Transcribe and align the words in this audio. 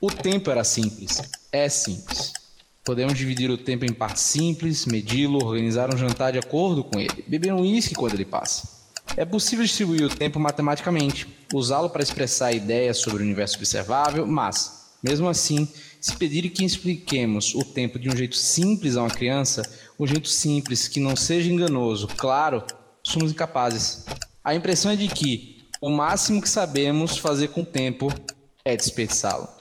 O 0.00 0.12
tempo 0.12 0.48
era 0.48 0.62
simples, 0.62 1.20
é 1.50 1.68
simples. 1.68 2.32
Podemos 2.84 3.18
dividir 3.18 3.50
o 3.50 3.58
tempo 3.58 3.84
em 3.84 3.92
partes 3.92 4.22
simples, 4.22 4.86
medi-lo, 4.86 5.44
organizar 5.44 5.92
um 5.92 5.98
jantar 5.98 6.30
de 6.30 6.38
acordo 6.38 6.84
com 6.84 7.00
ele, 7.00 7.24
beber 7.26 7.52
um 7.52 7.62
uísque 7.62 7.96
quando 7.96 8.14
ele 8.14 8.24
passa. 8.24 8.68
É 9.16 9.24
possível 9.24 9.64
distribuir 9.64 10.04
o 10.04 10.14
tempo 10.14 10.38
matematicamente, 10.38 11.26
usá-lo 11.52 11.90
para 11.90 12.04
expressar 12.04 12.52
ideias 12.52 12.98
sobre 12.98 13.24
o 13.24 13.26
universo 13.26 13.56
observável, 13.56 14.24
mas, 14.24 14.92
mesmo 15.02 15.28
assim, 15.28 15.66
se 16.00 16.14
pedir 16.14 16.48
que 16.50 16.64
expliquemos 16.64 17.52
o 17.56 17.64
tempo 17.64 17.98
de 17.98 18.08
um 18.08 18.16
jeito 18.16 18.36
simples 18.36 18.96
a 18.96 19.02
uma 19.02 19.10
criança, 19.10 19.62
um 19.98 20.06
jeito 20.06 20.28
simples 20.28 20.86
que 20.86 21.00
não 21.00 21.16
seja 21.16 21.50
enganoso, 21.50 22.06
claro, 22.06 22.62
somos 23.02 23.32
incapazes. 23.32 24.06
A 24.44 24.54
impressão 24.54 24.92
é 24.92 24.96
de 24.96 25.08
que 25.08 25.66
o 25.80 25.90
máximo 25.90 26.40
que 26.40 26.48
sabemos 26.48 27.18
fazer 27.18 27.48
com 27.48 27.62
o 27.62 27.66
tempo 27.66 28.14
é 28.64 28.76
desperdiçá-lo. 28.76 29.57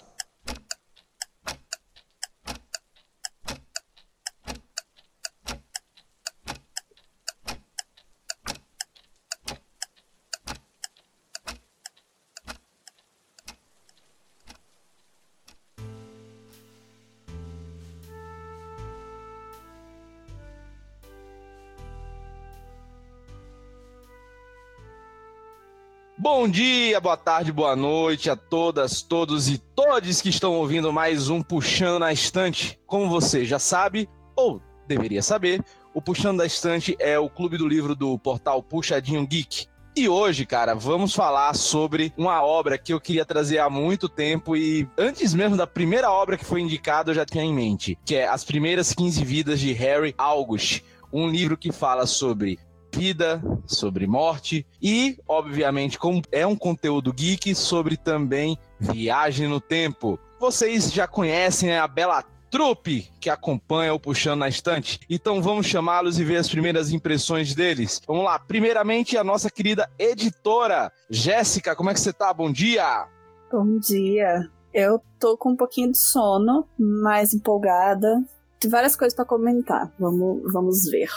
Bom 26.47 26.51
dia, 26.51 27.01
boa 27.01 27.17
tarde, 27.17 27.51
boa 27.51 27.75
noite 27.75 28.29
a 28.29 28.35
todas, 28.37 29.01
todos 29.01 29.49
e 29.49 29.57
todes 29.57 30.21
que 30.21 30.29
estão 30.29 30.53
ouvindo 30.53 30.93
mais 30.93 31.29
um 31.29 31.41
Puxando 31.41 31.99
na 31.99 32.13
Estante. 32.13 32.79
Como 32.87 33.09
você 33.09 33.43
já 33.43 33.59
sabe, 33.59 34.07
ou 34.33 34.61
deveria 34.87 35.21
saber, 35.21 35.61
o 35.93 36.01
Puxando 36.01 36.37
da 36.37 36.45
Estante 36.45 36.95
é 36.99 37.19
o 37.19 37.29
clube 37.29 37.57
do 37.57 37.67
livro 37.67 37.93
do 37.93 38.17
portal 38.17 38.63
Puxadinho 38.63 39.27
Geek. 39.27 39.67
E 39.93 40.07
hoje, 40.07 40.45
cara, 40.45 40.73
vamos 40.73 41.13
falar 41.13 41.53
sobre 41.53 42.13
uma 42.15 42.41
obra 42.41 42.77
que 42.77 42.93
eu 42.93 43.01
queria 43.01 43.25
trazer 43.25 43.59
há 43.59 43.69
muito 43.69 44.07
tempo 44.07 44.55
e 44.55 44.87
antes 44.97 45.33
mesmo 45.33 45.57
da 45.57 45.67
primeira 45.67 46.09
obra 46.09 46.37
que 46.37 46.45
foi 46.45 46.61
indicada 46.61 47.11
eu 47.11 47.15
já 47.15 47.25
tinha 47.25 47.43
em 47.43 47.53
mente, 47.53 47.99
que 48.05 48.15
é 48.15 48.25
As 48.25 48.45
Primeiras 48.45 48.93
15 48.93 49.21
Vidas 49.25 49.59
de 49.59 49.73
Harry 49.73 50.15
August, 50.17 50.81
um 51.11 51.27
livro 51.27 51.57
que 51.57 51.73
fala 51.73 52.05
sobre 52.05 52.57
vida, 52.93 53.41
sobre 53.65 54.07
morte 54.07 54.65
e, 54.81 55.17
obviamente, 55.27 55.99
como 55.99 56.21
é 56.31 56.45
um 56.45 56.55
conteúdo 56.55 57.13
geek, 57.13 57.53
sobre 57.55 57.97
também 57.97 58.57
viagem 58.79 59.47
no 59.47 59.59
tempo. 59.59 60.19
Vocês 60.39 60.91
já 60.91 61.07
conhecem 61.07 61.69
né, 61.69 61.79
a 61.79 61.87
bela 61.87 62.23
trupe 62.49 63.11
que 63.19 63.29
acompanha 63.29 63.93
o 63.93 63.99
Puxando 63.99 64.39
na 64.39 64.47
Estante. 64.47 64.99
Então 65.09 65.41
vamos 65.41 65.65
chamá-los 65.65 66.19
e 66.19 66.23
ver 66.23 66.37
as 66.37 66.49
primeiras 66.49 66.91
impressões 66.91 67.53
deles. 67.53 68.01
Vamos 68.07 68.23
lá. 68.23 68.39
Primeiramente, 68.39 69.17
a 69.17 69.23
nossa 69.23 69.49
querida 69.49 69.89
editora, 69.99 70.91
Jéssica. 71.09 71.75
Como 71.75 71.89
é 71.89 71.93
que 71.93 71.99
você 71.99 72.13
tá? 72.13 72.33
Bom 72.33 72.51
dia! 72.51 73.07
Bom 73.51 73.79
dia. 73.79 74.49
Eu 74.73 75.01
tô 75.19 75.37
com 75.37 75.51
um 75.51 75.55
pouquinho 75.55 75.91
de 75.91 75.97
sono, 75.97 76.67
mais 76.77 77.33
empolgada. 77.33 78.23
Tem 78.59 78.69
várias 78.69 78.95
coisas 78.95 79.15
para 79.15 79.25
comentar. 79.25 79.91
Vamos, 79.97 80.51
vamos 80.51 80.89
ver. 80.89 81.09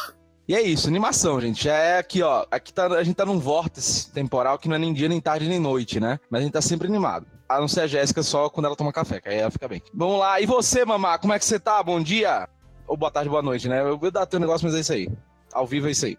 E 0.50 0.54
é 0.56 0.60
isso, 0.60 0.88
animação, 0.88 1.40
gente. 1.40 1.62
Já 1.62 1.76
é 1.76 1.98
aqui, 1.98 2.24
ó. 2.24 2.44
Aqui 2.50 2.72
tá, 2.72 2.86
a 2.86 3.04
gente 3.04 3.14
tá 3.14 3.24
num 3.24 3.38
vórtice 3.38 4.10
temporal 4.10 4.58
que 4.58 4.68
não 4.68 4.74
é 4.74 4.80
nem 4.80 4.92
dia, 4.92 5.08
nem 5.08 5.20
tarde, 5.20 5.48
nem 5.48 5.60
noite, 5.60 6.00
né? 6.00 6.18
Mas 6.28 6.40
a 6.40 6.42
gente 6.42 6.52
tá 6.52 6.60
sempre 6.60 6.88
animado. 6.88 7.24
A 7.48 7.60
não 7.60 7.68
ser 7.68 7.82
a 7.82 7.86
Jéssica 7.86 8.20
só 8.20 8.50
quando 8.50 8.66
ela 8.66 8.74
toma 8.74 8.92
café, 8.92 9.20
que 9.20 9.28
aí 9.28 9.38
ela 9.38 9.50
fica 9.52 9.68
bem. 9.68 9.80
Vamos 9.94 10.18
lá. 10.18 10.40
E 10.40 10.46
você, 10.46 10.84
mamá, 10.84 11.18
como 11.18 11.32
é 11.32 11.38
que 11.38 11.44
você 11.44 11.60
tá? 11.60 11.80
Bom 11.84 12.00
dia? 12.00 12.48
Ou 12.88 12.96
boa 12.96 13.12
tarde, 13.12 13.30
boa 13.30 13.42
noite, 13.42 13.68
né? 13.68 13.80
Eu 13.80 13.96
vou 13.96 14.10
dar 14.10 14.26
teu 14.26 14.40
negócio, 14.40 14.66
mas 14.66 14.74
é 14.74 14.80
isso 14.80 14.92
aí. 14.92 15.08
Ao 15.52 15.64
vivo 15.64 15.86
é 15.86 15.92
isso 15.92 16.06
aí. 16.06 16.18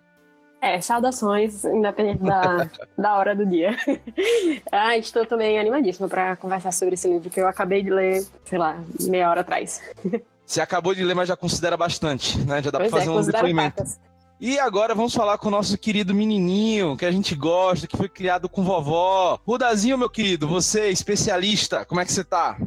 É, 0.61 0.79
saudações, 0.79 1.65
independente 1.65 2.23
da, 2.23 2.69
da 2.97 3.15
hora 3.17 3.35
do 3.35 3.45
dia. 3.45 3.75
ah, 4.71 4.95
estou 4.95 5.25
também 5.25 5.59
animadíssima 5.59 6.07
para 6.07 6.37
conversar 6.37 6.71
sobre 6.71 6.93
esse 6.93 7.09
livro 7.09 7.29
que 7.29 7.41
eu 7.41 7.49
acabei 7.49 7.83
de 7.83 7.89
ler, 7.89 8.25
sei 8.45 8.57
lá, 8.57 8.81
meia 8.97 9.29
hora 9.29 9.41
atrás. 9.41 9.81
Você 10.45 10.61
acabou 10.61 10.95
de 10.95 11.03
ler, 11.03 11.15
mas 11.15 11.27
já 11.27 11.35
considera 11.35 11.75
bastante, 11.75 12.37
né? 12.39 12.63
Já 12.63 12.71
dá 12.71 12.79
pois 12.79 12.91
pra 12.91 12.99
fazer 12.99 13.09
é, 13.09 13.13
um 13.13 13.25
depoimento. 13.25 13.75
Pacas. 13.75 14.10
E 14.41 14.57
agora 14.57 14.95
vamos 14.95 15.13
falar 15.13 15.37
com 15.37 15.49
o 15.49 15.51
nosso 15.51 15.77
querido 15.77 16.15
menininho, 16.15 16.97
que 16.97 17.05
a 17.05 17.11
gente 17.11 17.35
gosta, 17.35 17.85
que 17.85 17.95
foi 17.95 18.09
criado 18.09 18.49
com 18.49 18.63
vovó. 18.63 19.39
Rudazinho, 19.45 19.99
meu 19.99 20.09
querido, 20.09 20.47
você, 20.47 20.89
especialista, 20.89 21.85
como 21.85 22.01
é 22.01 22.05
que 22.05 22.11
você 22.11 22.23
tá? 22.23 22.57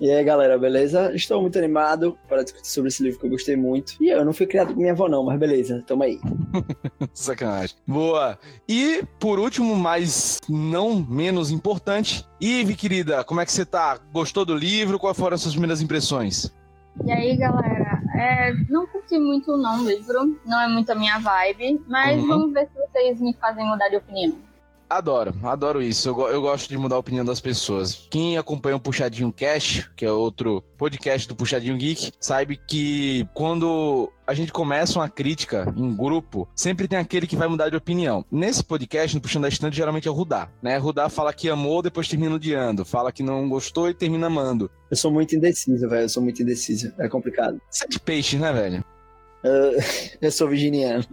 E 0.00 0.10
aí, 0.10 0.24
galera, 0.24 0.58
beleza? 0.58 1.14
Estou 1.14 1.40
muito 1.40 1.56
animado 1.56 2.18
para 2.28 2.42
discutir 2.42 2.66
sobre 2.66 2.88
esse 2.88 3.00
livro 3.00 3.20
que 3.20 3.26
eu 3.26 3.30
gostei 3.30 3.54
muito. 3.54 3.94
E 4.00 4.08
eu 4.08 4.24
não 4.24 4.32
fui 4.32 4.44
criado 4.44 4.74
com 4.74 4.80
minha 4.80 4.90
avó, 4.90 5.08
não, 5.08 5.22
mas 5.22 5.38
beleza, 5.38 5.84
tamo 5.86 6.02
aí. 6.02 6.18
Sacanagem. 7.14 7.76
Boa. 7.86 8.36
E, 8.68 9.04
por 9.20 9.38
último, 9.38 9.76
mas 9.76 10.40
não 10.48 11.06
menos 11.08 11.52
importante, 11.52 12.26
Ive, 12.40 12.74
querida, 12.74 13.22
como 13.22 13.40
é 13.40 13.46
que 13.46 13.52
você 13.52 13.64
tá? 13.64 14.00
Gostou 14.12 14.44
do 14.44 14.56
livro? 14.56 14.98
Quais 14.98 15.16
foram 15.16 15.36
as 15.36 15.42
suas 15.42 15.54
primeiras 15.54 15.80
impressões? 15.80 16.52
E 17.04 17.12
aí, 17.12 17.36
galera? 17.36 17.87
É, 18.18 18.52
não 18.68 18.84
curti 18.86 19.16
muito 19.16 19.56
não 19.56 19.80
o 19.80 19.88
livro, 19.88 20.40
não 20.44 20.60
é 20.60 20.66
muito 20.66 20.90
a 20.90 20.94
minha 20.94 21.18
vibe, 21.20 21.80
mas 21.86 22.20
uhum. 22.20 22.26
vamos 22.26 22.52
ver 22.52 22.66
se 22.66 22.74
vocês 22.74 23.20
me 23.20 23.32
fazem 23.34 23.64
mudar 23.64 23.88
de 23.88 23.96
opinião. 23.96 24.36
Adoro, 24.88 25.34
adoro 25.42 25.82
isso. 25.82 26.08
Eu, 26.08 26.18
eu, 26.28 26.40
gosto 26.40 26.66
de 26.66 26.78
mudar 26.78 26.96
a 26.96 26.98
opinião 26.98 27.24
das 27.24 27.40
pessoas. 27.40 28.06
Quem 28.10 28.38
acompanha 28.38 28.76
o 28.76 28.80
Puxadinho 28.80 29.30
Cash, 29.30 29.90
que 29.94 30.04
é 30.04 30.10
outro 30.10 30.64
podcast 30.78 31.28
do 31.28 31.36
Puxadinho 31.36 31.76
Geek, 31.76 32.12
sabe 32.18 32.56
que 32.56 33.28
quando 33.34 34.10
a 34.26 34.32
gente 34.32 34.50
começa 34.50 34.98
uma 34.98 35.08
crítica 35.08 35.72
em 35.76 35.94
grupo, 35.94 36.48
sempre 36.54 36.88
tem 36.88 36.98
aquele 36.98 37.26
que 37.26 37.36
vai 37.36 37.48
mudar 37.48 37.68
de 37.68 37.76
opinião. 37.76 38.24
Nesse 38.32 38.64
podcast, 38.64 39.14
no 39.14 39.20
Puxando 39.20 39.42
da 39.42 39.48
Estante, 39.48 39.76
geralmente 39.76 40.08
é 40.08 40.10
o 40.10 40.14
Rudá, 40.14 40.48
né? 40.62 40.78
Rudá 40.78 41.10
fala 41.10 41.34
que 41.34 41.50
amou, 41.50 41.82
depois 41.82 42.08
termina 42.08 42.34
odiando. 42.34 42.82
Fala 42.82 43.12
que 43.12 43.22
não 43.22 43.46
gostou 43.46 43.90
e 43.90 43.94
termina 43.94 44.28
amando. 44.28 44.70
Eu 44.90 44.96
sou 44.96 45.10
muito 45.10 45.36
indeciso, 45.36 45.86
velho. 45.86 46.04
Eu 46.04 46.08
sou 46.08 46.22
muito 46.22 46.42
indeciso. 46.42 46.94
É 46.98 47.08
complicado. 47.08 47.60
Você 47.70 47.84
é 47.84 47.88
de 47.88 48.00
peixe, 48.00 48.38
né, 48.38 48.50
velho? 48.52 48.84
Uh, 49.44 49.82
eu 50.22 50.32
sou 50.32 50.48
virginiano. 50.48 51.04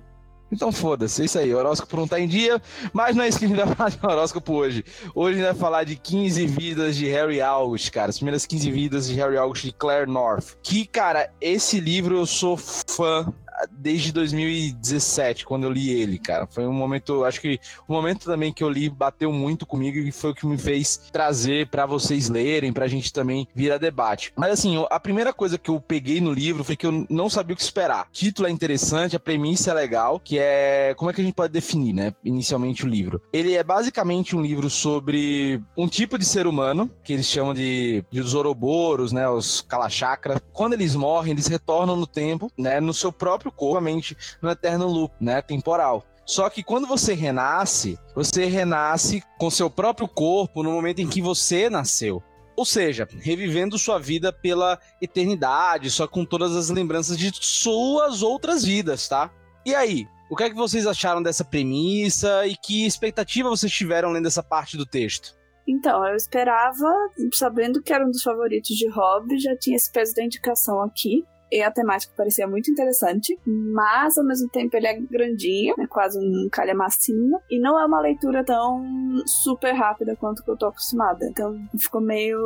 Então 0.52 0.72
foda-se, 0.72 1.22
é 1.22 1.26
isso 1.26 1.40
aí. 1.40 1.54
O 1.54 1.58
horóscopo 1.58 1.98
não 1.98 2.08
tá 2.08 2.20
em 2.20 2.28
dia, 2.28 2.62
mas 2.94 3.16
não 3.16 3.24
é 3.24 3.28
isso 3.28 3.40
que 3.40 3.46
a 3.46 3.48
gente 3.48 3.58
vai 3.58 3.68
falar 3.76 3.90
de 3.90 4.00
horóscopo 4.02 4.54
hoje. 4.54 4.86
Hoje 5.14 5.40
a 5.40 5.42
gente 5.42 5.52
vai 5.54 5.60
falar 5.60 5.84
de 5.84 5.96
15 5.96 6.46
vidas 6.48 6.96
de 6.96 7.08
Harry 7.08 7.42
August, 7.42 7.92
cara. 7.92 8.10
As 8.10 8.18
primeiras 8.18 8.46
15 8.46 8.72
vidas 8.72 9.08
de 9.08 9.16
Harry 9.16 9.38
August 9.38 9.66
de 9.66 9.72
Claire 9.72 10.10
North. 10.10 10.56
Que, 10.62 10.86
cara, 10.86 11.30
esse 11.42 11.80
livro 11.80 12.18
eu 12.18 12.26
sou 12.26 12.58
fã 12.58 13.34
desde 13.72 14.12
2017, 14.12 15.46
quando 15.46 15.64
eu 15.64 15.72
li 15.72 15.90
ele, 15.90 16.18
cara. 16.18 16.48
Foi 16.48 16.66
um 16.66 16.74
momento, 16.74 17.24
acho 17.24 17.42
que 17.42 17.60
o 17.88 17.94
momento 17.94 18.26
também 18.26 18.54
que 18.54 18.64
eu 18.64 18.70
li 18.70 18.90
bateu 18.90 19.32
muito 19.32 19.66
comigo 19.66 19.98
e 19.98 20.12
foi 20.12 20.32
o 20.32 20.36
que 20.36 20.46
me 20.46 20.58
fez 20.58 20.98
trazer 21.12 21.68
para 21.68 21.86
vocês 21.86 22.30
lerem, 22.30 22.74
pra 22.74 22.88
gente 22.88 23.12
também 23.12 23.48
vir 23.54 23.72
a 23.72 23.78
debate. 23.78 24.34
Mas 24.36 24.52
assim, 24.52 24.84
a 24.90 25.00
primeira 25.00 25.34
coisa 25.34 25.58
que 25.58 25.70
eu 25.70 25.80
peguei 25.80 26.20
no 26.22 26.32
livro 26.32 26.64
foi 26.64 26.76
que 26.76 26.86
eu 26.86 27.06
não 27.10 27.30
sabia 27.30 27.54
o 27.54 27.58
que 27.58 27.64
esperar. 27.64 28.08
O 28.10 28.12
título 28.12 28.48
é 28.48 28.52
interessante, 28.52 29.16
a 29.16 29.20
premissa 29.20 29.72
é 29.72 29.74
legal, 29.74 30.20
que 30.20 30.38
é 30.40 30.94
como 30.98 31.10
é 31.10 31.14
que 31.14 31.22
a 31.22 31.24
gente 31.24 31.34
pode 31.34 31.54
definir, 31.54 31.94
né, 31.94 32.14
inicialmente 32.24 32.86
o 32.86 32.90
livro. 32.90 33.22
Ele 33.32 33.56
é 33.56 33.64
basicamente 33.64 34.36
um 34.36 34.42
livro 34.42 34.70
sobre 34.70 35.62
um 35.78 35.88
tipo 35.88 36.18
de 36.18 36.26
ser 36.26 36.48
humano, 36.48 36.90
que 37.04 37.14
eles 37.14 37.26
chamam 37.26 37.54
de, 37.54 38.04
de 38.12 38.20
os 38.20 38.34
Ouroboros, 38.34 39.12
né, 39.12 39.28
os 39.28 39.62
Kalachakra. 39.62 40.42
Quando 40.54 40.74
eles 40.74 40.96
morrem, 40.96 41.32
eles 41.32 41.48
retornam 41.48 41.96
no 41.96 42.08
tempo, 42.08 42.52
né, 42.58 42.80
no 42.80 42.94
seu 42.94 43.12
próprio 43.12 43.45
próprio 43.46 43.52
corpo, 43.52 43.78
a 43.78 43.82
mente 43.82 44.18
no 44.42 44.50
eterno 44.50 44.88
loop, 44.88 45.14
né, 45.20 45.42
temporal. 45.42 46.06
Só 46.26 46.50
que 46.50 46.64
quando 46.64 46.88
você 46.88 47.14
renasce, 47.14 48.00
você 48.16 48.46
renasce 48.46 49.24
com 49.38 49.50
seu 49.52 49.70
próprio 49.70 50.08
corpo 50.08 50.64
no 50.64 50.72
momento 50.72 51.00
em 51.00 51.08
que 51.08 51.22
você 51.22 51.70
nasceu. 51.70 52.24
Ou 52.58 52.66
seja, 52.66 53.08
revivendo 53.22 53.78
sua 53.78 54.00
vida 54.00 54.32
pela 54.32 54.80
eternidade, 55.02 55.92
só 55.92 56.08
com 56.08 56.26
todas 56.26 56.56
as 56.56 56.70
lembranças 56.70 57.18
de 57.18 57.30
suas 57.34 58.24
outras 58.24 58.64
vidas, 58.64 59.08
tá? 59.08 59.30
E 59.66 59.76
aí, 59.76 60.08
o 60.32 60.36
que 60.36 60.44
é 60.44 60.50
que 60.50 60.56
vocês 60.56 60.88
acharam 60.88 61.22
dessa 61.22 61.44
premissa 61.44 62.48
e 62.48 62.56
que 62.56 62.86
expectativa 62.86 63.50
vocês 63.50 63.72
tiveram 63.72 64.10
lendo 64.10 64.28
essa 64.28 64.42
parte 64.42 64.78
do 64.78 64.86
texto? 64.86 65.36
Então, 65.68 66.08
eu 66.08 66.16
esperava, 66.16 66.88
sabendo 67.34 67.82
que 67.82 67.92
era 67.92 68.06
um 68.06 68.12
dos 68.12 68.24
favoritos 68.24 68.76
de 68.76 68.88
Hobby, 68.90 69.38
já 69.38 69.56
tinha 69.58 69.76
esse 69.76 69.92
peso 69.92 70.14
da 70.16 70.24
indicação 70.24 70.82
aqui 70.82 71.24
e 71.52 71.62
a 71.62 71.72
temática 71.72 72.14
parecia 72.16 72.48
muito 72.48 72.72
interessante, 72.72 73.38
mas 73.46 74.18
ao 74.18 74.26
mesmo 74.26 74.50
tempo 74.50 74.76
ele 74.76 74.88
é 74.88 75.00
grandinho, 75.00 75.76
é 75.80 75.88
quase 75.88 76.20
um 76.20 76.50
calhamacinho, 76.52 77.40
e 77.50 77.60
não 77.60 77.80
é 77.80 77.86
uma 77.86 78.02
leitura 78.02 78.44
tão 78.44 78.84
super 79.26 79.74
rápida 79.74 80.16
quanto 80.16 80.44
que 80.44 80.50
eu 80.50 80.58
tô 80.58 80.68
acostumada. 80.68 81.26
Então 81.26 81.58
ficou 81.78 82.02
meio 82.02 82.40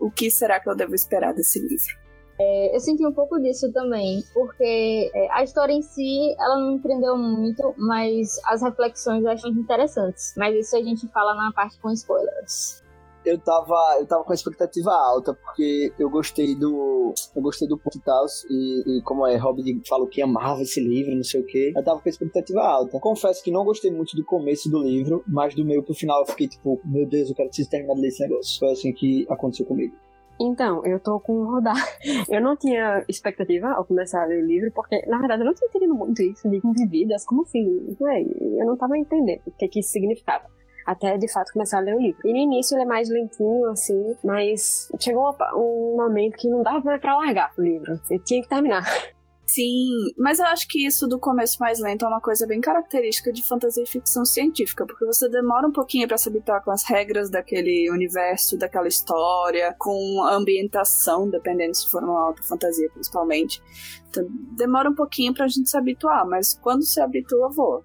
o 0.00 0.10
que 0.10 0.30
será 0.30 0.60
que 0.60 0.68
eu 0.68 0.76
devo 0.76 0.94
esperar 0.94 1.34
desse 1.34 1.60
livro? 1.60 2.00
É, 2.42 2.74
eu 2.74 2.80
senti 2.80 3.06
um 3.06 3.12
pouco 3.12 3.38
disso 3.38 3.70
também, 3.70 4.24
porque 4.32 5.10
é, 5.14 5.30
a 5.30 5.44
história 5.44 5.74
em 5.74 5.82
si, 5.82 6.34
ela 6.38 6.58
não 6.58 6.72
me 6.72 6.78
prendeu 6.78 7.14
muito, 7.14 7.74
mas 7.76 8.40
as 8.46 8.62
reflexões 8.62 9.22
eu 9.22 9.30
achei 9.30 9.50
interessantes. 9.50 10.32
Mas 10.38 10.56
isso 10.56 10.74
a 10.74 10.82
gente 10.82 11.06
fala 11.08 11.34
na 11.34 11.52
parte 11.52 11.78
com 11.78 11.90
spoilers. 11.90 12.82
Eu 13.24 13.38
tava, 13.38 13.74
eu 13.98 14.06
tava 14.06 14.24
com 14.24 14.32
a 14.32 14.34
expectativa 14.34 14.90
alta, 14.90 15.34
porque 15.34 15.92
eu 15.98 16.08
gostei 16.08 16.54
do. 16.54 17.12
Eu 17.34 17.42
gostei 17.42 17.68
do 17.68 17.78
ponto 17.78 17.98
e 17.98 18.00
tal. 18.00 18.24
E, 18.48 19.02
como 19.04 19.26
é, 19.26 19.36
Robin 19.36 19.82
falou 19.88 20.06
que 20.06 20.22
amava 20.22 20.62
esse 20.62 20.80
livro, 20.80 21.14
não 21.14 21.24
sei 21.24 21.40
o 21.40 21.46
que. 21.46 21.72
Eu 21.76 21.84
tava 21.84 22.00
com 22.00 22.08
a 22.08 22.10
expectativa 22.10 22.60
alta. 22.60 22.98
Confesso 22.98 23.42
que 23.42 23.50
não 23.50 23.64
gostei 23.64 23.90
muito 23.90 24.16
do 24.16 24.24
começo 24.24 24.70
do 24.70 24.78
livro, 24.78 25.22
mas 25.26 25.54
do 25.54 25.64
meio 25.64 25.82
pro 25.82 25.94
final 25.94 26.20
eu 26.20 26.26
fiquei 26.26 26.48
tipo, 26.48 26.80
meu 26.84 27.06
Deus, 27.06 27.28
eu 27.28 27.34
quero 27.34 27.48
preciso 27.48 27.70
terminar 27.70 27.94
de 27.94 28.00
ler 28.00 28.08
esse 28.08 28.22
negócio. 28.22 28.58
Foi 28.58 28.70
assim 28.70 28.92
que 28.92 29.26
aconteceu 29.28 29.66
comigo. 29.66 29.94
Então, 30.42 30.82
eu 30.86 30.98
tô 30.98 31.20
com 31.20 31.44
rodar. 31.44 31.76
Eu 32.30 32.40
não 32.40 32.56
tinha 32.56 33.04
expectativa 33.06 33.72
ao 33.72 33.84
começar 33.84 34.22
a 34.22 34.24
ler 34.24 34.42
o 34.42 34.46
livro, 34.46 34.72
porque, 34.72 35.04
na 35.06 35.18
verdade, 35.18 35.42
eu 35.42 35.46
não 35.46 35.52
tinha 35.52 35.68
entendido 35.68 35.94
muito 35.94 36.22
isso 36.22 36.48
de 36.48 36.60
vividas, 36.60 37.26
como 37.26 37.42
assim? 37.42 37.94
Eu 38.00 38.64
não 38.64 38.74
tava 38.74 38.96
entendendo 38.96 39.42
o 39.46 39.50
que, 39.50 39.68
que 39.68 39.80
isso 39.80 39.90
significava 39.90 40.46
até 40.90 41.16
de 41.16 41.32
fato 41.32 41.52
começar 41.52 41.78
a 41.78 41.80
ler 41.80 41.94
o 41.94 42.00
livro. 42.00 42.20
E 42.24 42.32
no 42.32 42.38
início 42.38 42.74
ele 42.74 42.82
é 42.82 42.86
mais 42.86 43.08
lentinho, 43.08 43.70
assim, 43.70 44.16
mas 44.24 44.88
chegou 44.98 45.36
um 45.54 45.96
momento 45.96 46.36
que 46.36 46.48
não 46.48 46.62
dava 46.62 46.98
pra 46.98 47.16
largar 47.16 47.52
o 47.56 47.62
livro. 47.62 48.00
Eu 48.10 48.18
tinha 48.24 48.42
que 48.42 48.48
terminar. 48.48 48.84
Sim, 49.46 49.88
mas 50.16 50.38
eu 50.38 50.46
acho 50.46 50.68
que 50.68 50.86
isso 50.86 51.08
do 51.08 51.18
começo 51.18 51.58
mais 51.58 51.80
lento 51.80 52.04
é 52.04 52.08
uma 52.08 52.20
coisa 52.20 52.46
bem 52.46 52.60
característica 52.60 53.32
de 53.32 53.42
fantasia 53.42 53.82
e 53.82 53.86
ficção 53.86 54.24
científica, 54.24 54.86
porque 54.86 55.04
você 55.04 55.28
demora 55.28 55.66
um 55.66 55.72
pouquinho 55.72 56.06
para 56.06 56.16
se 56.16 56.28
habituar 56.28 56.62
com 56.62 56.70
as 56.70 56.84
regras 56.84 57.28
daquele 57.28 57.90
universo, 57.90 58.56
daquela 58.56 58.86
história, 58.86 59.74
com 59.76 60.22
a 60.22 60.36
ambientação, 60.36 61.28
dependendo 61.28 61.74
se 61.74 61.90
for 61.90 62.04
uma 62.04 62.26
alta 62.26 62.44
fantasia, 62.44 62.88
principalmente. 62.92 63.60
Então, 64.08 64.24
demora 64.56 64.88
um 64.88 64.94
pouquinho 64.94 65.34
pra 65.34 65.48
gente 65.48 65.68
se 65.68 65.76
habituar, 65.76 66.24
mas 66.28 66.54
quando 66.54 66.84
se 66.84 67.00
habitua, 67.00 67.48
voa. 67.48 67.84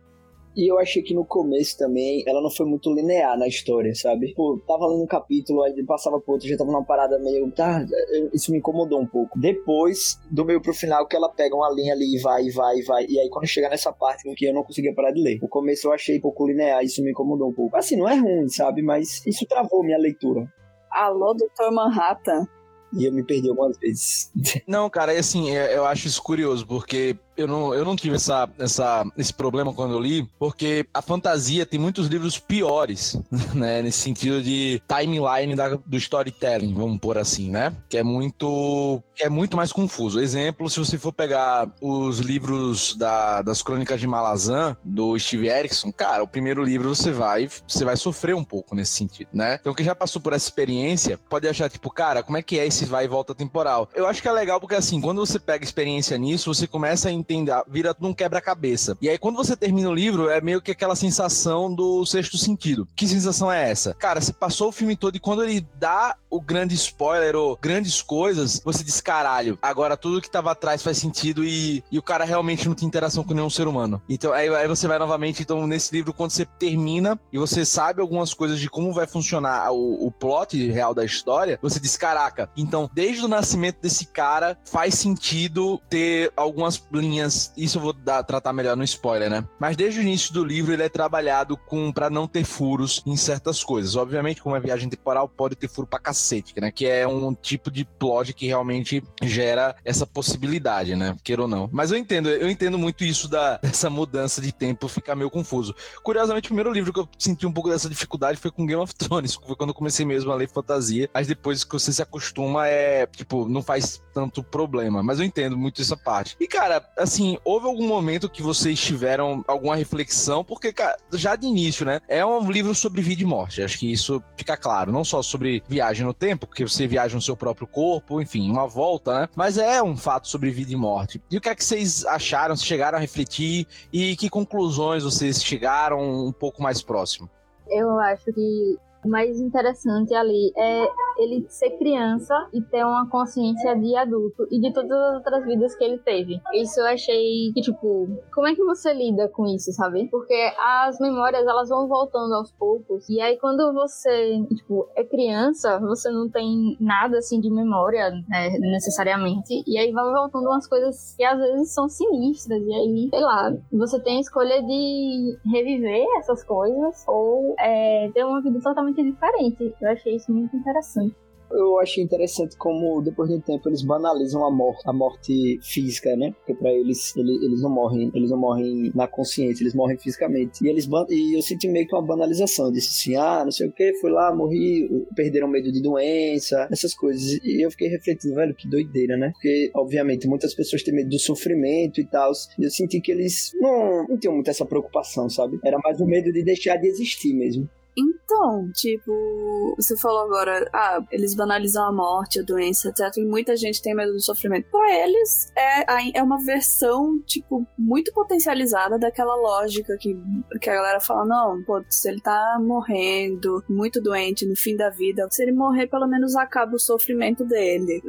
E 0.55 0.71
eu 0.71 0.79
achei 0.79 1.01
que 1.01 1.13
no 1.13 1.25
começo 1.25 1.77
também 1.77 2.23
ela 2.25 2.41
não 2.41 2.49
foi 2.49 2.65
muito 2.65 2.93
linear 2.93 3.37
na 3.37 3.47
história, 3.47 3.93
sabe? 3.93 4.33
Pô, 4.33 4.61
tava 4.65 4.87
lendo 4.87 5.03
um 5.03 5.07
capítulo, 5.07 5.63
aí 5.63 5.83
passava 5.85 6.19
pro 6.19 6.33
outro, 6.33 6.47
já 6.47 6.57
tava 6.57 6.71
numa 6.71 6.85
parada 6.85 7.19
meio. 7.19 7.51
Tá, 7.51 7.85
isso 8.33 8.51
me 8.51 8.59
incomodou 8.59 9.01
um 9.01 9.05
pouco. 9.05 9.37
Depois, 9.37 10.19
do 10.31 10.45
meio 10.45 10.61
pro 10.61 10.73
final, 10.73 11.07
que 11.07 11.15
ela 11.15 11.29
pega 11.29 11.55
uma 11.55 11.69
linha 11.71 11.93
ali 11.93 12.15
e 12.15 12.21
vai, 12.21 12.49
vai, 12.49 12.81
vai. 12.83 13.05
E 13.07 13.19
aí 13.19 13.29
quando 13.29 13.47
chega 13.47 13.69
nessa 13.69 13.91
parte 13.91 14.23
que 14.35 14.45
eu 14.45 14.53
não 14.53 14.63
conseguia 14.63 14.93
parar 14.93 15.11
de 15.11 15.21
ler. 15.21 15.39
O 15.41 15.47
começo 15.47 15.87
eu 15.87 15.93
achei 15.93 16.19
pouco 16.19 16.47
linear, 16.47 16.83
isso 16.83 17.03
me 17.03 17.11
incomodou 17.11 17.49
um 17.49 17.53
pouco. 17.53 17.75
Assim, 17.75 17.97
não 17.97 18.07
é 18.07 18.15
ruim, 18.15 18.47
sabe? 18.47 18.81
Mas 18.81 19.25
isso 19.27 19.45
travou 19.45 19.83
minha 19.83 19.97
leitura. 19.97 20.47
Alô, 20.89 21.33
Doutor 21.33 21.71
Manhattan. 21.73 22.47
E 22.93 23.05
eu 23.05 23.11
me 23.11 23.23
perdi 23.23 23.49
algumas 23.49 23.77
vezes. 23.77 24.31
Não, 24.67 24.89
cara, 24.89 25.13
é 25.13 25.19
assim, 25.19 25.55
é, 25.55 25.75
eu 25.75 25.85
acho 25.85 26.07
isso 26.07 26.21
curioso, 26.21 26.65
porque 26.65 27.17
eu 27.37 27.47
não, 27.47 27.73
eu 27.73 27.83
não 27.83 27.95
tive 27.95 28.15
essa, 28.15 28.49
essa, 28.57 29.05
esse 29.17 29.33
problema 29.33 29.73
quando 29.73 29.93
eu 29.93 29.99
li, 29.99 30.27
porque 30.39 30.85
a 30.93 31.01
fantasia 31.01 31.65
tem 31.65 31.79
muitos 31.79 32.07
livros 32.07 32.39
piores, 32.39 33.19
né? 33.53 33.81
Nesse 33.81 33.99
sentido 33.99 34.41
de 34.41 34.81
timeline 34.87 35.55
da, 35.55 35.75
do 35.75 35.97
storytelling, 35.97 36.73
vamos 36.73 36.99
pôr 36.99 37.17
assim, 37.17 37.49
né? 37.49 37.75
Que 37.89 37.97
é 37.97 38.03
muito, 38.03 39.03
que 39.13 39.23
é 39.23 39.29
muito 39.29 39.57
mais 39.57 39.71
confuso. 39.71 40.19
Exemplo, 40.19 40.69
se 40.69 40.79
você 40.79 40.97
for 40.97 41.11
pegar 41.11 41.69
os 41.81 42.19
livros 42.19 42.95
da, 42.95 43.41
das 43.41 43.61
Crônicas 43.61 43.99
de 43.99 44.07
Malazan, 44.07 44.77
do 44.83 45.17
Steve 45.19 45.47
Erickson, 45.47 45.91
cara, 45.91 46.23
o 46.23 46.27
primeiro 46.27 46.63
livro 46.63 46.95
você 46.95 47.11
vai, 47.11 47.49
você 47.67 47.83
vai 47.83 47.97
sofrer 47.97 48.35
um 48.35 48.43
pouco 48.43 48.75
nesse 48.75 48.93
sentido, 48.93 49.29
né? 49.33 49.57
Então, 49.59 49.73
quem 49.73 49.85
já 49.85 49.95
passou 49.95 50.21
por 50.21 50.33
essa 50.33 50.47
experiência 50.47 51.19
pode 51.29 51.47
achar, 51.47 51.69
tipo, 51.69 51.89
cara, 51.89 52.23
como 52.23 52.37
é 52.37 52.41
que 52.41 52.59
é 52.59 52.65
esse 52.65 52.74
vai 52.83 53.05
e 53.05 53.07
volta 53.07 53.35
temporal? 53.35 53.87
Eu 53.93 54.07
acho 54.07 54.21
que 54.21 54.27
é 54.27 54.31
legal 54.31 54.59
porque, 54.59 54.75
assim, 54.75 54.99
quando 54.99 55.23
você 55.23 55.37
pega 55.37 55.63
experiência 55.63 56.17
nisso, 56.17 56.53
você 56.53 56.65
começa 56.65 57.09
a 57.09 57.11
entender, 57.11 57.53
vira 57.67 57.93
tudo 57.93 58.07
um 58.07 58.13
quebra-cabeça. 58.13 58.97
E 58.99 59.07
aí, 59.07 59.17
quando 59.17 59.35
você 59.35 59.55
termina 59.55 59.89
o 59.89 59.93
livro, 59.93 60.29
é 60.29 60.41
meio 60.41 60.61
que 60.61 60.71
aquela 60.71 60.95
sensação 60.95 61.73
do 61.73 62.05
sexto 62.05 62.37
sentido. 62.37 62.87
Que 62.95 63.07
sensação 63.07 63.51
é 63.51 63.69
essa? 63.69 63.93
Cara, 63.93 64.19
você 64.19 64.33
passou 64.33 64.69
o 64.69 64.71
filme 64.71 64.95
todo 64.95 65.15
e 65.15 65.19
quando 65.19 65.43
ele 65.43 65.65
dá 65.79 66.15
o 66.29 66.41
grande 66.41 66.75
spoiler 66.75 67.35
ou 67.35 67.57
grandes 67.61 68.01
coisas, 68.01 68.61
você 68.63 68.83
diz, 68.83 68.99
caralho, 68.99 69.57
agora 69.61 69.95
tudo 69.95 70.21
que 70.21 70.29
tava 70.29 70.51
atrás 70.51 70.81
faz 70.81 70.97
sentido 70.97 71.43
e, 71.45 71.83
e 71.91 71.97
o 71.99 72.03
cara 72.03 72.25
realmente 72.25 72.67
não 72.67 72.75
tem 72.75 72.87
interação 72.87 73.23
com 73.23 73.33
nenhum 73.33 73.49
ser 73.49 73.67
humano. 73.67 74.01
Então, 74.09 74.33
aí, 74.33 74.49
aí 74.49 74.67
você 74.67 74.87
vai 74.87 74.99
novamente, 74.99 75.41
então, 75.41 75.65
nesse 75.67 75.95
livro, 75.95 76.13
quando 76.13 76.31
você 76.31 76.45
termina 76.45 77.19
e 77.31 77.37
você 77.37 77.65
sabe 77.65 78.01
algumas 78.01 78.33
coisas 78.33 78.59
de 78.59 78.69
como 78.69 78.93
vai 78.93 79.07
funcionar 79.07 79.71
o, 79.71 80.07
o 80.07 80.11
plot 80.11 80.69
real 80.71 80.93
da 80.93 81.05
história, 81.05 81.59
você 81.61 81.79
diz, 81.79 81.95
caraca, 81.95 82.49
então, 82.65 82.89
desde 82.91 83.23
o 83.23 83.27
nascimento 83.27 83.79
desse 83.79 84.07
cara, 84.07 84.57
faz 84.65 84.95
sentido 84.95 85.79
ter 85.87 86.33
algumas 86.35 86.83
linhas. 86.91 87.53
Isso 87.55 87.77
eu 87.77 87.81
vou 87.83 87.93
dar, 87.93 88.23
tratar 88.23 88.51
melhor 88.53 88.75
no 88.75 88.83
spoiler, 88.83 89.29
né? 89.29 89.47
Mas 89.59 89.77
desde 89.77 89.99
o 89.99 90.01
início 90.01 90.33
do 90.33 90.43
livro 90.43 90.73
ele 90.73 90.81
é 90.81 90.89
trabalhado 90.89 91.55
com 91.55 91.91
para 91.91 92.09
não 92.09 92.27
ter 92.27 92.43
furos 92.43 93.03
em 93.05 93.15
certas 93.15 93.63
coisas. 93.63 93.95
Obviamente, 93.95 94.41
como 94.41 94.55
é 94.55 94.59
viagem 94.59 94.89
temporal, 94.89 95.29
pode 95.29 95.55
ter 95.55 95.67
furo 95.67 95.87
pra 95.87 95.99
cacete, 95.99 96.59
né? 96.59 96.71
Que 96.71 96.87
é 96.87 97.07
um 97.07 97.35
tipo 97.35 97.69
de 97.69 97.85
plot 97.85 98.33
que 98.33 98.47
realmente 98.47 99.03
gera 99.21 99.75
essa 99.85 100.07
possibilidade, 100.07 100.95
né? 100.95 101.15
Queira 101.23 101.43
ou 101.43 101.47
não. 101.47 101.69
Mas 101.71 101.91
eu 101.91 101.97
entendo, 101.97 102.29
eu 102.29 102.49
entendo 102.49 102.79
muito 102.79 103.03
isso 103.03 103.27
da, 103.27 103.57
dessa 103.57 103.91
mudança 103.91 104.41
de 104.41 104.51
tempo 104.51 104.87
ficar 104.87 105.15
meio 105.15 105.29
confuso. 105.29 105.75
Curiosamente, 106.03 106.47
o 106.47 106.49
primeiro 106.49 106.71
livro 106.71 106.91
que 106.91 106.99
eu 106.99 107.07
senti 107.19 107.45
um 107.45 107.53
pouco 107.53 107.69
dessa 107.69 107.87
dificuldade 107.87 108.39
foi 108.39 108.49
com 108.49 108.65
Game 108.65 108.81
of 108.81 108.95
Thrones. 108.95 109.35
Foi 109.35 109.55
quando 109.55 109.69
eu 109.69 109.75
comecei 109.75 110.03
mesmo 110.03 110.31
a 110.31 110.35
ler 110.35 110.49
fantasia. 110.49 111.07
Mas 111.13 111.27
depois 111.27 111.63
que 111.63 111.73
você 111.73 111.93
se 111.93 112.01
acostuma, 112.01 112.54
é 112.61 113.05
tipo, 113.07 113.47
não 113.47 113.61
faz 113.61 114.01
tanto 114.13 114.41
problema. 114.41 115.03
Mas 115.03 115.19
eu 115.19 115.25
entendo 115.25 115.57
muito 115.57 115.81
essa 115.81 115.97
parte. 115.97 116.35
E, 116.39 116.47
cara, 116.47 116.83
assim, 116.97 117.37
houve 117.43 117.67
algum 117.67 117.87
momento 117.87 118.29
que 118.29 118.41
vocês 118.41 118.79
tiveram 118.79 119.43
alguma 119.47 119.75
reflexão? 119.75 120.43
Porque, 120.43 120.71
cara, 120.71 120.97
já 121.11 121.35
de 121.35 121.45
início, 121.45 121.85
né? 121.85 121.99
É 122.07 122.25
um 122.25 122.49
livro 122.49 122.73
sobre 122.73 123.01
vida 123.01 123.21
e 123.21 123.25
morte. 123.25 123.61
Acho 123.61 123.77
que 123.77 123.91
isso 123.91 124.23
fica 124.37 124.55
claro. 124.55 124.91
Não 124.91 125.03
só 125.03 125.21
sobre 125.21 125.61
viagem 125.67 126.05
no 126.05 126.13
tempo, 126.13 126.47
porque 126.47 126.63
você 126.67 126.87
viaja 126.87 127.15
no 127.15 127.21
seu 127.21 127.35
próprio 127.35 127.67
corpo, 127.67 128.21
enfim, 128.21 128.49
uma 128.49 128.67
volta, 128.67 129.21
né? 129.21 129.29
Mas 129.35 129.57
é 129.57 129.83
um 129.83 129.97
fato 129.97 130.27
sobre 130.27 130.49
vida 130.49 130.71
e 130.71 130.75
morte. 130.75 131.21
E 131.29 131.37
o 131.37 131.41
que 131.41 131.49
é 131.49 131.55
que 131.55 131.63
vocês 131.63 132.05
acharam? 132.05 132.55
Se 132.55 132.65
chegaram 132.65 132.97
a 132.97 133.01
refletir? 133.01 133.67
E 133.91 134.15
que 134.15 134.29
conclusões 134.29 135.03
vocês 135.03 135.43
chegaram 135.43 136.25
um 136.25 136.31
pouco 136.31 136.63
mais 136.63 136.81
próximo? 136.81 137.29
Eu 137.67 137.99
acho 137.99 138.31
que 138.31 138.77
o 139.05 139.09
mais 139.09 139.39
interessante 139.39 140.13
ali 140.15 140.51
é 140.57 140.87
ele 141.17 141.45
ser 141.47 141.71
criança 141.77 142.33
e 142.51 142.61
ter 142.61 142.83
uma 142.83 143.07
consciência 143.09 143.75
de 143.75 143.95
adulto 143.95 144.47
e 144.51 144.59
de 144.59 144.73
todas 144.73 144.91
as 144.91 145.15
outras 145.15 145.45
vidas 145.45 145.75
que 145.75 145.83
ele 145.83 145.99
teve. 145.99 146.41
Isso 146.53 146.79
eu 146.79 146.87
achei 146.87 147.51
que, 147.53 147.61
tipo, 147.61 148.07
como 148.33 148.47
é 148.47 148.55
que 148.55 148.63
você 148.63 148.93
lida 148.93 149.29
com 149.29 149.45
isso, 149.45 149.71
sabe? 149.71 150.07
Porque 150.09 150.33
as 150.59 150.99
memórias, 150.99 151.45
elas 151.45 151.69
vão 151.69 151.87
voltando 151.87 152.33
aos 152.33 152.51
poucos. 152.51 153.07
E 153.07 153.21
aí, 153.21 153.37
quando 153.37 153.71
você, 153.73 154.43
tipo, 154.55 154.89
é 154.95 155.03
criança, 155.03 155.79
você 155.79 156.09
não 156.09 156.27
tem 156.29 156.75
nada, 156.79 157.19
assim, 157.19 157.39
de 157.39 157.49
memória, 157.49 158.09
né, 158.27 158.49
necessariamente. 158.59 159.63
E 159.67 159.77
aí 159.77 159.91
vão 159.91 160.11
voltando 160.11 160.47
umas 160.47 160.67
coisas 160.67 161.15
que 161.15 161.23
às 161.23 161.39
vezes 161.39 161.73
são 161.73 161.87
sinistras. 161.87 162.61
E 162.61 162.73
aí, 162.73 163.09
sei 163.09 163.21
lá, 163.21 163.53
você 163.71 163.99
tem 164.01 164.17
a 164.17 164.21
escolha 164.21 164.61
de 164.63 165.37
reviver 165.45 166.05
essas 166.17 166.43
coisas 166.43 167.05
ou 167.07 167.55
é, 167.59 168.09
ter 168.13 168.25
uma 168.25 168.41
vida 168.41 168.59
totalmente 168.61 168.94
diferente. 169.03 169.73
Eu 169.81 169.89
achei 169.89 170.15
isso 170.15 170.31
muito 170.31 170.55
interessante 170.55 171.15
eu 171.51 171.79
achei 171.79 172.03
interessante 172.03 172.57
como 172.57 173.01
depois 173.01 173.29
de 173.29 173.35
um 173.35 173.41
tempo 173.41 173.69
eles 173.69 173.81
banalizam 173.83 174.45
a 174.45 174.51
morte, 174.51 174.81
a 174.85 174.93
morte 174.93 175.59
física, 175.61 176.15
né? 176.15 176.33
Porque 176.37 176.53
para 176.53 176.71
eles, 176.71 177.15
eles, 177.15 177.41
eles 177.41 177.61
não 177.61 177.69
morrem, 177.69 178.11
eles 178.13 178.29
não 178.29 178.37
morrem 178.37 178.91
na 178.93 179.07
consciência, 179.07 179.63
eles 179.63 179.75
morrem 179.75 179.97
fisicamente. 179.97 180.65
E 180.65 180.69
eles 180.69 180.87
e 181.09 181.37
eu 181.37 181.41
senti 181.41 181.67
meio 181.67 181.87
que 181.87 181.95
uma 181.95 182.01
banalização, 182.01 182.71
disse 182.71 182.89
assim: 182.89 183.15
"Ah, 183.15 183.43
não 183.43 183.51
sei 183.51 183.67
o 183.67 183.71
que, 183.71 183.93
fui 183.95 184.11
lá, 184.11 184.33
morri, 184.33 184.89
perderam 185.15 185.47
medo 185.47 185.71
de 185.71 185.81
doença, 185.81 186.67
essas 186.71 186.93
coisas". 186.93 187.39
E 187.43 187.65
eu 187.65 187.71
fiquei 187.71 187.87
refletindo, 187.87 188.35
velho, 188.35 188.55
que 188.55 188.67
doideira, 188.67 189.17
né? 189.17 189.31
Porque 189.31 189.71
obviamente 189.75 190.27
muitas 190.27 190.53
pessoas 190.53 190.83
têm 190.83 190.95
medo 190.95 191.09
do 191.09 191.19
sofrimento 191.19 192.01
e 192.01 192.05
tal. 192.05 192.31
E 192.59 192.65
eu 192.65 192.69
senti 192.69 192.99
que 192.99 193.11
eles 193.11 193.51
não, 193.59 194.07
não 194.07 194.17
tinham 194.17 194.33
muito 194.33 194.49
essa 194.49 194.65
preocupação, 194.65 195.29
sabe? 195.29 195.59
Era 195.63 195.77
mais 195.79 195.99
o 196.01 196.05
medo 196.05 196.31
de 196.31 196.43
deixar 196.43 196.77
de 196.77 196.87
existir 196.87 197.33
mesmo. 197.33 197.69
Então, 197.97 198.69
tipo, 198.73 199.73
você 199.77 199.95
falou 199.95 200.25
agora, 200.25 200.69
ah, 200.73 201.01
eles 201.11 201.33
banalizam 201.33 201.85
a 201.85 201.93
morte, 201.93 202.39
a 202.39 202.43
doença, 202.43 202.89
etc. 202.89 203.17
E 203.17 203.25
muita 203.25 203.55
gente 203.55 203.81
tem 203.81 203.95
medo 203.95 204.11
do 204.11 204.19
sofrimento. 204.19 204.69
Pra 204.69 204.93
eles, 204.93 205.51
é, 205.55 206.17
é 206.19 206.23
uma 206.23 206.37
versão, 206.43 207.19
tipo, 207.25 207.65
muito 207.77 208.11
potencializada 208.13 208.99
daquela 208.99 209.35
lógica 209.35 209.97
que, 209.97 210.17
que 210.59 210.69
a 210.69 210.75
galera 210.75 210.99
fala: 210.99 211.25
não, 211.25 211.63
pô, 211.63 211.81
se 211.89 212.09
ele 212.09 212.19
tá 212.19 212.57
morrendo, 212.59 213.63
muito 213.69 214.01
doente, 214.01 214.45
no 214.45 214.55
fim 214.55 214.75
da 214.75 214.89
vida, 214.89 215.27
se 215.31 215.41
ele 215.41 215.53
morrer, 215.53 215.87
pelo 215.87 216.07
menos 216.07 216.35
acaba 216.35 216.75
o 216.75 216.79
sofrimento 216.79 217.45
dele. 217.45 218.01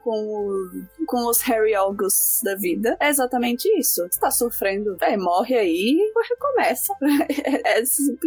Com, 0.00 0.68
com, 1.06 1.26
os 1.26 1.40
Harry 1.42 1.74
August 1.74 2.42
da 2.42 2.54
vida. 2.54 2.96
É 3.00 3.08
exatamente 3.08 3.66
isso. 3.78 4.06
Você 4.10 4.20
tá 4.20 4.30
sofrendo, 4.30 4.96
é, 5.00 5.16
morre 5.16 5.56
aí 5.56 6.12
recomeça. 6.28 6.94
É, 7.50 7.78
é, 7.78 7.82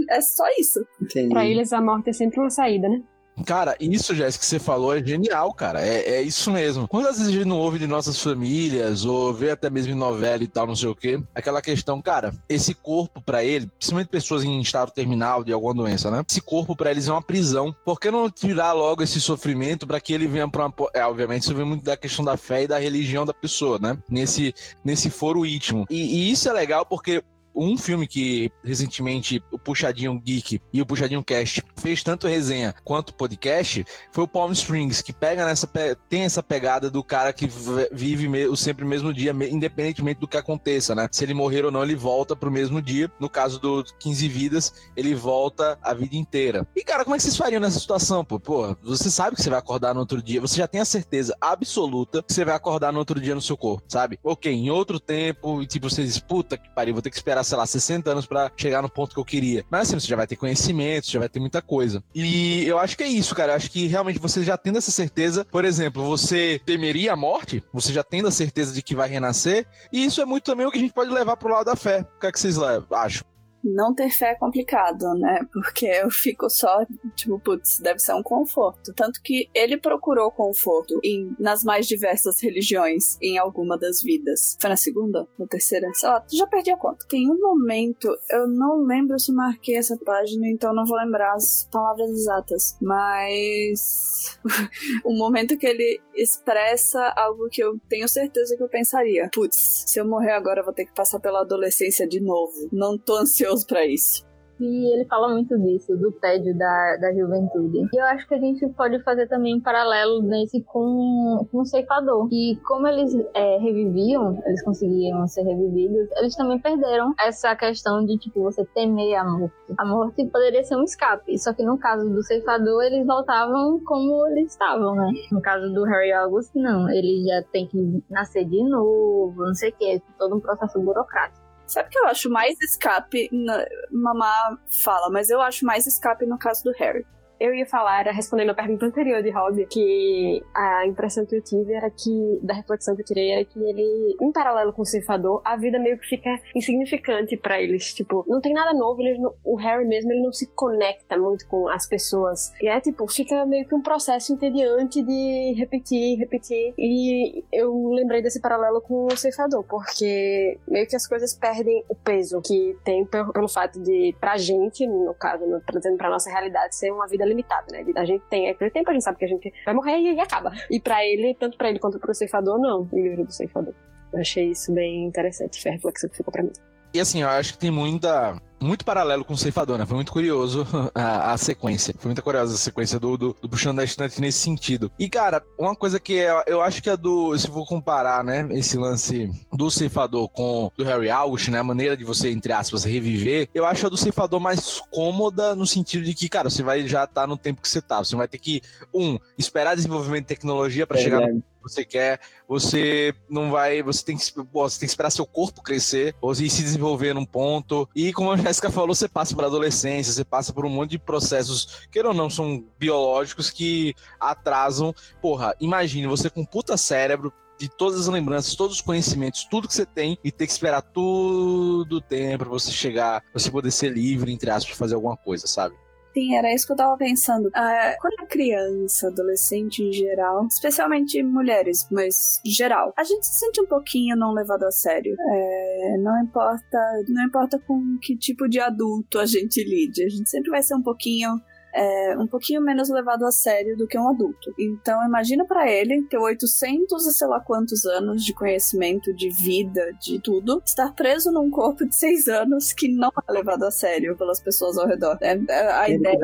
é 0.09 0.21
só 0.21 0.43
isso 0.57 0.62
isso. 0.63 0.85
Entendi. 1.01 1.29
Pra 1.29 1.45
eles, 1.45 1.73
a 1.73 1.81
morte 1.81 2.09
é 2.09 2.13
sempre 2.13 2.39
uma 2.39 2.49
saída, 2.49 2.87
né? 2.89 3.01
Cara, 3.45 3.75
isso, 3.79 4.13
Jéssica, 4.13 4.41
que 4.41 4.45
você 4.45 4.59
falou 4.59 4.95
é 4.95 5.03
genial, 5.03 5.51
cara. 5.53 5.81
É, 5.81 6.17
é 6.17 6.21
isso 6.21 6.51
mesmo. 6.51 6.87
Quantas 6.87 7.17
vezes 7.17 7.33
a 7.33 7.35
gente 7.35 7.47
não 7.47 7.57
ouve 7.57 7.79
de 7.79 7.87
nossas 7.87 8.21
famílias, 8.21 9.05
ou 9.05 9.33
vê 9.33 9.51
até 9.51 9.69
mesmo 9.69 9.91
em 9.91 9.95
novela 9.95 10.43
e 10.43 10.47
tal, 10.47 10.67
não 10.67 10.75
sei 10.75 10.89
o 10.89 10.95
quê, 10.95 11.21
aquela 11.33 11.61
questão, 11.61 12.01
cara, 12.01 12.33
esse 12.47 12.73
corpo 12.73 13.21
para 13.21 13.43
ele, 13.43 13.67
principalmente 13.67 14.09
pessoas 14.09 14.43
em 14.43 14.61
estado 14.61 14.91
terminal 14.91 15.43
de 15.43 15.51
alguma 15.51 15.73
doença, 15.73 16.11
né? 16.11 16.23
Esse 16.29 16.41
corpo 16.41 16.75
para 16.75 16.91
eles 16.91 17.07
é 17.07 17.11
uma 17.11 17.21
prisão. 17.21 17.75
Por 17.83 17.99
que 17.99 18.11
não 18.11 18.29
tirar 18.29 18.73
logo 18.73 19.01
esse 19.01 19.19
sofrimento 19.19 19.87
para 19.87 19.99
que 19.99 20.13
ele 20.13 20.27
venha 20.27 20.47
para 20.47 20.67
uma. 20.67 20.73
É, 20.93 21.03
obviamente, 21.05 21.43
isso 21.43 21.55
vem 21.55 21.65
muito 21.65 21.83
da 21.83 21.97
questão 21.97 22.23
da 22.23 22.37
fé 22.37 22.63
e 22.63 22.67
da 22.67 22.77
religião 22.77 23.25
da 23.25 23.33
pessoa, 23.33 23.79
né? 23.79 23.97
Nesse, 24.07 24.53
nesse 24.83 25.09
foro 25.09 25.45
íntimo. 25.45 25.85
E, 25.89 25.95
e 25.95 26.31
isso 26.31 26.47
é 26.47 26.53
legal 26.53 26.85
porque 26.85 27.23
um 27.55 27.77
filme 27.77 28.07
que 28.07 28.51
recentemente 28.63 29.43
o 29.51 29.59
Puxadinho 29.59 30.19
Geek 30.19 30.59
e 30.71 30.81
o 30.81 30.85
Puxadinho 30.85 31.23
Cast 31.23 31.63
fez 31.77 32.03
tanto 32.03 32.27
resenha 32.27 32.73
quanto 32.83 33.13
podcast 33.13 33.85
foi 34.11 34.23
o 34.23 34.27
Palm 34.27 34.51
Springs, 34.51 35.01
que 35.01 35.13
pega 35.13 35.45
nessa 35.45 35.69
tem 36.09 36.23
essa 36.23 36.41
pegada 36.41 36.89
do 36.89 37.03
cara 37.03 37.33
que 37.33 37.49
vive 37.91 38.27
o 38.47 38.55
sempre 38.55 38.85
mesmo 38.85 39.13
dia, 39.13 39.35
independentemente 39.49 40.19
do 40.19 40.27
que 40.27 40.37
aconteça, 40.37 40.95
né? 40.95 41.07
Se 41.11 41.23
ele 41.23 41.33
morrer 41.33 41.65
ou 41.65 41.71
não, 41.71 41.83
ele 41.83 41.95
volta 41.95 42.35
pro 42.35 42.51
mesmo 42.51 42.81
dia. 42.81 43.11
No 43.19 43.29
caso 43.29 43.59
do 43.59 43.83
15 43.99 44.27
vidas, 44.27 44.73
ele 44.95 45.13
volta 45.15 45.77
a 45.81 45.93
vida 45.93 46.15
inteira. 46.15 46.67
E 46.75 46.83
cara, 46.83 47.03
como 47.03 47.15
é 47.15 47.17
que 47.17 47.23
vocês 47.23 47.37
fariam 47.37 47.59
nessa 47.59 47.79
situação, 47.79 48.23
pô? 48.23 48.39
Pô, 48.39 48.75
você 48.83 49.09
sabe 49.09 49.35
que 49.35 49.41
você 49.41 49.49
vai 49.49 49.59
acordar 49.59 49.93
no 49.93 49.99
outro 49.99 50.21
dia, 50.21 50.41
você 50.41 50.57
já 50.57 50.67
tem 50.67 50.81
a 50.81 50.85
certeza 50.85 51.35
absoluta 51.39 52.23
que 52.23 52.33
você 52.33 52.45
vai 52.45 52.55
acordar 52.55 52.91
no 52.91 52.99
outro 52.99 53.19
dia 53.19 53.35
no 53.35 53.41
seu 53.41 53.57
corpo, 53.57 53.83
sabe? 53.87 54.19
OK, 54.23 54.51
em 54.51 54.69
outro 54.69 54.99
tempo, 54.99 55.61
e 55.61 55.67
tipo, 55.67 55.89
você 55.89 56.03
diz, 56.03 56.19
puta 56.19 56.57
que 56.57 56.69
pariu, 56.69 56.93
vou 56.93 57.01
ter 57.01 57.09
que 57.09 57.15
esperar 57.15 57.42
sei 57.43 57.57
lá, 57.57 57.65
60 57.65 58.09
anos 58.09 58.25
para 58.25 58.51
chegar 58.55 58.81
no 58.81 58.89
ponto 58.89 59.13
que 59.13 59.19
eu 59.19 59.25
queria. 59.25 59.65
Mas 59.69 59.87
assim, 59.87 59.99
você 59.99 60.07
já 60.07 60.15
vai 60.15 60.27
ter 60.27 60.35
conhecimento, 60.35 61.09
já 61.09 61.19
vai 61.19 61.29
ter 61.29 61.39
muita 61.39 61.61
coisa. 61.61 62.03
E 62.13 62.65
eu 62.65 62.79
acho 62.79 62.97
que 62.97 63.03
é 63.03 63.07
isso, 63.07 63.35
cara. 63.35 63.53
Eu 63.53 63.57
acho 63.57 63.71
que 63.71 63.87
realmente 63.87 64.19
você 64.19 64.43
já 64.43 64.57
tendo 64.57 64.77
essa 64.77 64.91
certeza, 64.91 65.45
por 65.45 65.65
exemplo, 65.65 66.03
você 66.03 66.61
temeria 66.65 67.13
a 67.13 67.15
morte, 67.15 67.63
você 67.71 67.91
já 67.91 68.03
tendo 68.03 68.27
a 68.27 68.31
certeza 68.31 68.73
de 68.73 68.81
que 68.81 68.95
vai 68.95 69.09
renascer, 69.09 69.65
e 69.91 70.05
isso 70.05 70.21
é 70.21 70.25
muito 70.25 70.43
também 70.43 70.65
o 70.65 70.71
que 70.71 70.77
a 70.77 70.81
gente 70.81 70.93
pode 70.93 71.11
levar 71.11 71.37
pro 71.37 71.51
lado 71.51 71.65
da 71.65 71.75
fé. 71.75 72.05
O 72.17 72.19
que 72.19 72.27
é 72.27 72.31
que 72.31 72.39
vocês 72.39 72.57
acham? 72.91 73.32
Não 73.63 73.93
ter 73.93 74.09
fé 74.09 74.31
é 74.31 74.35
complicado, 74.35 75.13
né? 75.15 75.47
Porque 75.51 75.85
eu 75.85 76.09
fico 76.09 76.49
só, 76.49 76.85
tipo, 77.15 77.39
putz, 77.39 77.79
deve 77.79 77.99
ser 77.99 78.13
um 78.13 78.23
conforto. 78.23 78.93
Tanto 78.93 79.21
que 79.21 79.49
ele 79.53 79.77
procurou 79.77 80.29
conforto 80.31 80.99
em, 81.03 81.33
nas 81.39 81.63
mais 81.63 81.87
diversas 81.87 82.41
religiões 82.41 83.17
em 83.21 83.37
alguma 83.37 83.77
das 83.77 84.01
vidas. 84.01 84.57
Foi 84.59 84.69
na 84.69 84.75
segunda? 84.75 85.27
Na 85.39 85.47
terceira? 85.47 85.89
Sei 85.93 86.09
lá, 86.09 86.23
já 86.31 86.47
perdi 86.47 86.71
a 86.71 86.77
conta. 86.77 87.05
Tem 87.07 87.29
um 87.29 87.39
momento, 87.39 88.09
eu 88.29 88.47
não 88.47 88.83
lembro 88.83 89.17
se 89.17 89.31
marquei 89.31 89.77
essa 89.77 89.97
página, 89.97 90.47
então 90.47 90.73
não 90.73 90.85
vou 90.85 90.97
lembrar 90.97 91.33
as 91.33 91.67
palavras 91.71 92.09
exatas. 92.09 92.77
Mas. 92.81 94.39
o 95.05 95.13
momento 95.17 95.57
que 95.57 95.65
ele 95.65 96.01
expressa 96.15 97.13
algo 97.15 97.47
que 97.49 97.63
eu 97.63 97.79
tenho 97.87 98.07
certeza 98.07 98.57
que 98.57 98.63
eu 98.63 98.69
pensaria. 98.69 99.29
Putz, 99.33 99.85
se 99.87 99.99
eu 99.99 100.07
morrer 100.07 100.31
agora, 100.31 100.61
eu 100.61 100.65
vou 100.65 100.73
ter 100.73 100.85
que 100.85 100.93
passar 100.93 101.19
pela 101.19 101.41
adolescência 101.41 102.07
de 102.07 102.19
novo. 102.19 102.53
Não 102.71 102.97
tô 102.97 103.15
ansioso 103.15 103.52
ansioso 103.53 103.67
para 103.67 103.85
isso. 103.85 104.25
E 104.59 104.93
ele 104.93 105.05
fala 105.05 105.27
muito 105.29 105.57
disso, 105.59 105.97
do 105.97 106.11
tédio 106.11 106.55
da, 106.57 106.97
da 106.97 107.11
juventude. 107.11 107.89
E 107.91 107.97
eu 107.99 108.05
acho 108.05 108.25
que 108.27 108.35
a 108.35 108.39
gente 108.39 108.65
pode 108.69 109.01
fazer 109.03 109.27
também 109.27 109.55
um 109.55 109.59
paralelo 109.59 110.21
nesse 110.21 110.61
com, 110.61 111.45
com 111.51 111.61
o 111.61 111.65
ceifador. 111.65 112.29
E 112.31 112.55
como 112.63 112.87
eles 112.87 113.13
é, 113.33 113.57
reviviam, 113.57 114.39
eles 114.45 114.63
conseguiam 114.63 115.27
ser 115.27 115.41
revividos, 115.41 116.07
eles 116.17 116.35
também 116.35 116.59
perderam 116.59 117.13
essa 117.19 117.53
questão 117.55 118.05
de, 118.05 118.17
tipo, 118.17 118.43
você 118.43 118.63
temer 118.63 119.15
a 119.15 119.25
morte. 119.25 119.53
A 119.77 119.85
morte 119.85 120.25
poderia 120.27 120.63
ser 120.63 120.77
um 120.77 120.83
escape. 120.83 121.37
Só 121.39 121.51
que 121.51 121.63
no 121.63 121.77
caso 121.77 122.07
do 122.09 122.23
ceifador, 122.23 122.83
eles 122.83 123.05
voltavam 123.05 123.81
como 123.83 124.27
eles 124.27 124.51
estavam, 124.51 124.95
né? 124.95 125.11
No 125.31 125.41
caso 125.41 125.73
do 125.73 125.83
Harry 125.83 126.13
August, 126.13 126.51
não. 126.55 126.89
Ele 126.89 127.25
já 127.27 127.41
tem 127.51 127.67
que 127.67 128.03
nascer 128.09 128.45
de 128.45 128.63
novo, 128.63 129.33
não 129.35 129.55
sei 129.55 129.71
o 129.71 129.73
que. 129.73 130.01
Todo 130.17 130.35
um 130.35 130.39
processo 130.39 130.79
burocrático. 130.79 131.42
Sabe 131.65 131.89
que 131.89 131.97
eu 131.97 132.07
acho 132.07 132.29
mais 132.29 132.59
escape? 132.61 133.29
Na... 133.31 133.65
Mamá 133.91 134.57
fala, 134.83 135.09
mas 135.09 135.29
eu 135.29 135.41
acho 135.41 135.65
mais 135.65 135.87
escape 135.87 136.25
no 136.25 136.37
caso 136.37 136.63
do 136.63 136.71
Harry 136.73 137.05
eu 137.39 137.53
ia 137.53 137.65
falar, 137.65 138.03
respondendo 138.07 138.51
a 138.51 138.53
pergunta 138.53 138.85
anterior 138.85 139.21
de 139.21 139.29
Rob, 139.29 139.65
que 139.67 140.41
a 140.53 140.85
impressão 140.87 141.25
que 141.25 141.35
eu 141.35 141.41
tive 141.41 141.73
era 141.73 141.89
que, 141.89 142.39
da 142.41 142.53
reflexão 142.53 142.95
que 142.95 143.01
eu 143.01 143.05
tirei, 143.05 143.31
era 143.31 143.45
que 143.45 143.59
ele, 143.59 144.15
em 144.21 144.31
paralelo 144.31 144.73
com 144.73 144.81
o 144.81 144.85
ceifador, 144.85 145.41
a 145.43 145.55
vida 145.55 145.79
meio 145.79 145.97
que 145.97 146.07
fica 146.07 146.29
insignificante 146.55 147.35
para 147.37 147.61
eles. 147.61 147.93
Tipo, 147.93 148.23
não 148.27 148.39
tem 148.39 148.53
nada 148.53 148.73
novo, 148.73 149.01
não, 149.19 149.33
o 149.43 149.55
Harry 149.55 149.85
mesmo, 149.85 150.11
ele 150.11 150.21
não 150.21 150.31
se 150.31 150.47
conecta 150.53 151.17
muito 151.17 151.47
com 151.47 151.67
as 151.69 151.87
pessoas. 151.87 152.53
E 152.61 152.67
é 152.67 152.79
tipo, 152.79 153.07
fica 153.11 153.45
meio 153.45 153.67
que 153.67 153.75
um 153.75 153.81
processo 153.81 154.33
entediante 154.33 155.01
de 155.01 155.53
repetir, 155.57 156.17
repetir. 156.17 156.73
E 156.77 157.43
eu 157.51 157.89
lembrei 157.89 158.21
desse 158.21 158.39
paralelo 158.39 158.81
com 158.81 159.07
o 159.07 159.17
ceifador, 159.17 159.63
porque 159.63 160.57
meio 160.67 160.87
que 160.87 160.95
as 160.95 161.07
coisas 161.07 161.33
perdem 161.33 161.83
o 161.89 161.95
peso 161.95 162.41
que 162.41 162.77
tem 162.83 163.05
pelo 163.05 163.47
fato 163.47 163.79
de, 163.81 164.15
pra 164.19 164.37
gente, 164.37 164.85
no 164.87 165.13
caso, 165.13 165.43
trazendo 165.65 165.97
pra 165.97 166.09
nossa 166.09 166.29
realidade, 166.29 166.75
ser 166.75 166.91
uma 166.91 167.07
vida 167.07 167.22
limitada, 167.25 167.65
né? 167.71 167.85
A 167.95 168.05
gente 168.05 168.23
tem 168.29 168.49
aquele 168.49 168.71
tempo, 168.71 168.89
a 168.89 168.93
gente 168.93 169.03
sabe 169.03 169.17
que 169.17 169.25
a 169.25 169.27
gente 169.27 169.53
vai 169.65 169.73
morrer 169.73 169.97
e, 169.97 170.19
acaba. 170.19 170.51
E 170.69 170.79
para 170.79 171.05
ele, 171.05 171.35
tanto 171.35 171.57
para 171.57 171.69
ele 171.69 171.79
quanto 171.79 171.99
pro 171.99 172.13
ceifador, 172.13 172.59
não, 172.59 172.87
o 172.91 172.95
livro 172.95 173.25
do 173.25 173.31
ceifador. 173.31 173.73
Eu 174.11 174.19
achei 174.19 174.51
isso 174.51 174.71
bem 174.71 175.05
interessante, 175.05 175.61
foi 175.61 175.71
a 175.71 175.73
reflexão 175.75 176.09
que 176.09 176.17
ficou 176.17 176.31
pra 176.31 176.43
mim. 176.43 176.53
E 176.93 176.99
assim, 176.99 177.23
eu 177.23 177.29
acho 177.29 177.53
que 177.53 177.59
tem 177.59 177.71
muita 177.71 178.39
muito 178.63 178.85
paralelo 178.85 179.25
com 179.25 179.33
o 179.33 179.37
Ceifador, 179.37 179.77
né? 179.77 179.85
Foi 179.85 179.95
muito 179.95 180.11
curioso 180.11 180.65
a, 180.95 181.33
a 181.33 181.37
sequência. 181.37 181.93
Foi 181.97 182.09
muito 182.09 182.21
curiosa 182.21 182.53
a 182.53 182.57
sequência 182.57 182.99
do, 182.99 183.17
do, 183.17 183.35
do, 183.41 183.49
Puxando 183.49 183.77
da 183.77 183.83
Estante 183.83 184.19
nesse 184.19 184.39
sentido. 184.39 184.91
E, 184.97 185.09
cara, 185.09 185.43
uma 185.57 185.75
coisa 185.75 185.99
que 185.99 186.19
é, 186.19 186.43
eu 186.47 186.61
acho 186.61 186.81
que 186.81 186.89
é 186.89 186.97
do. 186.97 187.37
Se 187.37 187.47
for 187.47 187.67
comparar, 187.67 188.23
né? 188.23 188.47
Esse 188.51 188.77
lance 188.77 189.29
do 189.51 189.69
Ceifador 189.69 190.27
com 190.29 190.71
do 190.77 190.83
Harry 190.83 191.09
August, 191.09 191.49
né? 191.49 191.59
A 191.59 191.63
maneira 191.63 191.97
de 191.97 192.03
você, 192.03 192.29
entre 192.29 192.53
aspas, 192.53 192.83
reviver, 192.83 193.49
eu 193.53 193.65
acho 193.65 193.85
a 193.85 193.89
do 193.89 193.97
Ceifador 193.97 194.39
mais 194.39 194.81
cômoda 194.91 195.55
no 195.55 195.67
sentido 195.67 196.03
de 196.03 196.13
que, 196.13 196.29
cara, 196.29 196.49
você 196.49 196.63
vai 196.63 196.87
já 196.87 197.03
estar 197.03 197.21
tá 197.21 197.27
no 197.27 197.37
tempo 197.37 197.61
que 197.61 197.69
você 197.69 197.81
tá. 197.81 197.99
Você 197.99 198.15
vai 198.15 198.27
ter 198.27 198.37
que, 198.37 198.61
um, 198.93 199.19
esperar 199.37 199.75
desenvolvimento 199.75 200.23
de 200.23 200.29
tecnologia 200.29 200.87
para 200.87 200.99
é 200.99 201.03
chegar 201.03 201.21
no 201.21 201.43
você 201.63 201.85
quer, 201.85 202.19
você 202.47 203.15
não 203.29 203.49
vai, 203.49 203.81
você 203.81 204.03
tem 204.03 204.17
que, 204.17 204.23
você 204.51 204.79
tem 204.79 204.87
que 204.87 204.91
esperar 204.91 205.09
seu 205.09 205.25
corpo 205.25 205.63
crescer, 205.63 206.13
ou 206.21 206.35
se 206.35 206.43
desenvolver 206.43 207.13
num 207.13 207.25
ponto. 207.25 207.87
E 207.95 208.11
como 208.11 208.31
a 208.31 208.37
Jéssica 208.53 208.69
falou, 208.69 208.93
você 208.93 209.09
passa 209.09 209.33
por 209.33 209.43
adolescência, 209.43 210.13
você 210.13 210.23
passa 210.23 210.53
por 210.53 210.63
um 210.63 210.69
monte 210.69 210.91
de 210.91 210.99
processos, 210.99 211.87
que 211.91 211.99
ou 211.99 212.13
não, 212.13 212.29
são 212.29 212.63
biológicos 212.77 213.49
que 213.49 213.95
atrasam. 214.19 214.93
Porra, 215.19 215.55
imagine 215.59 216.05
você 216.05 216.29
com 216.29 216.45
puta 216.45 216.77
cérebro, 216.77 217.33
de 217.57 217.67
todas 217.67 218.01
as 218.01 218.07
lembranças, 218.07 218.55
todos 218.55 218.75
os 218.75 218.81
conhecimentos, 218.81 219.47
tudo 219.49 219.67
que 219.67 219.73
você 219.73 219.87
tem 219.87 220.19
e 220.23 220.31
ter 220.31 220.45
que 220.45 220.51
esperar 220.51 220.83
tudo 220.83 221.97
o 221.97 222.01
tempo 222.01 222.39
para 222.39 222.49
você 222.49 222.71
chegar, 222.71 223.21
pra 223.21 223.39
você 223.39 223.49
poder 223.49 223.71
ser 223.71 223.89
livre, 223.89 224.31
entre 224.31 224.51
aspas, 224.51 224.77
fazer 224.77 224.93
alguma 224.93 225.17
coisa, 225.17 225.47
sabe? 225.47 225.75
Sim, 226.13 226.35
era 226.35 226.53
isso 226.53 226.67
que 226.67 226.73
eu 226.73 226.77
tava 226.77 226.95
pensando. 226.95 227.49
Ah, 227.55 227.95
quando 227.99 228.21
é 228.21 228.25
criança, 228.27 229.07
adolescente 229.07 229.81
em 229.81 229.91
geral, 229.91 230.45
especialmente 230.45 231.21
mulheres, 231.23 231.87
mas 231.91 232.39
geral, 232.45 232.93
a 232.95 233.03
gente 233.03 233.25
se 233.25 233.39
sente 233.39 233.59
um 233.61 233.65
pouquinho 233.65 234.15
não 234.15 234.31
levado 234.31 234.63
a 234.63 234.71
sério. 234.71 235.15
É, 235.19 235.97
não 235.97 236.21
importa, 236.23 236.77
não 237.07 237.25
importa 237.25 237.59
com 237.59 237.97
que 238.01 238.15
tipo 238.15 238.47
de 238.47 238.59
adulto 238.59 239.17
a 239.17 239.25
gente 239.25 239.63
lide, 239.63 240.03
a 240.03 240.09
gente 240.09 240.29
sempre 240.29 240.51
vai 240.51 240.61
ser 240.61 240.75
um 240.75 240.83
pouquinho 240.83 241.29
é, 241.73 242.15
um 242.17 242.27
pouquinho 242.27 242.61
menos 242.61 242.89
levado 242.89 243.25
a 243.25 243.31
sério 243.31 243.75
do 243.75 243.87
que 243.87 243.97
um 243.97 244.07
adulto. 244.07 244.53
Então, 244.59 245.03
imagina 245.05 245.45
para 245.45 245.69
ele 245.69 246.03
ter 246.03 246.17
800 246.17 247.07
e 247.07 247.11
sei 247.11 247.27
lá 247.27 247.39
quantos 247.39 247.85
anos 247.85 248.23
de 248.23 248.33
conhecimento, 248.33 249.13
de 249.13 249.29
vida, 249.29 249.91
de 249.99 250.19
tudo, 250.21 250.61
estar 250.65 250.93
preso 250.93 251.31
num 251.31 251.49
corpo 251.49 251.85
de 251.85 251.95
6 251.95 252.27
anos 252.27 252.73
que 252.73 252.87
não 252.87 253.09
é 253.27 253.31
levado 253.31 253.63
a 253.63 253.71
sério 253.71 254.15
pelas 254.15 254.39
pessoas 254.39 254.77
ao 254.77 254.87
redor. 254.87 255.17
É, 255.21 255.33
é 255.49 255.71
a 255.71 255.89
Ele 255.89 255.97
ideia. 255.97 256.17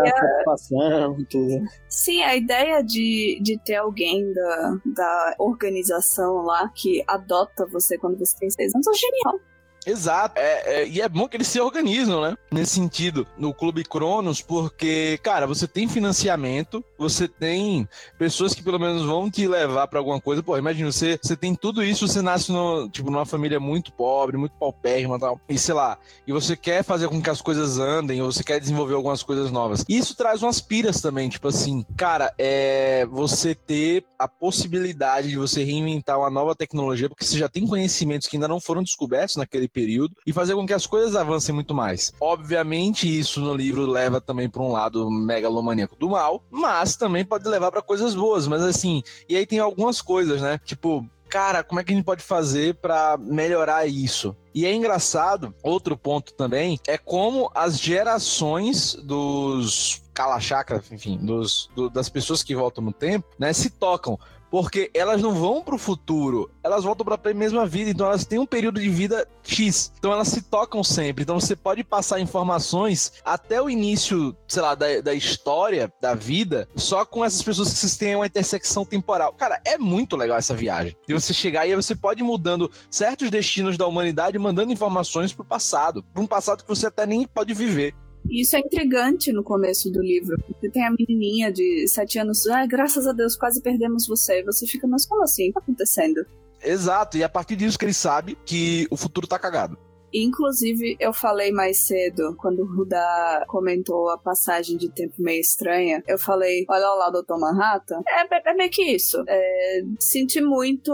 Tudo. 1.29 1.63
Sim, 1.87 2.21
a 2.21 2.35
ideia 2.35 2.81
de, 2.83 3.39
de 3.41 3.57
ter 3.59 3.75
alguém 3.75 4.31
da, 4.33 4.77
da 4.85 5.35
organização 5.39 6.43
lá 6.43 6.69
que 6.69 7.03
adota 7.07 7.65
você 7.65 7.97
quando 7.97 8.17
você 8.19 8.37
tem 8.37 8.49
6 8.49 8.75
anos 8.75 8.87
é 8.87 8.93
genial. 8.93 9.39
Exato. 9.85 10.37
É, 10.37 10.81
é, 10.81 10.87
e 10.87 11.01
é 11.01 11.09
bom 11.09 11.27
que 11.27 11.37
eles 11.37 11.47
se 11.47 11.59
organizam, 11.59 12.21
né? 12.21 12.37
Nesse 12.51 12.73
sentido, 12.73 13.25
no 13.37 13.53
Clube 13.53 13.83
Cronos, 13.83 14.41
porque, 14.41 15.19
cara, 15.23 15.47
você 15.47 15.67
tem 15.67 15.87
financiamento, 15.87 16.83
você 16.97 17.27
tem 17.27 17.87
pessoas 18.17 18.53
que 18.53 18.61
pelo 18.61 18.79
menos 18.79 19.03
vão 19.03 19.29
te 19.29 19.47
levar 19.47 19.87
para 19.87 19.99
alguma 19.99 20.19
coisa. 20.19 20.43
Pô, 20.43 20.57
imagina, 20.57 20.91
você, 20.91 21.17
você 21.21 21.35
tem 21.35 21.55
tudo 21.55 21.83
isso, 21.83 22.07
você 22.07 22.21
nasce 22.21 22.51
no, 22.51 22.89
tipo, 22.89 23.09
numa 23.09 23.25
família 23.25 23.59
muito 23.59 23.91
pobre, 23.93 24.37
muito 24.37 24.55
paupérrima 24.57 25.15
e 25.15 25.19
tal. 25.19 25.41
E 25.49 25.57
sei 25.57 25.73
lá, 25.73 25.97
e 26.27 26.31
você 26.33 26.55
quer 26.55 26.83
fazer 26.83 27.07
com 27.07 27.21
que 27.21 27.29
as 27.29 27.41
coisas 27.41 27.79
andem, 27.79 28.21
ou 28.21 28.31
você 28.31 28.43
quer 28.43 28.59
desenvolver 28.59 28.95
algumas 28.95 29.23
coisas 29.23 29.51
novas. 29.51 29.85
E 29.87 29.97
isso 29.97 30.15
traz 30.15 30.43
umas 30.43 30.59
piras 30.59 31.01
também, 31.01 31.29
tipo 31.29 31.47
assim, 31.47 31.85
cara, 31.95 32.33
é 32.37 33.05
você 33.05 33.55
ter 33.55 34.03
a 34.17 34.27
possibilidade 34.27 35.29
de 35.29 35.37
você 35.37 35.63
reinventar 35.63 36.19
uma 36.19 36.29
nova 36.29 36.53
tecnologia, 36.53 37.07
porque 37.07 37.23
você 37.23 37.37
já 37.37 37.47
tem 37.47 37.65
conhecimentos 37.65 38.27
que 38.27 38.35
ainda 38.35 38.47
não 38.47 38.59
foram 38.59 38.83
descobertos 38.83 39.37
naquele 39.37 39.68
período 39.69 40.15
e 40.25 40.33
fazer 40.33 40.55
com 40.55 40.65
que 40.65 40.73
as 40.73 40.85
coisas 40.85 41.15
avancem 41.15 41.53
muito 41.53 41.73
mais. 41.73 42.13
Obviamente, 42.19 43.07
isso 43.07 43.39
no 43.39 43.53
livro 43.53 43.85
leva 43.85 44.19
também 44.19 44.49
para 44.49 44.61
um 44.61 44.71
lado 44.71 45.09
megalomaníaco 45.09 45.95
do 45.95 46.09
mal, 46.09 46.43
mas 46.49 46.95
também 46.95 47.23
pode 47.23 47.47
levar 47.47 47.71
para 47.71 47.81
coisas 47.81 48.15
boas. 48.15 48.47
Mas 48.47 48.61
assim, 48.61 49.01
e 49.27 49.35
aí 49.35 49.45
tem 49.45 49.59
algumas 49.59 50.01
coisas, 50.01 50.41
né? 50.41 50.59
Tipo, 50.63 51.05
cara, 51.29 51.63
como 51.63 51.79
é 51.79 51.83
que 51.83 51.93
a 51.93 51.95
gente 51.95 52.05
pode 52.05 52.23
fazer 52.23 52.75
para 52.75 53.17
melhorar 53.17 53.85
isso? 53.87 54.35
E 54.53 54.65
é 54.65 54.73
engraçado, 54.73 55.53
outro 55.63 55.95
ponto 55.95 56.33
também, 56.33 56.79
é 56.87 56.97
como 56.97 57.51
as 57.53 57.79
gerações 57.79 58.95
dos 58.95 60.01
Kalachakra, 60.13 60.83
enfim, 60.91 61.17
dos, 61.17 61.69
do, 61.75 61.89
das 61.89 62.09
pessoas 62.09 62.43
que 62.43 62.55
voltam 62.55 62.83
no 62.83 62.91
tempo, 62.91 63.27
né, 63.37 63.53
se 63.53 63.69
tocam 63.69 64.19
porque 64.49 64.89
elas 64.93 65.21
não 65.21 65.33
vão 65.33 65.61
para 65.61 65.75
o 65.75 65.79
futuro, 65.79 66.49
elas 66.63 66.83
voltam 66.83 67.05
para 67.05 67.31
a 67.31 67.33
mesma 67.33 67.65
vida, 67.65 67.89
então 67.89 68.07
elas 68.07 68.25
têm 68.25 68.39
um 68.39 68.45
período 68.45 68.79
de 68.79 68.89
vida 68.89 69.27
X, 69.43 69.91
então 69.97 70.11
elas 70.11 70.27
se 70.27 70.41
tocam 70.41 70.83
sempre. 70.83 71.23
Então 71.23 71.39
você 71.39 71.55
pode 71.55 71.83
passar 71.83 72.19
informações 72.19 73.13
até 73.23 73.61
o 73.61 73.69
início, 73.69 74.35
sei 74.47 74.61
lá, 74.61 74.75
da, 74.75 75.01
da 75.01 75.13
história, 75.13 75.91
da 76.01 76.13
vida, 76.13 76.67
só 76.75 77.05
com 77.05 77.23
essas 77.23 77.41
pessoas 77.41 77.69
que 77.69 77.79
vocês 77.79 77.97
têm 77.97 78.15
uma 78.15 78.25
intersecção 78.25 78.85
temporal. 78.85 79.33
Cara, 79.33 79.61
é 79.65 79.77
muito 79.77 80.15
legal 80.15 80.37
essa 80.37 80.55
viagem. 80.55 80.95
E 81.07 81.13
você 81.13 81.33
chegar 81.33 81.67
e 81.67 81.75
você 81.75 81.95
pode 81.95 82.21
ir 82.21 82.23
mudando 82.23 82.71
certos 82.89 83.29
destinos 83.29 83.77
da 83.77 83.87
humanidade, 83.87 84.37
mandando 84.39 84.71
informações 84.71 85.33
para 85.33 85.43
o 85.43 85.45
passado, 85.45 86.03
para 86.03 86.21
um 86.21 86.27
passado 86.27 86.63
que 86.63 86.69
você 86.69 86.87
até 86.87 87.05
nem 87.05 87.25
pode 87.25 87.53
viver. 87.53 87.93
E 88.27 88.41
isso 88.41 88.55
é 88.55 88.59
intrigante 88.59 89.31
no 89.31 89.43
começo 89.43 89.89
do 89.91 90.01
livro. 90.01 90.37
Porque 90.47 90.69
tem 90.69 90.85
a 90.85 90.91
menininha 90.91 91.51
de 91.51 91.87
sete 91.87 92.19
anos, 92.19 92.47
ah, 92.47 92.65
graças 92.65 93.07
a 93.07 93.11
Deus, 93.11 93.35
quase 93.35 93.61
perdemos 93.61 94.07
você. 94.07 94.39
E 94.39 94.43
você 94.43 94.65
fica, 94.65 94.87
mas 94.87 95.05
como 95.05 95.23
assim? 95.23 95.43
O 95.43 95.47
que 95.47 95.53
tá 95.53 95.59
acontecendo? 95.59 96.25
Exato, 96.63 97.17
e 97.17 97.23
a 97.23 97.29
partir 97.29 97.55
disso 97.55 97.79
que 97.79 97.85
ele 97.85 97.93
sabe 97.93 98.37
que 98.45 98.85
o 98.91 98.97
futuro 98.97 99.27
tá 99.27 99.39
cagado. 99.39 99.77
Inclusive, 100.13 100.97
eu 100.99 101.13
falei 101.13 101.51
mais 101.51 101.85
cedo, 101.85 102.35
quando 102.37 102.61
o 102.61 102.65
Ruda 102.65 103.45
comentou 103.47 104.09
a 104.09 104.17
passagem 104.17 104.77
de 104.77 104.89
tempo 104.89 105.15
meio 105.19 105.39
estranha, 105.39 106.03
eu 106.07 106.17
falei, 106.17 106.65
olha 106.69 106.87
lá 106.89 107.09
Dr. 107.09 107.37
Manhattan. 107.37 108.01
É, 108.07 108.51
é 108.51 108.53
meio 108.53 108.69
que 108.69 108.83
isso. 108.83 109.23
É, 109.27 109.81
senti 109.99 110.41
muito 110.41 110.91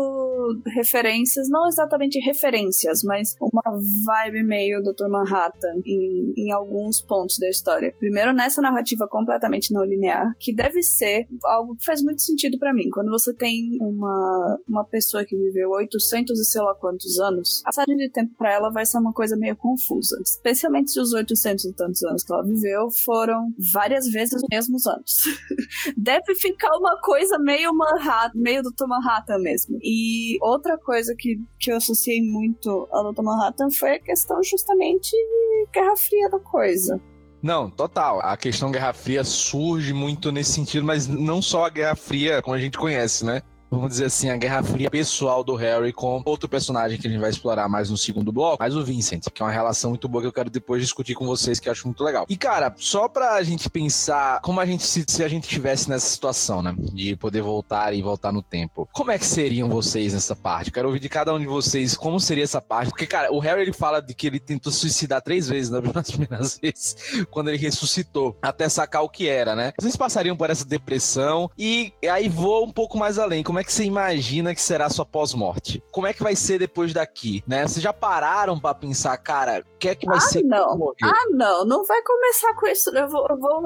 referências, 0.68 1.50
não 1.50 1.68
exatamente 1.68 2.20
referências, 2.20 3.04
mas 3.04 3.36
uma 3.40 3.80
vibe 4.06 4.44
meio 4.44 4.82
Dr. 4.82 5.08
Manhattan 5.08 5.82
em, 5.86 6.34
em 6.38 6.52
alguns 6.52 7.02
pontos 7.02 7.38
da 7.40 7.50
história. 7.50 7.94
Primeiro, 8.00 8.34
nessa 8.34 8.62
narrativa 8.62 9.08
completamente 9.08 9.74
não 9.74 9.84
linear, 9.84 10.36
que 10.40 10.54
deve 10.54 10.82
ser 10.82 11.28
algo 11.44 11.76
que 11.76 11.86
faz 11.86 12.02
muito 12.02 12.22
sentido 12.22 12.58
para 12.60 12.74
mim. 12.74 12.90
Quando 12.90 13.10
você 13.10 13.34
tem 13.34 13.78
uma, 13.80 14.60
uma 14.68 14.86
pessoa 14.86 15.26
que 15.26 15.36
viveu 15.36 15.72
800 15.72 16.40
e 16.40 16.46
sei 16.46 16.62
lá 16.62 16.76
quantos 16.76 17.20
anos, 17.20 17.62
a 17.64 17.70
passagem 17.70 17.96
de 17.98 18.10
tempo 18.10 18.34
para 18.38 18.54
ela 18.54 18.70
vai 18.72 18.86
ser 18.86 18.98
uma 19.06 19.14
coisa 19.14 19.36
meio 19.36 19.56
confusa. 19.56 20.20
Especialmente 20.24 20.92
se 20.92 21.00
os 21.00 21.14
800 21.14 21.66
e 21.66 21.74
tantos 21.74 22.04
anos 22.04 22.24
que 22.24 22.34
ela 22.34 22.44
viveu 22.44 22.90
foram 23.04 23.54
várias 23.72 24.08
vezes 24.08 24.36
os 24.36 24.48
mesmos 24.50 24.86
anos. 24.88 25.24
Deve 25.96 26.36
ficar 26.36 26.76
uma 26.78 27.00
coisa 27.02 27.38
meio 27.38 27.74
Manhattan, 27.74 28.32
meio 28.36 28.64
do 28.64 28.88
Manhattan 28.88 29.40
mesmo. 29.40 29.78
E 29.82 30.38
outra 30.42 30.78
coisa 30.78 31.16
que, 31.18 31.40
que 31.60 31.72
eu 31.72 31.78
associei 31.78 32.22
muito 32.22 32.88
ao 32.92 33.12
Dr. 33.12 33.22
Manhattan 33.22 33.70
foi 33.70 33.96
a 33.96 34.00
questão 34.00 34.42
justamente 34.44 35.12
de 35.12 35.68
Guerra 35.74 35.96
Fria 35.96 36.30
da 36.30 36.40
coisa. 36.40 37.00
Não, 37.42 37.70
total. 37.70 38.20
A 38.22 38.36
questão 38.36 38.72
Guerra 38.72 38.94
Fria 38.94 39.24
surge 39.24 39.94
muito 39.94 40.32
nesse 40.32 40.54
sentido, 40.54 40.86
mas 40.86 41.08
não 41.08 41.42
só 41.42 41.66
a 41.66 41.70
Guerra 41.70 41.96
Fria 41.96 42.42
como 42.42 42.56
a 42.56 42.60
gente 42.60 42.78
conhece, 42.78 43.24
né? 43.24 43.42
Vamos 43.70 43.90
dizer 43.90 44.06
assim, 44.06 44.30
a 44.30 44.38
guerra 44.38 44.64
fria 44.64 44.90
pessoal 44.90 45.44
do 45.44 45.56
Harry 45.56 45.92
com 45.92 46.22
outro 46.26 46.48
personagem 46.48 47.00
que 47.00 47.08
a 47.08 47.10
gente 47.10 47.20
vai 47.20 47.30
explorar 47.30 47.68
mais 47.68 47.90
no 47.90 47.98
segundo 47.98 48.32
bloco, 48.32 48.58
mas 48.60 48.76
o 48.76 48.84
Vincent, 48.84 49.24
que 49.34 49.42
é 49.42 49.46
uma 49.46 49.52
relação 49.52 49.92
muito 49.92 50.08
boa 50.08 50.22
que 50.22 50.28
eu 50.28 50.34
quero 50.34 50.50
depois 50.50 50.82
discutir 50.82 51.16
com 51.16 51.26
vocês, 51.26 51.60
que 51.60 51.68
eu 51.68 51.72
acho 51.72 51.88
muito 51.88 52.04
legal. 52.04 52.26
E, 52.30 52.38
cara, 52.38 52.74
só 52.78 53.08
pra 53.08 53.42
gente 53.44 53.70
pensar 53.70 54.40
como 54.42 54.60
a 54.60 54.66
gente, 54.66 54.84
se, 54.84 55.04
se 55.08 55.24
a 55.24 55.28
gente 55.28 55.48
tivesse 55.48 55.90
nessa 55.90 56.08
situação, 56.08 56.62
né, 56.62 56.76
de 56.78 57.16
poder 57.16 57.42
voltar 57.42 57.94
e 57.94 58.02
voltar 58.02 58.32
no 58.32 58.42
tempo, 58.42 58.88
como 58.94 59.12
é 59.12 59.18
que 59.18 59.26
seriam 59.26 59.70
vocês 59.70 60.14
nessa 60.14 60.36
parte? 60.36 60.72
quero 60.72 60.88
ouvir 60.88 61.00
de 61.00 61.10
cada 61.10 61.34
um 61.34 61.40
de 61.40 61.46
vocês 61.46 61.96
como 61.96 62.20
seria 62.20 62.44
essa 62.44 62.62
parte, 62.62 62.90
porque, 62.90 63.06
cara, 63.06 63.32
o 63.32 63.40
Harry, 63.40 63.62
ele 63.62 63.74
fala 63.74 64.02
de 64.02 64.14
que 64.14 64.28
ele 64.28 64.40
tentou 64.40 64.72
suicidar 64.72 65.22
três 65.22 65.48
vezes 65.48 65.72
nas 65.94 66.12
primeiras 66.12 66.58
vezes, 66.58 67.26
quando 67.32 67.50
ele 67.50 67.58
ressuscitou, 67.58 68.38
até 68.42 68.68
sacar 68.68 69.04
o 69.04 69.10
que 69.10 69.28
era, 69.28 69.56
né? 69.56 69.74
Vocês 69.80 69.96
passariam 69.96 70.36
por 70.36 70.50
essa 70.50 70.66
depressão 70.66 71.50
e 71.58 71.94
aí 72.10 72.28
vou 72.28 72.66
um 72.66 72.72
pouco 72.72 72.98
mais 72.98 73.18
além, 73.18 73.44
como 73.44 73.55
é 73.60 73.64
que 73.64 73.72
você 73.72 73.84
imagina 73.84 74.56
que 74.56 74.62
será 74.62 74.90
sua 74.90 75.06
pós-morte? 75.06 75.84
Como 75.92 76.08
é 76.08 76.14
que 76.14 76.24
vai 76.24 76.36
ser 76.36 76.60
depois 76.60 76.94
daqui, 76.94 77.44
né? 77.48 77.68
Vocês 77.68 77.82
já 77.82 77.94
pararam 77.94 78.60
para 78.60 78.74
pensar, 78.74 79.16
cara, 79.18 79.60
o 79.60 79.78
que 79.78 79.90
é 79.90 79.96
que 79.96 80.06
vai 80.06 80.18
ah, 80.18 80.22
ser 80.22 80.44
não. 80.44 80.94
Ah, 81.04 81.26
não, 81.32 81.66
não 81.66 81.86
vai 81.86 82.02
começar 82.02 82.54
com 82.56 82.68
isso. 82.68 82.90
Eu 82.96 83.08
vou, 83.08 83.26
eu 83.30 83.38
vou, 83.38 83.62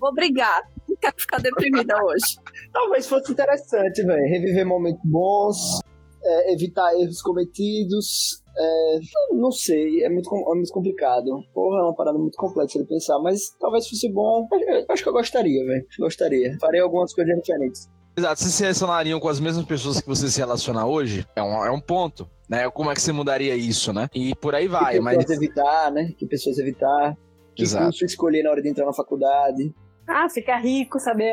vou 0.00 0.14
brigar. 0.14 0.68
Não 0.88 0.96
quero 0.96 1.14
ficar 1.16 1.38
deprimida 1.38 1.94
hoje. 2.02 2.38
Talvez 2.72 3.06
fosse 3.06 3.32
interessante, 3.32 4.02
velho. 4.04 4.28
Reviver 4.28 4.66
momentos 4.66 5.02
bons, 5.04 5.80
é, 6.22 6.52
evitar 6.52 6.92
erros 6.94 7.22
cometidos. 7.22 8.42
É, 8.60 8.98
não 9.34 9.52
sei, 9.52 10.02
é 10.02 10.08
muito, 10.08 10.28
é 10.34 10.54
muito 10.54 10.72
complicado. 10.72 11.44
Porra, 11.54 11.80
é 11.80 11.82
uma 11.82 11.94
parada 11.94 12.18
muito 12.18 12.36
complexa 12.36 12.78
de 12.80 12.86
pensar, 12.86 13.18
mas 13.20 13.50
talvez 13.60 13.88
fosse 13.88 14.10
bom. 14.12 14.48
Eu, 14.52 14.84
acho 14.88 15.02
que 15.02 15.08
eu 15.08 15.12
gostaria, 15.12 15.64
velho. 15.64 15.86
Gostaria. 15.98 16.56
Farei 16.60 16.80
algumas 16.80 17.14
coisas 17.14 17.36
diferentes. 17.36 17.88
Exato, 18.18 18.42
se 18.42 18.50
se 18.50 18.62
relacionariam 18.64 19.20
com 19.20 19.28
as 19.28 19.38
mesmas 19.38 19.64
pessoas 19.64 20.00
que 20.00 20.08
você 20.08 20.28
se 20.28 20.40
relaciona 20.40 20.84
hoje, 20.84 21.24
é 21.36 21.42
um, 21.42 21.64
é 21.64 21.70
um 21.70 21.80
ponto, 21.80 22.28
né? 22.48 22.68
Como 22.68 22.90
é 22.90 22.94
que 22.94 23.00
você 23.00 23.12
mudaria 23.12 23.54
isso, 23.54 23.92
né? 23.92 24.08
E 24.12 24.34
por 24.34 24.56
aí 24.56 24.66
vai, 24.66 24.94
que 24.94 25.00
mas... 25.00 25.18
pessoas 25.18 25.38
evitar, 25.38 25.92
né? 25.92 26.12
Que 26.18 26.26
pessoas 26.26 26.58
evitar, 26.58 27.16
que 27.54 27.62
Exato. 27.62 27.84
curso 27.84 28.04
escolher 28.04 28.42
na 28.42 28.50
hora 28.50 28.60
de 28.60 28.68
entrar 28.68 28.84
na 28.84 28.92
faculdade. 28.92 29.72
Ah, 30.04 30.28
ficar 30.28 30.58
rico, 30.58 30.98
saber 30.98 31.32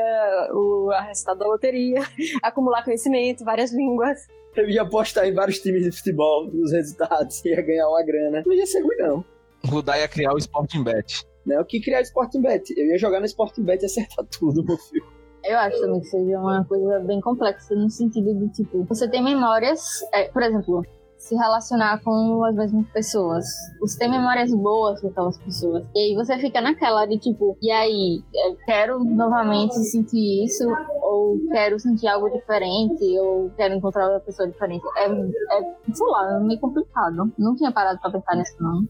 o, 0.54 0.92
a 0.92 1.02
resultado 1.02 1.40
da 1.40 1.48
loteria, 1.48 2.04
acumular 2.44 2.84
conhecimento, 2.84 3.44
várias 3.44 3.74
línguas. 3.74 4.20
Eu 4.56 4.70
ia 4.70 4.84
apostar 4.84 5.26
em 5.26 5.34
vários 5.34 5.58
times 5.58 5.86
de 5.86 5.92
futebol, 5.92 6.52
nos 6.54 6.72
resultados, 6.72 7.44
ia 7.46 7.64
ganhar 7.64 7.90
uma 7.90 8.04
grana. 8.04 8.44
Não 8.46 8.54
ia 8.54 8.68
ser 8.68 8.84
ruim, 8.84 8.98
não. 8.98 9.26
Rudar 9.66 9.98
ia 9.98 10.08
criar 10.08 10.34
o 10.34 10.38
Sporting 10.38 10.84
Bet. 10.84 11.26
Não, 11.44 11.62
o 11.62 11.66
que 11.66 11.82
criar 11.82 12.02
o 12.02 12.04
Sporting 12.04 12.42
Bet? 12.42 12.72
Eu 12.78 12.86
ia 12.86 12.98
jogar 13.00 13.20
no 13.20 13.26
Sporting 13.26 13.64
Bet 13.64 13.82
e 13.82 13.88
acertar 13.88 14.24
tudo, 14.26 14.64
meu 14.64 14.78
filho. 14.78 15.15
Eu 15.48 15.58
acho 15.60 15.80
também 15.80 16.00
que 16.00 16.08
seja 16.08 16.40
uma 16.40 16.66
coisa 16.66 17.00
bem 17.00 17.22
complexa, 17.22 17.76
no 17.76 17.90
sentido 17.90 18.34
de, 18.34 18.50
tipo, 18.50 18.84
você 18.86 19.08
tem 19.08 19.24
memórias, 19.24 20.02
é, 20.14 20.28
por 20.30 20.42
exemplo, 20.42 20.84
se 21.18 21.36
relacionar 21.36 22.02
com 22.04 22.44
as 22.44 22.56
mesmas 22.56 22.88
pessoas. 22.90 23.46
Você 23.80 23.98
tem 23.98 24.10
memórias 24.10 24.54
boas 24.54 25.02
com 25.02 25.08
aquelas 25.08 25.38
pessoas. 25.38 25.86
E 25.96 26.00
aí 26.00 26.16
você 26.16 26.38
fica 26.38 26.62
naquela 26.62 27.06
de, 27.06 27.18
tipo, 27.18 27.58
e 27.62 27.72
aí, 27.72 28.24
quero 28.66 29.04
novamente 29.04 29.76
sentir 29.76 30.46
isso, 30.46 30.64
ou 31.02 31.40
quero 31.52 31.80
sentir 31.80 32.08
algo 32.08 32.30
diferente, 32.30 33.04
ou 33.20 33.50
quero 33.56 33.74
encontrar 33.74 34.06
outra 34.06 34.20
pessoa 34.20 34.48
diferente. 34.48 34.84
É, 34.98 35.06
é 35.06 35.94
sei 35.94 36.08
lá, 36.08 36.38
é 36.38 36.40
meio 36.40 36.60
complicado. 36.60 37.32
Não 37.38 37.56
tinha 37.56 37.72
parado 37.72 38.00
pra 38.00 38.12
pensar 38.12 38.36
nisso, 38.36 38.56
não. 38.60 38.84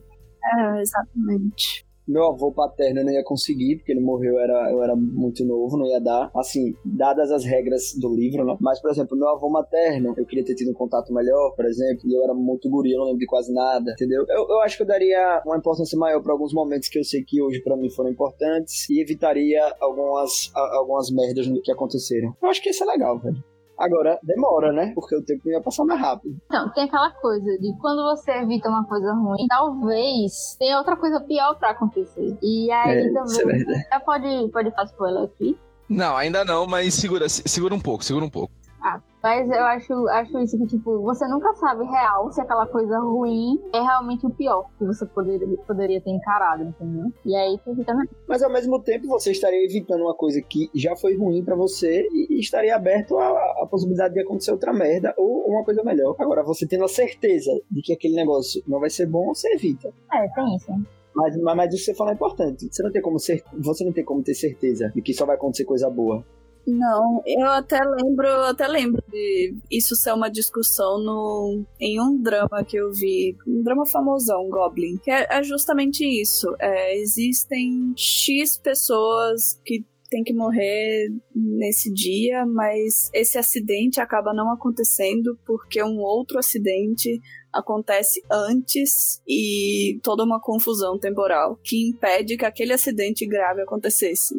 É, 0.44 0.80
exatamente. 0.80 1.85
Meu 2.06 2.24
avô 2.26 2.52
paterno 2.52 3.00
eu 3.00 3.04
não 3.04 3.12
ia 3.12 3.24
conseguir, 3.24 3.76
porque 3.76 3.92
ele 3.92 4.00
morreu, 4.00 4.34
eu 4.34 4.40
era, 4.40 4.70
eu 4.70 4.82
era 4.82 4.94
muito 4.94 5.44
novo, 5.44 5.76
não 5.76 5.86
ia 5.86 6.00
dar. 6.00 6.30
Assim, 6.34 6.74
dadas 6.84 7.30
as 7.30 7.44
regras 7.44 7.94
do 7.98 8.14
livro, 8.14 8.44
né? 8.44 8.56
Mas, 8.60 8.80
por 8.80 8.90
exemplo, 8.90 9.16
meu 9.16 9.28
avô 9.28 9.48
materno, 9.48 10.14
eu 10.16 10.24
queria 10.24 10.44
ter 10.44 10.54
tido 10.54 10.70
um 10.70 10.74
contato 10.74 11.12
melhor, 11.12 11.54
por 11.54 11.64
exemplo, 11.66 12.08
e 12.08 12.14
eu 12.14 12.22
era 12.22 12.34
muito 12.34 12.70
guri, 12.70 12.92
eu 12.92 12.98
não 12.98 13.06
lembro 13.06 13.20
de 13.20 13.26
quase 13.26 13.52
nada, 13.52 13.92
entendeu? 13.92 14.24
Eu, 14.28 14.46
eu 14.48 14.60
acho 14.60 14.76
que 14.76 14.82
eu 14.82 14.86
daria 14.86 15.42
uma 15.44 15.56
importância 15.56 15.98
maior 15.98 16.22
para 16.22 16.32
alguns 16.32 16.52
momentos 16.52 16.88
que 16.88 16.98
eu 16.98 17.04
sei 17.04 17.22
que 17.22 17.42
hoje 17.42 17.60
para 17.60 17.76
mim 17.76 17.90
foram 17.90 18.10
importantes 18.10 18.88
e 18.88 19.00
evitaria 19.00 19.60
algumas, 19.80 20.50
algumas 20.54 21.10
merdas 21.10 21.46
que 21.62 21.72
aconteceram. 21.72 22.34
Eu 22.42 22.48
acho 22.48 22.62
que 22.62 22.70
isso 22.70 22.84
é 22.84 22.86
legal, 22.86 23.18
velho. 23.18 23.55
Agora, 23.78 24.18
demora, 24.22 24.72
né? 24.72 24.92
Porque 24.94 25.14
o 25.14 25.22
tempo 25.22 25.48
ia 25.48 25.60
passar 25.60 25.84
mais 25.84 26.00
rápido. 26.00 26.36
Então, 26.46 26.70
tem 26.72 26.84
aquela 26.84 27.10
coisa 27.10 27.58
de 27.58 27.76
quando 27.78 28.02
você 28.04 28.32
evita 28.32 28.68
uma 28.68 28.84
coisa 28.84 29.12
ruim, 29.12 29.46
talvez 29.48 30.56
tenha 30.58 30.78
outra 30.78 30.96
coisa 30.96 31.20
pior 31.20 31.58
pra 31.58 31.70
acontecer. 31.70 32.36
E 32.42 32.70
aí 32.70 33.06
é, 33.06 33.12
também. 33.12 33.76
É 33.76 33.88
já 33.92 34.00
pode, 34.00 34.48
pode 34.50 34.70
fazer 34.70 34.90
spoiler 34.92 35.24
aqui? 35.24 35.58
Não, 35.88 36.16
ainda 36.16 36.44
não, 36.44 36.66
mas 36.66 36.94
segura, 36.94 37.28
segura 37.28 37.74
um 37.74 37.80
pouco, 37.80 38.02
segura 38.02 38.24
um 38.24 38.30
pouco. 38.30 38.52
Ah, 38.86 39.02
mas 39.20 39.50
eu 39.50 39.64
acho, 39.64 40.08
acho 40.10 40.38
isso 40.38 40.56
que, 40.56 40.66
tipo, 40.68 41.02
você 41.02 41.26
nunca 41.26 41.52
sabe 41.54 41.84
real 41.86 42.30
se 42.30 42.40
aquela 42.40 42.64
coisa 42.68 42.96
ruim 43.00 43.60
é 43.74 43.80
realmente 43.80 44.24
o 44.24 44.30
pior 44.30 44.70
que 44.78 44.84
você 44.84 45.04
poderia, 45.04 45.48
poderia 45.66 46.00
ter 46.00 46.10
encarado, 46.10 46.62
entendeu? 46.62 47.12
E 47.24 47.34
aí 47.34 47.58
fica. 47.64 47.92
Mas 48.28 48.44
ao 48.44 48.52
mesmo 48.52 48.80
tempo 48.80 49.08
você 49.08 49.32
estaria 49.32 49.64
evitando 49.64 50.02
uma 50.02 50.14
coisa 50.14 50.40
que 50.40 50.70
já 50.72 50.94
foi 50.94 51.16
ruim 51.16 51.44
para 51.44 51.56
você 51.56 52.06
e 52.12 52.38
estaria 52.38 52.76
aberto 52.76 53.18
à, 53.18 53.66
possibilidade 53.68 54.14
de 54.14 54.20
acontecer 54.20 54.52
outra 54.52 54.72
merda 54.72 55.12
ou 55.18 55.44
uma 55.48 55.64
coisa 55.64 55.82
melhor. 55.82 56.14
Agora, 56.20 56.44
você 56.44 56.64
tendo 56.64 56.84
a 56.84 56.88
certeza 56.88 57.50
de 57.68 57.82
que 57.82 57.92
aquele 57.92 58.14
negócio 58.14 58.62
não 58.68 58.78
vai 58.78 58.90
ser 58.90 59.06
bom, 59.06 59.34
você 59.34 59.52
evita. 59.54 59.92
É, 60.12 60.28
tem 60.28 60.54
isso. 60.54 60.70
Mas, 61.12 61.36
mas, 61.42 61.56
mas 61.56 61.74
isso 61.74 61.86
que 61.86 61.90
você 61.90 61.94
fala 61.96 62.10
é 62.10 62.14
importante. 62.14 62.68
Você 62.70 62.82
não 62.82 62.92
tem 62.92 63.02
como 63.02 63.18
ser, 63.18 63.42
você 63.58 63.84
não 63.84 63.92
tem 63.92 64.04
como 64.04 64.22
ter 64.22 64.34
certeza 64.34 64.92
de 64.94 65.02
que 65.02 65.12
só 65.12 65.26
vai 65.26 65.34
acontecer 65.34 65.64
coisa 65.64 65.90
boa. 65.90 66.24
Não, 66.66 67.22
eu 67.24 67.48
até 67.48 67.80
lembro, 67.84 68.26
eu 68.26 68.44
até 68.46 68.66
lembro 68.66 69.00
de 69.08 69.54
isso 69.70 69.94
ser 69.94 70.12
uma 70.12 70.28
discussão 70.28 70.98
no, 70.98 71.64
em 71.78 72.00
um 72.00 72.20
drama 72.20 72.64
que 72.64 72.76
eu 72.76 72.92
vi, 72.92 73.36
um 73.46 73.62
drama 73.62 73.86
famosão, 73.86 74.48
Goblin, 74.50 74.98
que 74.98 75.10
é, 75.10 75.28
é 75.30 75.42
justamente 75.44 76.04
isso. 76.04 76.52
É, 76.58 76.96
existem 76.98 77.94
X 77.96 78.58
pessoas 78.58 79.60
que 79.64 79.84
tem 80.10 80.24
que 80.24 80.34
morrer 80.34 81.08
nesse 81.34 81.92
dia, 81.92 82.44
mas 82.46 83.10
esse 83.12 83.38
acidente 83.38 84.00
acaba 84.00 84.34
não 84.34 84.52
acontecendo 84.52 85.38
porque 85.44 85.82
um 85.82 85.98
outro 85.98 86.38
acidente 86.38 87.20
acontece 87.58 88.22
antes 88.30 89.20
e 89.26 89.98
toda 90.02 90.24
uma 90.24 90.40
confusão 90.40 90.98
temporal 90.98 91.58
que 91.62 91.88
impede 91.88 92.36
que 92.36 92.44
aquele 92.44 92.72
acidente 92.72 93.26
grave 93.26 93.62
acontecesse. 93.62 94.34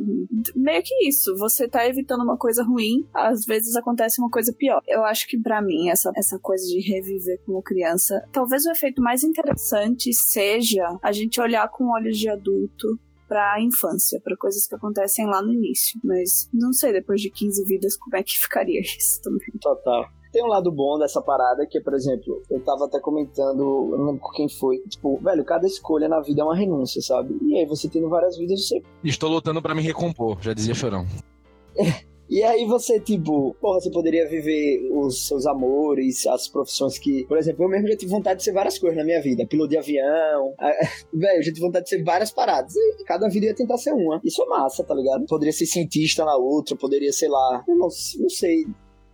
Meio 0.55 0.83
que 0.83 1.07
isso, 1.07 1.35
você 1.37 1.67
tá 1.67 1.87
evitando 1.87 2.23
uma 2.23 2.37
coisa 2.37 2.63
ruim, 2.63 3.07
às 3.13 3.45
vezes 3.45 3.75
acontece 3.75 4.21
uma 4.21 4.29
coisa 4.29 4.53
pior. 4.53 4.81
Eu 4.87 5.03
acho 5.03 5.27
que 5.27 5.39
para 5.39 5.61
mim 5.61 5.89
essa, 5.89 6.11
essa 6.15 6.39
coisa 6.39 6.65
de 6.65 6.79
reviver 6.79 7.39
como 7.45 7.61
criança, 7.61 8.21
talvez 8.31 8.65
o 8.65 8.71
efeito 8.71 9.01
mais 9.01 9.23
interessante 9.23 10.13
seja 10.13 10.97
a 11.01 11.11
gente 11.11 11.39
olhar 11.41 11.67
com 11.69 11.91
olhos 11.91 12.17
de 12.17 12.29
adulto 12.29 12.99
para 13.27 13.53
a 13.53 13.61
infância, 13.61 14.19
para 14.21 14.37
coisas 14.37 14.65
que 14.65 14.75
acontecem 14.75 15.25
lá 15.25 15.41
no 15.41 15.53
início. 15.53 15.99
Mas 16.03 16.49
não 16.53 16.71
sei 16.71 16.93
depois 16.93 17.21
de 17.21 17.29
15 17.29 17.65
vidas 17.65 17.97
como 17.97 18.15
é 18.15 18.23
que 18.23 18.33
ficaria 18.39 18.79
isso 18.79 19.21
também. 19.21 19.47
Total. 19.61 20.05
Tem 20.31 20.43
um 20.43 20.47
lado 20.47 20.71
bom 20.71 20.97
dessa 20.97 21.21
parada, 21.21 21.65
que 21.69 21.77
é, 21.77 21.81
por 21.81 21.93
exemplo, 21.93 22.41
eu 22.49 22.59
tava 22.61 22.85
até 22.85 22.99
comentando, 22.99 23.89
eu 23.91 23.97
não 23.97 24.05
lembro 24.07 24.21
com 24.21 24.31
quem 24.31 24.49
foi, 24.49 24.77
tipo, 24.89 25.19
velho, 25.21 25.43
cada 25.45 25.65
escolha 25.65 26.07
na 26.07 26.21
vida 26.21 26.41
é 26.41 26.43
uma 26.43 26.55
renúncia, 26.55 27.01
sabe? 27.01 27.37
E 27.41 27.57
aí 27.57 27.65
você 27.65 27.89
tendo 27.89 28.09
várias 28.09 28.37
vidas, 28.37 28.67
você. 28.67 28.81
Estou 29.03 29.29
lutando 29.29 29.61
para 29.61 29.75
me 29.75 29.81
recompor, 29.81 30.37
já 30.41 30.53
dizia 30.53 30.73
Chorão. 30.73 31.05
E 32.29 32.43
aí 32.43 32.65
você, 32.65 32.99
tipo, 32.99 33.55
porra, 33.61 33.79
você 33.79 33.89
poderia 33.89 34.27
viver 34.27 34.89
os 34.91 35.27
seus 35.27 35.45
amores, 35.45 36.27
as 36.27 36.47
profissões 36.47 36.99
que. 36.99 37.25
Por 37.25 37.37
exemplo, 37.37 37.63
eu 37.63 37.69
mesmo 37.69 37.87
já 37.87 37.95
tive 37.95 38.11
vontade 38.11 38.39
de 38.39 38.43
ser 38.43 38.51
várias 38.51 38.77
coisas 38.77 38.97
na 38.97 39.05
minha 39.05 39.21
vida. 39.21 39.47
Piloto 39.47 39.69
de 39.69 39.77
avião. 39.77 40.53
Velho, 41.13 41.37
eu 41.37 41.43
já 41.43 41.53
tive 41.53 41.65
vontade 41.65 41.85
de 41.85 41.89
ser 41.89 42.03
várias 42.03 42.31
paradas. 42.31 42.75
E 42.75 43.03
cada 43.05 43.29
vida 43.29 43.45
ia 43.45 43.55
tentar 43.55 43.77
ser 43.77 43.93
uma. 43.93 44.19
Isso 44.25 44.41
é 44.43 44.45
massa, 44.45 44.83
tá 44.83 44.93
ligado? 44.93 45.25
Poderia 45.25 45.53
ser 45.53 45.65
cientista 45.65 46.25
na 46.25 46.35
outra, 46.35 46.75
poderia, 46.75 47.13
sei 47.13 47.29
lá. 47.29 47.63
Eu 47.65 47.75
não, 47.75 47.87
não 48.19 48.29
sei. 48.29 48.65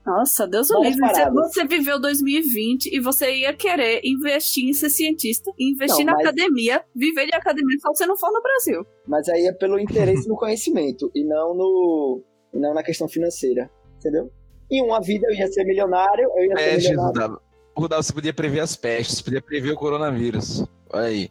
Nossa, 0.05 0.45
Deus 0.45 0.69
o 0.69 0.81
livre. 0.81 0.99
Você, 0.99 1.29
você 1.31 1.65
viveu 1.65 1.99
2020 1.99 2.93
e 2.93 2.99
você 2.99 3.33
ia 3.33 3.53
querer 3.53 4.01
investir 4.03 4.67
em 4.67 4.73
ser 4.73 4.89
cientista, 4.89 5.51
investir 5.57 6.05
não, 6.05 6.13
na 6.13 6.17
mas... 6.17 6.27
academia, 6.27 6.83
viver 6.93 7.25
de 7.25 7.35
academia 7.35 7.77
só 7.79 7.93
você 7.93 8.05
não 8.05 8.17
for 8.17 8.31
no 8.31 8.41
Brasil. 8.41 8.85
Mas 9.07 9.29
aí 9.29 9.45
é 9.47 9.53
pelo 9.53 9.79
interesse 9.79 10.27
no 10.27 10.35
conhecimento 10.35 11.09
e 11.15 11.23
não 11.23 11.53
no 11.53 12.21
e 12.53 12.59
não 12.59 12.73
na 12.73 12.83
questão 12.83 13.07
financeira, 13.07 13.69
entendeu? 13.97 14.29
Em 14.69 14.83
uma 14.83 15.01
vida 15.01 15.25
eu 15.27 15.35
ia 15.35 15.47
ser 15.47 15.63
milionário, 15.63 16.29
eu 16.35 16.45
ia 16.45 16.57
ser 16.57 16.89
milionário. 16.89 17.39
Rudal, 17.75 18.03
você 18.03 18.13
podia 18.13 18.33
prever 18.33 18.59
as 18.59 18.75
pestes, 18.75 19.21
podia 19.21 19.41
prever 19.41 19.71
o 19.71 19.75
coronavírus. 19.75 20.63
Olha 20.93 21.05
aí. 21.05 21.29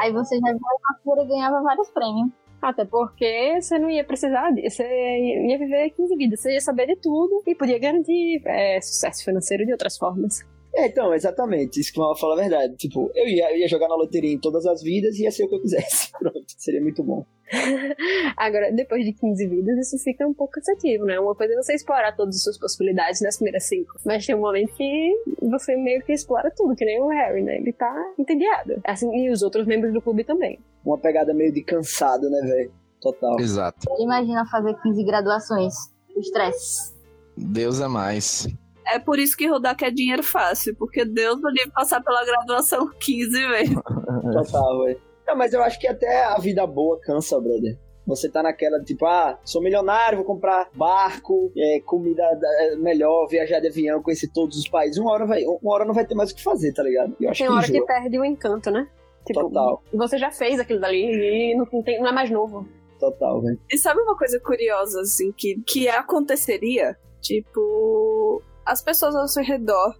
Aí 0.00 0.12
você 0.12 0.38
já 0.38 0.52
viu 0.52 0.60
a 0.60 0.94
cura 1.02 1.22
e 1.22 1.26
ganhava 1.26 1.60
vários 1.60 1.90
prêmios. 1.90 2.30
Até 2.62 2.84
porque 2.84 3.60
você 3.60 3.76
não 3.76 3.90
ia 3.90 4.04
precisar 4.04 4.52
você 4.52 4.84
ia 4.84 5.58
viver 5.58 5.90
15 5.90 6.16
vidas, 6.16 6.40
você 6.40 6.52
ia 6.52 6.60
saber 6.60 6.86
de 6.86 6.96
tudo 6.96 7.42
e 7.44 7.56
podia 7.56 7.76
garantir 7.76 8.40
é, 8.46 8.80
sucesso 8.80 9.24
financeiro 9.24 9.66
de 9.66 9.72
outras 9.72 9.98
formas. 9.98 10.46
É, 10.74 10.86
então, 10.86 11.12
exatamente, 11.12 11.80
isso 11.80 11.92
que 11.92 12.00
o 12.00 12.16
fala 12.16 12.34
a 12.34 12.40
verdade. 12.40 12.76
Tipo, 12.76 13.10
eu 13.14 13.28
ia, 13.28 13.52
eu 13.52 13.58
ia 13.58 13.68
jogar 13.68 13.88
na 13.88 13.94
loteria 13.94 14.32
em 14.32 14.38
todas 14.38 14.64
as 14.64 14.82
vidas 14.82 15.18
e 15.18 15.24
ia 15.24 15.30
ser 15.30 15.44
o 15.44 15.48
que 15.48 15.54
eu 15.56 15.60
quisesse. 15.60 16.10
Pronto, 16.18 16.44
seria 16.56 16.80
muito 16.80 17.02
bom. 17.02 17.24
Agora, 18.36 18.72
depois 18.72 19.04
de 19.04 19.12
15 19.12 19.46
vidas, 19.46 19.78
isso 19.86 20.02
fica 20.02 20.26
um 20.26 20.32
pouco 20.32 20.54
cansativo, 20.54 21.04
né? 21.04 21.20
Uma 21.20 21.34
coisa 21.34 21.52
é 21.52 21.56
você 21.56 21.74
explorar 21.74 22.16
todas 22.16 22.36
as 22.36 22.42
suas 22.42 22.58
possibilidades 22.58 23.20
nas 23.20 23.36
primeiras 23.36 23.64
cinco. 23.64 23.92
Mas 24.04 24.24
tem 24.24 24.34
um 24.34 24.40
momento 24.40 24.72
que 24.74 25.12
você 25.42 25.76
meio 25.76 26.02
que 26.02 26.12
explora 26.12 26.50
tudo, 26.56 26.74
que 26.74 26.84
nem 26.84 27.00
o 27.00 27.08
Harry, 27.08 27.42
né? 27.42 27.58
Ele 27.58 27.72
tá 27.72 27.94
entediado. 28.18 28.80
Assim, 28.84 29.14
e 29.14 29.30
os 29.30 29.42
outros 29.42 29.66
membros 29.66 29.92
do 29.92 30.00
clube 30.00 30.24
também. 30.24 30.58
Uma 30.84 30.98
pegada 30.98 31.34
meio 31.34 31.52
de 31.52 31.62
cansado, 31.62 32.30
né, 32.30 32.40
velho? 32.40 32.72
Total. 33.00 33.38
Exato. 33.38 33.86
Imagina 33.98 34.46
fazer 34.46 34.74
15 34.82 35.04
graduações. 35.04 35.74
O 36.16 36.20
estresse. 36.20 36.94
Deus 37.36 37.80
é 37.80 37.88
mais. 37.88 38.46
É 38.86 38.98
por 38.98 39.18
isso 39.18 39.36
que 39.36 39.46
rodar 39.46 39.76
quer 39.76 39.90
dinheiro 39.90 40.22
fácil, 40.22 40.74
porque 40.76 41.04
Deus 41.04 41.40
vai 41.40 41.52
passar 41.74 42.02
pela 42.02 42.24
graduação 42.24 42.90
15 42.98 43.48
vezes. 43.48 43.74
Total, 44.32 44.84
velho. 44.84 45.00
Não, 45.26 45.36
mas 45.36 45.52
eu 45.52 45.62
acho 45.62 45.78
que 45.78 45.86
até 45.86 46.24
a 46.24 46.38
vida 46.38 46.66
boa 46.66 47.00
cansa, 47.00 47.40
brother. 47.40 47.78
Você 48.06 48.28
tá 48.28 48.42
naquela, 48.42 48.80
tipo, 48.80 49.06
ah, 49.06 49.38
sou 49.44 49.62
milionário, 49.62 50.18
vou 50.18 50.26
comprar 50.26 50.68
barco, 50.74 51.52
é, 51.56 51.80
comida 51.86 52.22
é, 52.58 52.76
melhor, 52.76 53.28
viajar 53.28 53.60
de 53.60 53.68
avião, 53.68 54.02
conhecer 54.02 54.28
todos 54.32 54.58
os 54.58 54.68
países. 54.68 54.98
Uma 54.98 55.12
hora, 55.12 55.24
vai, 55.24 55.44
uma 55.44 55.72
hora 55.72 55.84
não 55.84 55.94
vai 55.94 56.04
ter 56.04 56.14
mais 56.14 56.32
o 56.32 56.34
que 56.34 56.42
fazer, 56.42 56.72
tá 56.72 56.82
ligado? 56.82 57.14
Eu 57.20 57.30
acho 57.30 57.38
tem 57.38 57.46
que 57.46 57.52
hora 57.52 57.64
enjoa. 57.64 57.80
que 57.80 57.86
perde 57.86 58.18
o 58.18 58.24
encanto, 58.24 58.70
né? 58.70 58.88
Tipo, 59.24 59.42
Total. 59.42 59.82
Você 59.94 60.18
já 60.18 60.32
fez 60.32 60.58
aquilo 60.58 60.80
dali 60.80 61.04
e 61.04 61.56
não, 61.56 61.64
tem, 61.82 62.00
não 62.00 62.08
é 62.08 62.12
mais 62.12 62.28
novo. 62.28 62.66
Total, 62.98 63.40
velho. 63.40 63.60
E 63.70 63.78
sabe 63.78 64.00
uma 64.00 64.16
coisa 64.16 64.40
curiosa, 64.40 65.00
assim, 65.00 65.30
que, 65.32 65.62
que 65.64 65.88
aconteceria? 65.88 66.96
Tipo, 67.20 68.42
as 68.64 68.82
pessoas 68.82 69.14
ao 69.14 69.28
seu 69.28 69.42
redor, 69.42 69.98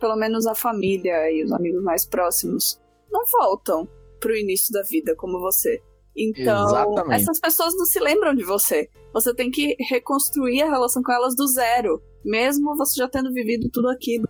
pelo 0.00 0.16
menos 0.16 0.46
a 0.46 0.54
família 0.54 1.30
e 1.30 1.44
os 1.44 1.52
amigos 1.52 1.82
mais 1.82 2.04
próximos, 2.06 2.80
não 3.10 3.22
voltam 3.40 3.88
pro 4.20 4.36
início 4.36 4.72
da 4.72 4.82
vida 4.82 5.14
como 5.16 5.40
você. 5.40 5.82
Então, 6.16 6.66
Exatamente. 6.66 7.22
essas 7.22 7.40
pessoas 7.40 7.74
não 7.76 7.84
se 7.84 7.98
lembram 7.98 8.34
de 8.34 8.44
você. 8.44 8.88
Você 9.12 9.34
tem 9.34 9.50
que 9.50 9.76
reconstruir 9.88 10.62
a 10.62 10.70
relação 10.70 11.02
com 11.02 11.12
elas 11.12 11.34
do 11.34 11.46
zero, 11.46 12.02
mesmo 12.24 12.76
você 12.76 12.96
já 12.96 13.08
tendo 13.08 13.32
vivido 13.32 13.68
tudo 13.70 13.88
aquilo. 13.88 14.28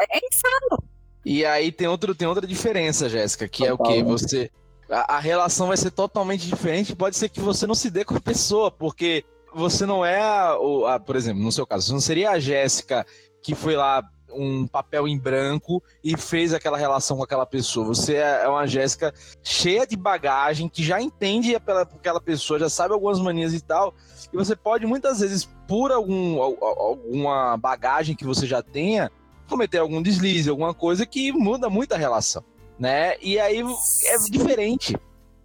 É 0.00 0.18
insano. 0.18 0.82
E 1.24 1.44
aí 1.44 1.70
tem, 1.70 1.86
outro, 1.86 2.14
tem 2.14 2.26
outra 2.26 2.46
diferença, 2.46 3.08
Jéssica, 3.08 3.48
que 3.48 3.66
Total, 3.66 3.70
é 3.70 3.74
o 3.74 3.92
que? 3.92 4.02
Você. 4.04 4.50
A, 4.88 5.16
a, 5.16 5.20
relação 5.20 5.68
vai 5.68 5.76
ser 5.76 5.90
totalmente 5.90 6.46
diferente. 6.46 6.96
Pode 6.96 7.16
ser 7.16 7.28
que 7.28 7.40
você 7.40 7.66
não 7.66 7.74
se 7.74 7.90
dê 7.90 8.04
com 8.04 8.16
a 8.16 8.20
pessoa, 8.20 8.70
porque 8.70 9.24
você 9.54 9.86
não 9.86 10.04
é 10.04 10.20
a, 10.20 10.56
a, 10.88 11.00
por 11.00 11.16
exemplo, 11.16 11.42
no 11.42 11.52
seu 11.52 11.66
caso, 11.66 11.86
você 11.86 11.92
não 11.92 12.00
seria 12.00 12.30
a 12.30 12.38
Jéssica 12.38 13.06
que 13.42 13.54
foi 13.54 13.74
lá 13.74 14.02
um 14.32 14.66
papel 14.66 15.08
em 15.08 15.18
branco 15.18 15.82
e 16.02 16.16
fez 16.16 16.54
aquela 16.54 16.78
relação 16.78 17.16
com 17.16 17.22
aquela 17.22 17.46
pessoa. 17.46 17.86
Você 17.86 18.14
é, 18.14 18.42
é 18.44 18.48
uma 18.48 18.66
Jéssica 18.66 19.12
cheia 19.42 19.86
de 19.86 19.96
bagagem, 19.96 20.68
que 20.68 20.82
já 20.82 21.00
entende 21.00 21.54
aquela, 21.54 21.82
aquela 21.82 22.20
pessoa, 22.20 22.58
já 22.58 22.68
sabe 22.68 22.94
algumas 22.94 23.18
manias 23.18 23.52
e 23.54 23.60
tal. 23.60 23.94
E 24.32 24.36
você 24.36 24.54
pode 24.54 24.86
muitas 24.86 25.20
vezes, 25.20 25.48
por 25.66 25.90
algum, 25.90 26.40
alguma 26.40 27.56
bagagem 27.56 28.14
que 28.14 28.24
você 28.24 28.46
já 28.46 28.62
tenha, 28.62 29.10
cometer 29.48 29.78
algum 29.78 30.00
deslize, 30.00 30.48
alguma 30.48 30.72
coisa 30.72 31.04
que 31.04 31.32
muda 31.32 31.68
muito 31.68 31.92
a 31.92 31.98
relação, 31.98 32.44
né? 32.78 33.16
E 33.20 33.38
aí 33.38 33.62
é 34.04 34.18
diferente. 34.30 34.96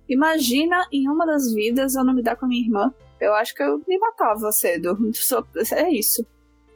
Imagina 0.08 0.86
em 0.92 1.10
uma 1.10 1.26
das 1.26 1.52
vidas 1.52 1.96
eu 1.96 2.04
não 2.04 2.14
me 2.14 2.22
dar 2.22 2.36
com 2.36 2.46
a 2.46 2.48
minha 2.48 2.64
irmã. 2.64 2.94
Eu 3.20 3.34
acho 3.34 3.54
que 3.56 3.64
eu 3.64 3.82
me 3.88 3.98
matava 3.98 4.52
cedo. 4.52 4.98
É 5.72 5.90
isso. 5.90 6.26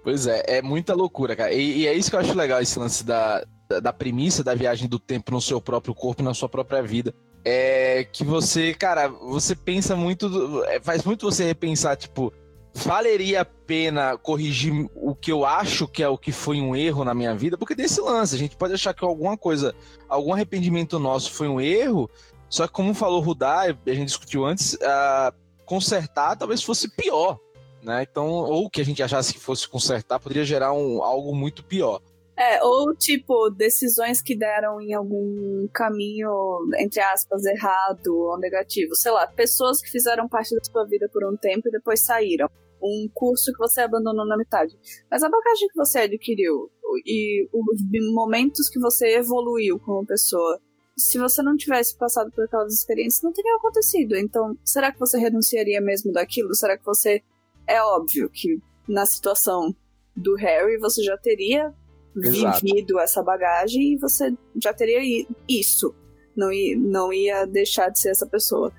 Pois 0.04 0.28
é, 0.28 0.44
é 0.48 0.62
muita 0.62 0.94
loucura, 0.94 1.36
cara. 1.36 1.52
E, 1.52 1.80
e, 1.80 1.88
é 1.88 1.94
isso 1.94 2.10
que 2.10 2.16
eu 2.16 2.20
acho 2.20 2.34
legal, 2.34 2.62
esse 2.62 2.80
lance 2.80 3.04
da, 3.04 3.44
da, 3.70 3.80
da, 3.80 3.94
premissa 3.94 4.44
da 4.44 4.56
viagem 4.56 4.88
do 4.88 4.98
tempo 4.98 5.32
no 5.32 5.42
seu 5.42 5.60
próprio 5.60 5.94
corpo, 5.94 6.24
na 6.24 6.34
sua 6.34 6.48
própria 6.48 6.82
vida. 6.82 7.14
É 7.44 8.06
que 8.12 8.24
você, 8.24 8.74
cara, 8.74 9.08
você 9.08 9.56
pensa 9.56 9.96
muito, 9.96 10.64
é, 10.66 10.80
faz 10.80 11.04
muito 11.04 11.30
você 11.30 11.44
repensar, 11.44 11.96
tipo, 11.96 12.34
valeria 12.74 13.42
a 13.42 13.46
pena 13.46 14.18
corrigir 14.18 14.90
o 14.96 15.16
que 15.16 15.32
eu 15.32 15.46
acho 15.46 15.88
que 15.88 16.04
é 16.04 16.08
o 16.08 16.18
que 16.18 16.32
foi 16.32 16.62
um 16.62 16.76
erro 16.76 17.04
na 17.04 17.14
minha 17.14 17.36
vida? 17.36 17.58
Porque 17.58 17.76
desse 17.76 18.02
lance, 18.02 18.36
a 18.36 18.38
gente 18.38 18.56
pode 18.56 18.74
achar 18.74 18.94
que 18.94 19.04
alguma 19.04 19.38
coisa, 19.38 19.76
algum 20.08 20.34
arrependimento 20.34 21.00
nosso 21.00 21.32
foi 21.32 21.48
um 21.48 21.60
erro, 21.60 22.10
só 22.50 22.68
que 22.68 22.74
como 22.74 22.94
falou 22.94 23.22
Rudá, 23.22 23.62
a 23.62 23.94
gente 23.94 24.06
discutiu 24.06 24.46
antes, 24.46 24.74
uh, 24.74 25.34
consertar 25.70 26.36
talvez 26.36 26.64
fosse 26.64 26.90
pior 26.90 27.40
né? 27.84 28.06
Então, 28.10 28.28
ou 28.28 28.70
que 28.70 28.82
a 28.82 28.86
gente 28.86 29.02
achasse 29.02 29.34
que 29.34 29.40
fosse 29.40 29.68
consertar, 29.68 30.20
poderia 30.20 30.44
gerar 30.44 30.74
um, 30.74 31.02
algo 31.02 31.34
muito 31.34 31.64
pior. 31.64 32.02
É, 32.38 32.64
ou 32.64 32.96
tipo, 32.96 33.50
decisões 33.50 34.22
que 34.22 34.38
deram 34.38 34.80
em 34.80 34.94
algum 34.94 35.68
caminho, 35.74 36.32
entre 36.78 37.02
aspas, 37.02 37.44
errado 37.46 38.08
ou 38.16 38.40
negativo. 38.40 38.96
Sei 38.96 39.12
lá, 39.12 39.28
pessoas 39.28 39.82
que 39.82 39.92
fizeram 39.92 40.28
parte 40.28 40.56
da 40.56 40.64
sua 40.64 40.86
vida 40.86 41.10
por 41.12 41.26
um 41.26 41.36
tempo 41.36 41.68
e 41.68 41.72
depois 41.72 42.00
saíram. 42.00 42.48
Um 42.82 43.10
curso 43.14 43.52
que 43.52 43.58
você 43.58 43.82
abandonou 43.82 44.26
na 44.26 44.38
metade. 44.38 44.74
Mas 45.12 45.22
a 45.22 45.30
bagagem 45.30 45.68
que 45.68 45.76
você 45.76 46.00
adquiriu 46.00 46.72
e 47.06 47.46
os 47.52 48.14
momentos 48.14 48.70
que 48.70 48.80
você 48.80 49.18
evoluiu 49.18 49.78
como 49.80 50.08
pessoa, 50.08 50.62
se 51.00 51.18
você 51.18 51.42
não 51.42 51.56
tivesse 51.56 51.98
passado 51.98 52.32
por 52.32 52.44
aquelas 52.44 52.74
experiências, 52.74 53.24
não 53.24 53.32
teria 53.32 53.56
acontecido. 53.56 54.16
Então, 54.16 54.58
será 54.64 54.92
que 54.92 55.00
você 55.00 55.18
renunciaria 55.18 55.80
mesmo 55.80 56.12
daquilo? 56.12 56.54
Será 56.54 56.78
que 56.78 56.86
você 56.86 57.24
é 57.66 57.82
óbvio 57.82 58.30
que 58.30 58.60
na 58.88 59.06
situação 59.06 59.74
do 60.16 60.36
Harry 60.36 60.78
você 60.78 61.02
já 61.04 61.18
teria 61.18 61.74
Exato. 62.18 62.66
vivido 62.66 63.00
essa 63.00 63.24
bagagem 63.24 63.94
e 63.94 63.98
você 63.98 64.34
já 64.62 64.74
teria 64.74 65.00
isso. 65.48 65.96
Não 66.36 66.52
ia, 66.52 66.78
não 66.78 67.14
ia 67.14 67.46
deixar 67.46 67.90
de 67.90 68.00
ser 68.00 68.10
essa 68.10 68.26
pessoa. 68.26 68.74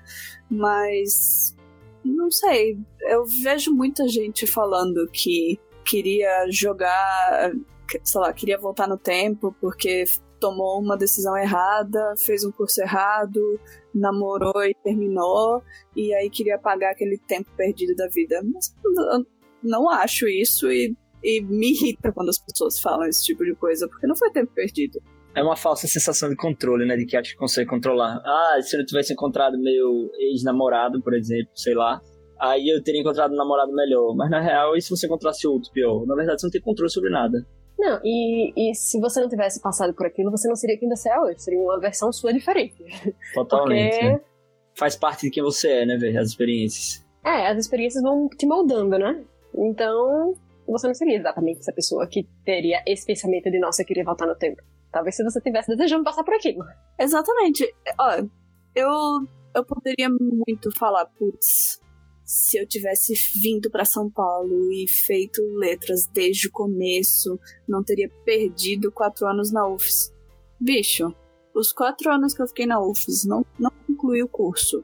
Mas 0.49 1.55
não 2.03 2.29
sei. 2.29 2.77
Eu 3.01 3.25
vejo 3.43 3.73
muita 3.73 4.07
gente 4.07 4.45
falando 4.45 5.07
que 5.11 5.59
queria 5.85 6.45
jogar, 6.49 7.51
sei 8.03 8.21
lá, 8.21 8.33
queria 8.33 8.57
voltar 8.57 8.87
no 8.87 8.97
tempo 8.97 9.55
porque 9.59 10.05
tomou 10.41 10.81
uma 10.81 10.97
decisão 10.97 11.37
errada, 11.37 12.15
fez 12.17 12.43
um 12.43 12.51
curso 12.51 12.81
errado, 12.81 13.39
namorou 13.93 14.65
e 14.65 14.73
terminou, 14.83 15.63
e 15.95 16.13
aí 16.15 16.29
queria 16.29 16.57
pagar 16.57 16.91
aquele 16.91 17.17
tempo 17.19 17.49
perdido 17.55 17.95
da 17.95 18.07
vida. 18.07 18.41
Mas 18.51 18.75
eu 18.83 19.25
não 19.63 19.87
acho 19.87 20.27
isso 20.27 20.69
e, 20.71 20.93
e 21.23 21.41
me 21.41 21.71
irrita 21.71 22.11
quando 22.11 22.29
as 22.29 22.39
pessoas 22.39 22.79
falam 22.79 23.07
esse 23.07 23.23
tipo 23.23 23.45
de 23.45 23.53
coisa, 23.55 23.87
porque 23.87 24.07
não 24.07 24.15
foi 24.15 24.31
tempo 24.31 24.51
perdido. 24.53 24.99
É 25.33 25.41
uma 25.41 25.55
falsa 25.55 25.87
sensação 25.87 26.29
de 26.29 26.35
controle, 26.35 26.85
né? 26.85 26.97
De 26.97 27.05
que 27.05 27.15
acha 27.15 27.31
que 27.31 27.37
consegue 27.37 27.69
controlar. 27.69 28.21
Ah, 28.25 28.59
se 28.61 28.75
eu 28.75 28.85
tivesse 28.85 29.13
encontrado 29.13 29.57
meu 29.57 30.09
ex-namorado, 30.19 31.01
por 31.01 31.13
exemplo, 31.13 31.51
sei 31.55 31.73
lá, 31.73 32.01
aí 32.37 32.67
eu 32.67 32.83
teria 32.83 32.99
encontrado 32.99 33.31
um 33.31 33.37
namorado 33.37 33.71
melhor. 33.71 34.13
Mas 34.13 34.29
na 34.29 34.41
real, 34.41 34.75
e 34.75 34.81
se 34.81 34.89
você 34.89 35.05
encontrasse 35.05 35.47
outro 35.47 35.71
pior? 35.71 36.05
Na 36.05 36.15
verdade, 36.15 36.41
você 36.41 36.47
não 36.47 36.51
tem 36.51 36.59
controle 36.59 36.91
sobre 36.91 37.09
nada. 37.09 37.47
Não, 37.81 37.99
e, 38.03 38.53
e 38.55 38.75
se 38.75 38.99
você 38.99 39.19
não 39.19 39.27
tivesse 39.27 39.59
passado 39.59 39.91
por 39.95 40.05
aquilo, 40.05 40.29
você 40.29 40.47
não 40.47 40.55
seria 40.55 40.77
quem 40.77 40.87
você 40.87 41.09
é 41.09 41.19
hoje. 41.19 41.41
Seria 41.41 41.59
uma 41.59 41.79
versão 41.79 42.13
sua 42.13 42.31
diferente. 42.31 42.85
Totalmente. 43.33 43.93
Porque... 43.93 44.05
Né? 44.05 44.21
Faz 44.75 44.95
parte 44.95 45.21
de 45.23 45.31
quem 45.31 45.41
você 45.41 45.67
é, 45.67 45.85
né, 45.87 45.97
velho? 45.97 46.19
As 46.19 46.27
experiências. 46.29 47.03
É, 47.25 47.47
as 47.47 47.57
experiências 47.57 48.03
vão 48.03 48.29
te 48.29 48.45
moldando, 48.45 48.99
né? 48.99 49.23
Então, 49.55 50.35
você 50.67 50.85
não 50.85 50.93
seria 50.93 51.17
exatamente 51.17 51.59
essa 51.61 51.73
pessoa 51.73 52.05
que 52.05 52.23
teria 52.45 52.83
esse 52.85 53.03
pensamento 53.03 53.49
de, 53.49 53.59
nossa, 53.59 53.81
eu 53.81 53.85
queria 53.87 54.03
voltar 54.03 54.27
no 54.27 54.35
tempo. 54.35 54.61
Talvez 54.91 55.15
se 55.15 55.23
você 55.23 55.41
tivesse 55.41 55.69
desejando 55.69 56.03
passar 56.03 56.23
por 56.23 56.35
aquilo. 56.35 56.63
Exatamente. 56.99 57.65
Ó, 57.99 58.23
eu, 58.75 58.89
eu 59.55 59.65
poderia 59.65 60.07
muito 60.09 60.69
falar, 60.77 61.07
putz, 61.17 61.81
se 62.31 62.57
eu 62.57 62.65
tivesse 62.65 63.13
vindo 63.41 63.69
para 63.69 63.83
São 63.83 64.09
Paulo 64.09 64.71
e 64.71 64.87
feito 64.87 65.41
letras 65.57 66.07
desde 66.13 66.47
o 66.47 66.51
começo, 66.51 67.37
não 67.67 67.83
teria 67.83 68.09
perdido 68.23 68.89
quatro 68.89 69.27
anos 69.27 69.51
na 69.51 69.67
UFS. 69.67 70.13
Bicho, 70.57 71.13
os 71.53 71.73
quatro 71.73 72.09
anos 72.09 72.33
que 72.33 72.41
eu 72.41 72.47
fiquei 72.47 72.65
na 72.65 72.81
UFS 72.81 73.25
não, 73.25 73.45
não 73.59 73.69
concluí 73.85 74.23
o 74.23 74.29
curso, 74.29 74.81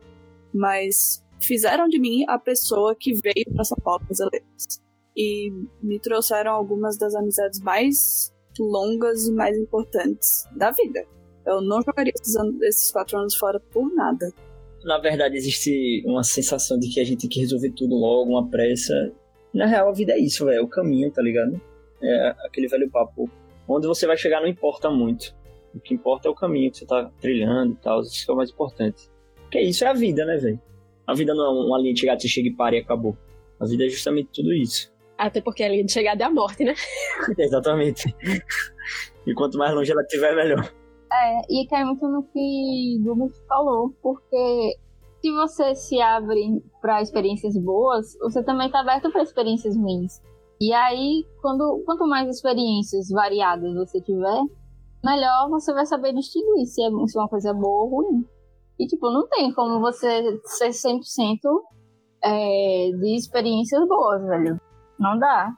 mas 0.54 1.24
fizeram 1.42 1.88
de 1.88 1.98
mim 1.98 2.26
a 2.28 2.38
pessoa 2.38 2.94
que 2.94 3.14
veio 3.14 3.46
para 3.54 3.64
São 3.64 3.78
Paulo 3.78 4.04
fazer 4.06 4.26
letras. 4.26 4.82
E 5.16 5.50
me 5.82 6.02
trouxeram 6.02 6.52
algumas 6.52 6.98
das 6.98 7.16
amizades 7.16 7.62
mais 7.62 8.30
longas 8.60 9.26
e 9.26 9.32
mais 9.32 9.58
importantes 9.58 10.44
da 10.54 10.72
vida. 10.72 11.06
Eu 11.46 11.62
não 11.62 11.82
jogaria 11.82 12.12
esses, 12.14 12.36
anos, 12.36 12.62
esses 12.62 12.92
quatro 12.92 13.18
anos 13.18 13.36
fora 13.36 13.58
por 13.72 13.90
nada. 13.96 14.34
Na 14.84 14.98
verdade, 15.00 15.36
existe 15.36 16.04
uma 16.06 16.24
sensação 16.24 16.80
de 16.80 16.90
que 16.90 17.00
a 17.00 17.04
gente 17.04 17.22
tem 17.22 17.30
que 17.30 17.40
resolver 17.40 17.72
tudo 17.72 17.96
logo, 17.96 18.32
uma 18.32 18.48
pressa. 18.50 18.94
Na 19.54 19.66
real, 19.66 19.90
a 19.90 19.92
vida 19.92 20.14
é 20.14 20.20
isso, 20.20 20.50
é 20.50 20.62
o 20.62 20.68
caminho, 20.68 21.12
tá 21.12 21.22
ligado? 21.22 21.60
É 22.02 22.36
aquele 22.46 22.68
velho 22.68 22.90
papo. 22.90 23.30
Onde 23.68 23.88
você 23.88 24.06
vai 24.06 24.18
chegar 24.18 24.40
não 24.40 24.48
importa 24.48 24.90
muito. 24.90 25.36
O 25.74 25.80
que 25.80 25.94
importa 25.94 26.28
é 26.28 26.32
o 26.32 26.36
caminho 26.36 26.72
que 26.72 26.78
você 26.78 26.86
tá 26.86 27.12
trilhando 27.20 27.74
e 27.74 27.78
tal. 27.78 28.02
Isso 28.02 28.30
é 28.30 28.34
o 28.34 28.38
mais 28.38 28.50
importante. 28.50 29.10
Porque 29.42 29.60
isso 29.60 29.84
é 29.84 29.88
a 29.88 29.94
vida, 29.94 30.26
né, 30.26 30.38
velho? 30.38 30.62
A 31.06 31.14
vida 31.14 31.34
não 31.34 31.46
é 31.46 31.66
uma 31.66 31.80
linha 31.80 31.94
de 31.94 32.02
chegada, 32.02 32.20
você 32.20 32.28
chega 32.28 32.50
e 32.50 32.54
para 32.54 32.76
e 32.76 32.80
acabou. 32.80 33.18
A 33.60 33.66
vida 33.66 33.86
é 33.86 33.90
justamente 33.90 34.30
tudo 34.34 34.54
isso. 34.54 34.92
Até 35.18 35.42
porque 35.42 35.64
a 35.64 35.70
linha 35.70 35.84
de 35.84 35.92
chegada 35.92 36.24
é 36.24 36.28
a 36.28 36.30
morte, 36.30 36.64
né? 36.64 36.76
Exatamente. 37.38 38.14
E 39.26 39.34
quanto 39.34 39.58
mais 39.58 39.74
longe 39.74 39.92
ela 39.92 40.02
estiver, 40.02 40.36
melhor. 40.36 40.72
É, 41.12 41.42
e 41.50 41.68
cai 41.68 41.84
muito 41.86 42.08
no 42.08 42.24
que 42.24 43.00
Douglas 43.04 43.38
falou, 43.48 43.94
porque 44.02 44.78
se 45.22 45.32
você 45.32 45.76
se 45.76 46.02
abre 46.02 46.64
para 46.82 47.02
experiências 47.02 47.58
boas, 47.58 48.18
você 48.20 48.44
também 48.44 48.68
está 48.68 48.82
aberto 48.82 49.12
para 49.12 49.24
experiências 49.24 49.76
ruins. 49.76 50.22
E 50.60 50.74
aí, 50.74 51.26
quando, 51.42 51.84
quanto 51.86 52.08
mais 52.08 52.28
experiências 52.30 53.10
variadas 53.10 53.74
você 53.76 54.02
tiver, 54.02 54.42
melhor 55.04 55.50
você 55.50 55.74
vai 55.74 55.86
saber 55.86 56.14
distinguir 56.14 56.66
se 56.66 56.82
é, 56.82 56.88
é 56.88 56.90
uma 56.90 57.30
coisa 57.30 57.54
boa 57.54 57.84
ou 57.84 57.90
ruim. 57.90 58.26
E, 58.80 58.86
tipo, 58.86 59.10
não 59.10 59.28
tem 59.28 59.52
como 59.54 59.80
você 59.80 60.40
ser 60.46 60.70
100% 60.70 61.02
é, 62.24 62.92
de 62.92 63.16
experiências 63.16 63.88
boas, 63.88 64.24
velho. 64.24 64.60
Não 65.00 65.18
dá. 65.18 65.52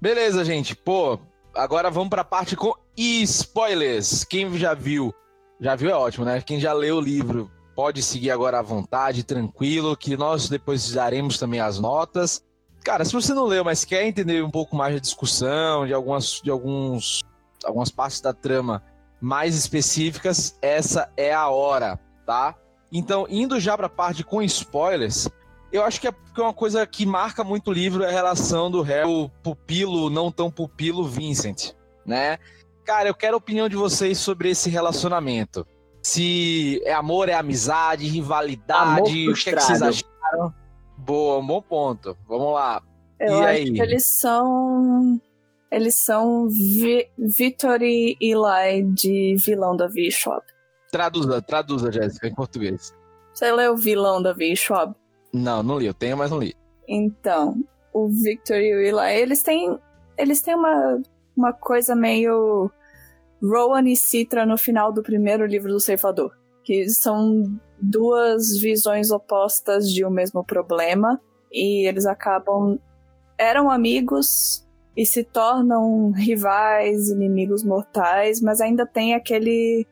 Beleza, 0.00 0.44
gente. 0.44 0.74
Pô, 0.74 1.18
agora 1.54 1.90
vamos 1.90 2.08
pra 2.10 2.24
parte 2.24 2.56
com 2.56 2.72
spoilers. 3.00 4.24
Quem 4.24 4.56
já 4.58 4.74
viu, 4.74 5.14
já 5.60 5.74
viu 5.74 5.90
é 5.90 5.94
ótimo, 5.94 6.24
né? 6.24 6.40
Quem 6.42 6.60
já 6.60 6.72
leu 6.72 6.96
o 6.96 7.00
livro 7.00 7.50
pode 7.74 8.02
seguir 8.02 8.30
agora 8.30 8.58
à 8.58 8.62
vontade, 8.62 9.24
tranquilo, 9.24 9.96
que 9.96 10.16
nós 10.16 10.48
depois 10.48 10.92
daremos 10.92 11.38
também 11.38 11.60
as 11.60 11.78
notas. 11.78 12.44
Cara, 12.84 13.04
se 13.04 13.12
você 13.12 13.32
não 13.32 13.46
leu, 13.46 13.64
mas 13.64 13.84
quer 13.84 14.06
entender 14.06 14.44
um 14.44 14.50
pouco 14.50 14.76
mais 14.76 14.94
da 14.94 15.00
discussão, 15.00 15.86
de 15.86 15.94
algumas, 15.94 16.40
de 16.42 16.50
alguns, 16.50 17.20
algumas 17.64 17.90
partes 17.90 18.20
da 18.20 18.32
trama 18.32 18.82
mais 19.20 19.54
específicas, 19.54 20.58
essa 20.60 21.10
é 21.16 21.32
a 21.32 21.48
hora, 21.48 21.98
tá? 22.26 22.54
Então, 22.92 23.26
indo 23.28 23.60
já 23.60 23.76
para 23.76 23.86
a 23.86 23.90
parte 23.90 24.24
com 24.24 24.42
spoilers, 24.42 25.28
eu 25.72 25.84
acho 25.84 26.00
que 26.00 26.08
é 26.08 26.12
uma 26.38 26.54
coisa 26.54 26.86
que 26.86 27.06
marca 27.06 27.44
muito 27.44 27.70
o 27.70 27.72
livro 27.72 28.02
é 28.02 28.08
a 28.08 28.12
relação 28.12 28.70
do 28.70 28.82
réu 28.82 29.30
pupilo, 29.42 30.10
não 30.10 30.32
tão 30.32 30.50
pupilo, 30.50 31.06
Vincent, 31.06 31.72
né? 32.04 32.38
Cara, 32.90 33.08
eu 33.08 33.14
quero 33.14 33.34
a 33.34 33.38
opinião 33.38 33.68
de 33.68 33.76
vocês 33.76 34.18
sobre 34.18 34.50
esse 34.50 34.68
relacionamento. 34.68 35.64
Se 36.02 36.82
é 36.84 36.92
amor, 36.92 37.28
é 37.28 37.34
amizade, 37.34 38.04
rivalidade, 38.08 39.28
o 39.28 39.32
que, 39.32 39.50
é 39.50 39.54
que 39.54 39.60
vocês 39.60 39.80
acharam? 39.80 40.52
Boa, 40.98 41.38
um 41.38 41.46
bom 41.46 41.62
ponto. 41.62 42.18
Vamos 42.26 42.52
lá. 42.52 42.82
Eu 43.20 43.42
e 43.42 43.46
aí? 43.46 43.80
eles 43.80 44.04
são. 44.06 45.20
Eles 45.70 45.94
são 45.94 46.48
Vi 46.48 47.08
Victor 47.16 47.80
e 47.80 48.16
Eli 48.20 48.82
de 48.92 49.36
vilão 49.38 49.76
da 49.76 49.86
V-Shop. 49.86 50.44
Traduza, 50.90 51.40
traduza, 51.40 51.92
Jéssica, 51.92 52.26
em 52.26 52.34
português. 52.34 52.92
Você 53.32 53.52
leu 53.52 53.76
Vilão 53.76 54.20
da 54.20 54.32
V-Shop? 54.32 54.96
Não, 55.32 55.62
não 55.62 55.78
li. 55.78 55.86
Eu 55.86 55.94
tenho, 55.94 56.16
mas 56.16 56.32
não 56.32 56.40
li. 56.40 56.56
Então, 56.88 57.54
o 57.92 58.08
Victor 58.08 58.56
e 58.56 58.74
o 58.74 58.80
Eli, 58.80 59.20
eles 59.20 59.44
têm, 59.44 59.78
eles 60.18 60.42
têm 60.42 60.56
uma, 60.56 61.00
uma 61.36 61.52
coisa 61.52 61.94
meio 61.94 62.68
Rowan 63.42 63.88
e 63.88 63.96
Citra 63.96 64.44
no 64.44 64.58
final 64.58 64.92
do 64.92 65.02
primeiro 65.02 65.46
livro 65.46 65.72
do 65.72 65.80
Ceifador. 65.80 66.32
Que 66.62 66.88
são 66.88 67.44
duas 67.80 68.58
visões 68.58 69.10
opostas 69.10 69.90
de 69.90 70.04
um 70.04 70.10
mesmo 70.10 70.44
problema. 70.44 71.20
E 71.52 71.86
eles 71.86 72.06
acabam. 72.06 72.78
Eram 73.38 73.70
amigos 73.70 74.66
e 74.96 75.06
se 75.06 75.24
tornam 75.24 76.10
rivais, 76.10 77.08
inimigos 77.08 77.64
mortais, 77.64 78.40
mas 78.40 78.60
ainda 78.60 78.84
tem 78.84 79.14
aquele 79.14 79.86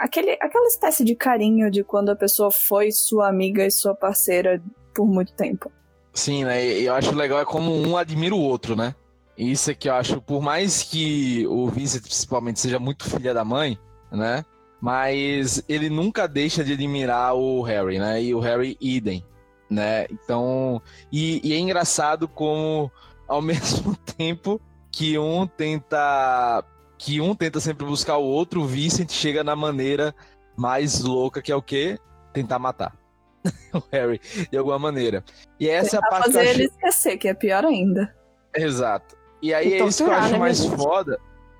aquele, 0.00 0.32
aquela 0.40 0.66
espécie 0.66 1.04
de 1.04 1.14
carinho 1.14 1.70
de 1.70 1.84
quando 1.84 2.10
a 2.10 2.16
pessoa 2.16 2.50
foi 2.50 2.90
sua 2.90 3.28
amiga 3.28 3.64
e 3.64 3.70
sua 3.70 3.94
parceira 3.94 4.62
por 4.94 5.06
muito 5.06 5.32
tempo. 5.34 5.70
Sim, 6.12 6.44
né? 6.44 6.66
E 6.66 6.86
eu 6.86 6.94
acho 6.94 7.14
legal 7.14 7.38
é 7.38 7.44
como 7.44 7.72
um 7.72 7.96
admira 7.96 8.34
o 8.34 8.40
outro, 8.40 8.74
né? 8.74 8.94
Isso 9.40 9.70
é 9.70 9.74
que 9.74 9.88
eu 9.88 9.94
acho, 9.94 10.20
por 10.20 10.42
mais 10.42 10.82
que 10.82 11.46
o 11.46 11.66
Vincent 11.66 12.02
principalmente 12.02 12.60
seja 12.60 12.78
muito 12.78 13.08
filha 13.08 13.32
da 13.32 13.42
mãe, 13.42 13.78
né? 14.12 14.44
Mas 14.78 15.64
ele 15.66 15.88
nunca 15.88 16.28
deixa 16.28 16.62
de 16.62 16.74
admirar 16.74 17.34
o 17.34 17.62
Harry, 17.62 17.98
né? 17.98 18.22
E 18.22 18.34
o 18.34 18.40
Harry 18.40 18.76
idem, 18.78 19.24
né? 19.70 20.04
Então, 20.10 20.82
e, 21.10 21.40
e 21.42 21.54
é 21.54 21.58
engraçado 21.58 22.28
como 22.28 22.92
ao 23.26 23.40
mesmo 23.42 23.96
tempo 23.96 24.60
que 24.92 25.18
um 25.18 25.46
tenta 25.46 26.62
que 26.98 27.18
um 27.18 27.34
tenta 27.34 27.60
sempre 27.60 27.86
buscar 27.86 28.18
o 28.18 28.24
outro, 28.24 28.60
o 28.60 28.66
Vincent 28.66 29.10
chega 29.10 29.42
na 29.42 29.56
maneira 29.56 30.14
mais 30.54 31.00
louca 31.00 31.40
que 31.40 31.50
é 31.50 31.56
o 31.56 31.62
quê? 31.62 31.98
Tentar 32.34 32.58
matar. 32.58 32.94
o 33.72 33.82
Harry, 33.90 34.20
de 34.50 34.58
alguma 34.58 34.78
maneira. 34.78 35.24
E 35.58 35.66
essa 35.66 35.96
é 35.96 35.98
a 35.98 36.02
parte 36.02 36.26
fazer 36.26 36.40
que 36.42 36.46
eu 36.46 36.50
ele 36.50 36.64
esquecer, 36.64 37.16
que 37.16 37.26
é 37.26 37.32
pior 37.32 37.64
ainda. 37.64 38.14
Exato. 38.54 39.19
E 39.42 39.54
aí 39.54 39.74
é 39.74 39.84
isso 39.86 40.04
que 40.04 40.10
eu 40.10 40.14
acho 40.14 40.32
né, 40.32 40.38
mais 40.38 40.64
foda. 40.64 41.18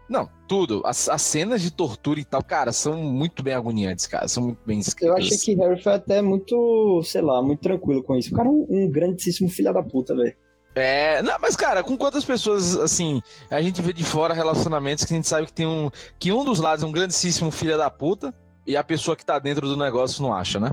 Não, 0.09 0.29
tudo. 0.49 0.83
As, 0.85 1.09
as, 1.09 1.23
cenas 1.23 1.63
de 1.63 1.71
tortura 1.71 2.19
e 2.19 2.25
tal, 2.25 2.43
cara, 2.43 2.73
são 2.73 2.97
muito 2.97 3.45
bem 3.45 3.55
agoniantes, 3.55 4.09
cara. 4.09 4.27
São 4.27 4.43
muito 4.43 4.59
bem 4.67 4.81
escritas. 4.81 5.09
Eu 5.09 5.17
achei 5.17 5.39
que 5.39 5.55
Harry 5.55 5.81
foi 5.81 5.93
até 5.93 6.21
muito, 6.21 7.01
sei 7.05 7.23
lá, 7.23 7.41
muito 7.41 7.61
tranquilo 7.61 8.03
com 8.03 8.17
isso. 8.17 8.35
O 8.35 8.37
cara 8.37 8.49
é 8.49 8.51
um, 8.51 8.67
um 8.69 8.91
grandíssimo 8.91 9.49
filho 9.49 9.73
da 9.73 9.83
puta, 9.83 10.15
velho. 10.15 10.35
É, 10.75 11.21
não, 11.23 11.37
mas 11.41 11.57
cara, 11.57 11.83
com 11.83 11.97
quantas 11.97 12.25
pessoas, 12.25 12.77
assim, 12.77 13.21
a 13.51 13.61
gente 13.61 13.83
vê 13.83 13.93
de 13.93 14.05
fora 14.05 14.35
relacionamentos 14.35 15.05
que 15.05 15.13
a 15.13 15.17
gente 15.17 15.29
sabe 15.29 15.47
que 15.47 15.53
tem 15.53 15.67
um. 15.67 15.91
que 16.19 16.33
um 16.33 16.45
dos 16.45 16.59
lados 16.59 16.85
é 16.85 16.87
um 16.87 16.93
grandíssimo 16.93 17.51
filho 17.51 17.79
da 17.79 17.89
puta 17.89 18.35
e 18.67 18.77
a 18.77 18.83
pessoa 18.83 19.17
que 19.17 19.25
tá 19.25 19.39
dentro 19.39 19.69
do 19.69 19.77
negócio 19.77 20.23
não 20.23 20.33
acha, 20.33 20.59
né? 20.59 20.73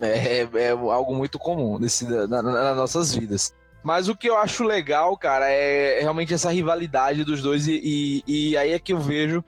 É, 0.00 0.40
é, 0.40 0.48
é 0.54 0.70
algo 0.70 1.14
muito 1.14 1.38
comum 1.38 1.78
nesse, 1.78 2.06
na, 2.06 2.26
na, 2.26 2.42
nas 2.42 2.76
nossas 2.76 3.14
vidas. 3.14 3.54
Mas 3.82 4.08
o 4.08 4.16
que 4.16 4.28
eu 4.28 4.36
acho 4.36 4.64
legal, 4.64 5.16
cara, 5.16 5.48
é 5.48 6.00
realmente 6.00 6.34
essa 6.34 6.50
rivalidade 6.50 7.24
dos 7.24 7.42
dois, 7.42 7.66
e, 7.68 7.80
e, 7.82 8.50
e 8.50 8.56
aí 8.56 8.72
é 8.72 8.78
que 8.78 8.92
eu 8.92 8.98
vejo 8.98 9.42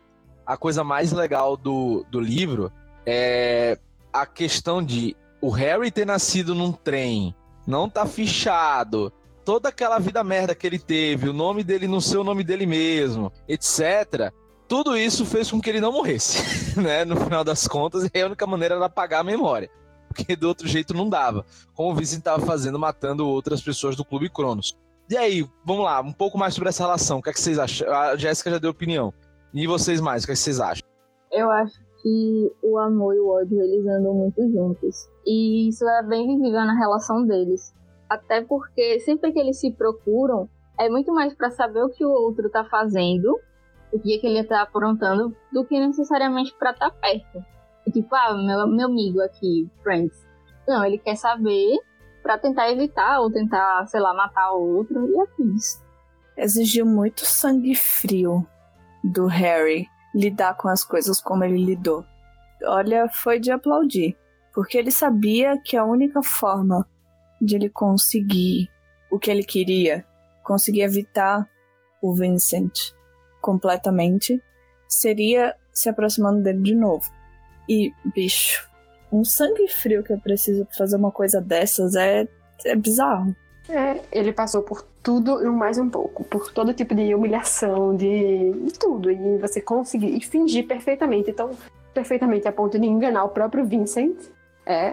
a 0.47 0.57
coisa 0.57 0.83
mais 0.83 1.13
legal 1.13 1.57
do, 1.57 2.05
do 2.11 2.19
livro 2.19 2.73
é 3.07 3.79
a 4.13 4.27
questão 4.27 4.83
de 4.83 5.17
o 5.41 5.51
Harry 5.51 5.91
ter 5.91 6.05
nascido 6.05 6.55
num 6.55 6.73
trem 6.73 7.35
não 7.67 7.89
tá 7.89 8.05
fichado, 8.05 9.13
toda 9.45 9.69
aquela 9.69 9.99
vida 9.99 10.25
merda 10.25 10.55
que 10.55 10.67
ele 10.67 10.79
teve, 10.79 11.29
o 11.29 11.33
nome 11.33 11.63
dele 11.63 11.87
não 11.87 12.01
ser 12.01 12.19
o 12.19 12.25
nome 12.25 12.43
dele 12.43 12.67
mesmo, 12.67 13.33
etc. 13.49 14.33
Tudo 14.67 14.97
isso 14.97 15.25
fez 15.25 15.51
com 15.51 15.61
que 15.61 15.71
ele 15.71 15.81
não 15.81 15.93
morresse, 15.93 16.41
né? 16.81 17.05
No 17.05 17.17
final 17.17 17.45
das 17.45 17.67
contas, 17.67 18.09
e 18.13 18.21
a 18.21 18.27
única 18.27 18.47
maneira 18.47 18.75
era 18.75 18.87
apagar 18.87 19.21
a 19.21 19.25
memória. 19.25 19.71
Porque 20.13 20.35
do 20.35 20.49
outro 20.49 20.67
jeito 20.67 20.93
não 20.93 21.09
dava. 21.09 21.47
Como 21.73 21.93
o 21.93 21.95
Vincent 21.95 22.19
estava 22.19 22.45
fazendo, 22.45 22.79
matando 22.79 23.29
outras 23.29 23.63
pessoas 23.63 23.95
do 23.95 24.05
Clube 24.05 24.29
Cronos. 24.29 24.77
E 25.09 25.17
aí, 25.17 25.49
vamos 25.65 25.85
lá, 25.85 26.01
um 26.01 26.13
pouco 26.13 26.37
mais 26.37 26.55
sobre 26.55 26.69
essa 26.69 26.83
relação. 26.83 27.19
O 27.19 27.23
que, 27.23 27.31
é 27.31 27.33
que 27.33 27.41
vocês 27.41 27.59
acham? 27.59 27.93
A 27.93 28.17
Jéssica 28.17 28.51
já 28.51 28.59
deu 28.59 28.71
opinião. 28.71 29.15
E 29.55 29.67
vocês 29.67 30.01
mais, 30.01 30.23
o 30.23 30.27
que, 30.27 30.33
é 30.33 30.35
que 30.35 30.41
vocês 30.41 30.61
acham? 30.61 30.87
Eu 31.33 31.51
acho 31.51 31.81
que 32.03 32.53
o 32.63 32.79
amor 32.79 33.15
e 33.15 33.21
o 33.21 33.29
ódio 33.29 33.61
eles 33.61 33.87
andam 33.87 34.15
muito 34.15 34.41
juntos. 34.51 35.09
E 35.27 35.69
isso 35.69 35.89
é 35.89 36.03
bem 36.03 36.27
visível 36.27 36.65
na 36.65 36.79
relação 36.79 37.27
deles. 37.27 37.75
Até 38.09 38.43
porque 38.43 39.01
sempre 39.01 39.33
que 39.33 39.39
eles 39.39 39.59
se 39.59 39.73
procuram, 39.73 40.49
é 40.79 40.89
muito 40.89 41.13
mais 41.13 41.35
para 41.35 41.51
saber 41.51 41.83
o 41.83 41.91
que 41.91 42.05
o 42.05 42.11
outro 42.11 42.49
tá 42.51 42.65
fazendo, 42.65 43.39
o 43.93 43.99
que, 43.99 44.17
é 44.17 44.19
que 44.19 44.27
ele 44.27 44.45
tá 44.45 44.63
aprontando, 44.63 45.35
do 45.53 45.65
que 45.65 45.79
necessariamente 45.79 46.55
para 46.59 46.71
estar 46.71 46.91
tá 46.91 46.97
perto. 46.97 47.45
Tipo, 47.93 48.15
ah, 48.15 48.35
meu, 48.35 48.67
meu 48.67 48.87
amigo 48.87 49.21
aqui, 49.21 49.69
Friends. 49.83 50.27
Não, 50.69 50.85
ele 50.85 50.99
quer 50.99 51.17
saber 51.17 51.79
para 52.23 52.39
tentar 52.39 52.71
evitar 52.71 53.21
ou 53.21 53.31
tentar, 53.31 53.87
sei 53.87 54.01
lá, 54.01 54.15
matar 54.15 54.53
o 54.53 54.77
outro 54.77 55.09
e 55.11 55.21
afins. 55.21 55.83
Exigiu 56.37 56.87
muito 56.87 57.27
sangue 57.27 57.75
frio 57.75 58.47
do 59.03 59.27
Harry 59.27 59.87
lidar 60.15 60.55
com 60.55 60.69
as 60.69 60.85
coisas 60.85 61.21
como 61.21 61.45
ele 61.45 61.65
lidou. 61.65 62.05
Olha, 62.65 63.09
foi 63.09 63.41
de 63.41 63.51
aplaudir, 63.51 64.17
porque 64.55 64.77
ele 64.77 64.91
sabia 64.91 65.59
que 65.59 65.77
a 65.77 65.85
única 65.85 66.23
forma 66.23 66.87
de 67.41 67.57
ele 67.57 67.71
conseguir 67.71 68.69
o 69.11 69.19
que 69.19 69.31
ele 69.31 69.43
queria, 69.43 70.05
conseguir 70.45 70.83
evitar 70.83 71.49
o 72.03 72.15
Vincent 72.15 72.93
completamente, 73.41 74.43
seria 74.89 75.57
se 75.73 75.89
aproximando 75.89 76.43
dele 76.43 76.63
de 76.63 76.75
novo. 76.75 77.11
E, 77.71 77.95
bicho, 78.13 78.69
um 79.13 79.25
sangue 79.25 79.69
frio 79.69 80.03
que 80.03 80.13
eu 80.13 80.19
preciso 80.19 80.67
fazer 80.77 80.97
uma 80.97 81.13
coisa 81.13 81.41
dessas 81.41 81.95
é, 81.95 82.27
é 82.65 82.75
bizarro. 82.75 83.33
É, 83.69 84.01
ele 84.11 84.33
passou 84.33 84.63
por 84.63 84.85
tudo 85.01 85.41
e 85.41 85.49
mais 85.49 85.79
um 85.79 85.89
pouco, 85.89 86.25
por 86.25 86.53
todo 86.53 86.75
tipo 86.75 86.97
de 86.97 87.15
humilhação, 87.15 87.95
de, 87.95 88.51
de 88.53 88.73
tudo, 88.77 89.09
e 89.09 89.39
você 89.39 89.61
conseguir 89.61 90.17
e 90.17 90.21
fingir 90.21 90.67
perfeitamente, 90.67 91.31
então 91.31 91.53
perfeitamente 91.95 92.49
a 92.49 92.53
ponto 92.53 92.77
de 92.77 92.87
enganar 92.87 93.23
o 93.23 93.29
próprio 93.29 93.65
Vincent, 93.65 94.17
é 94.67 94.93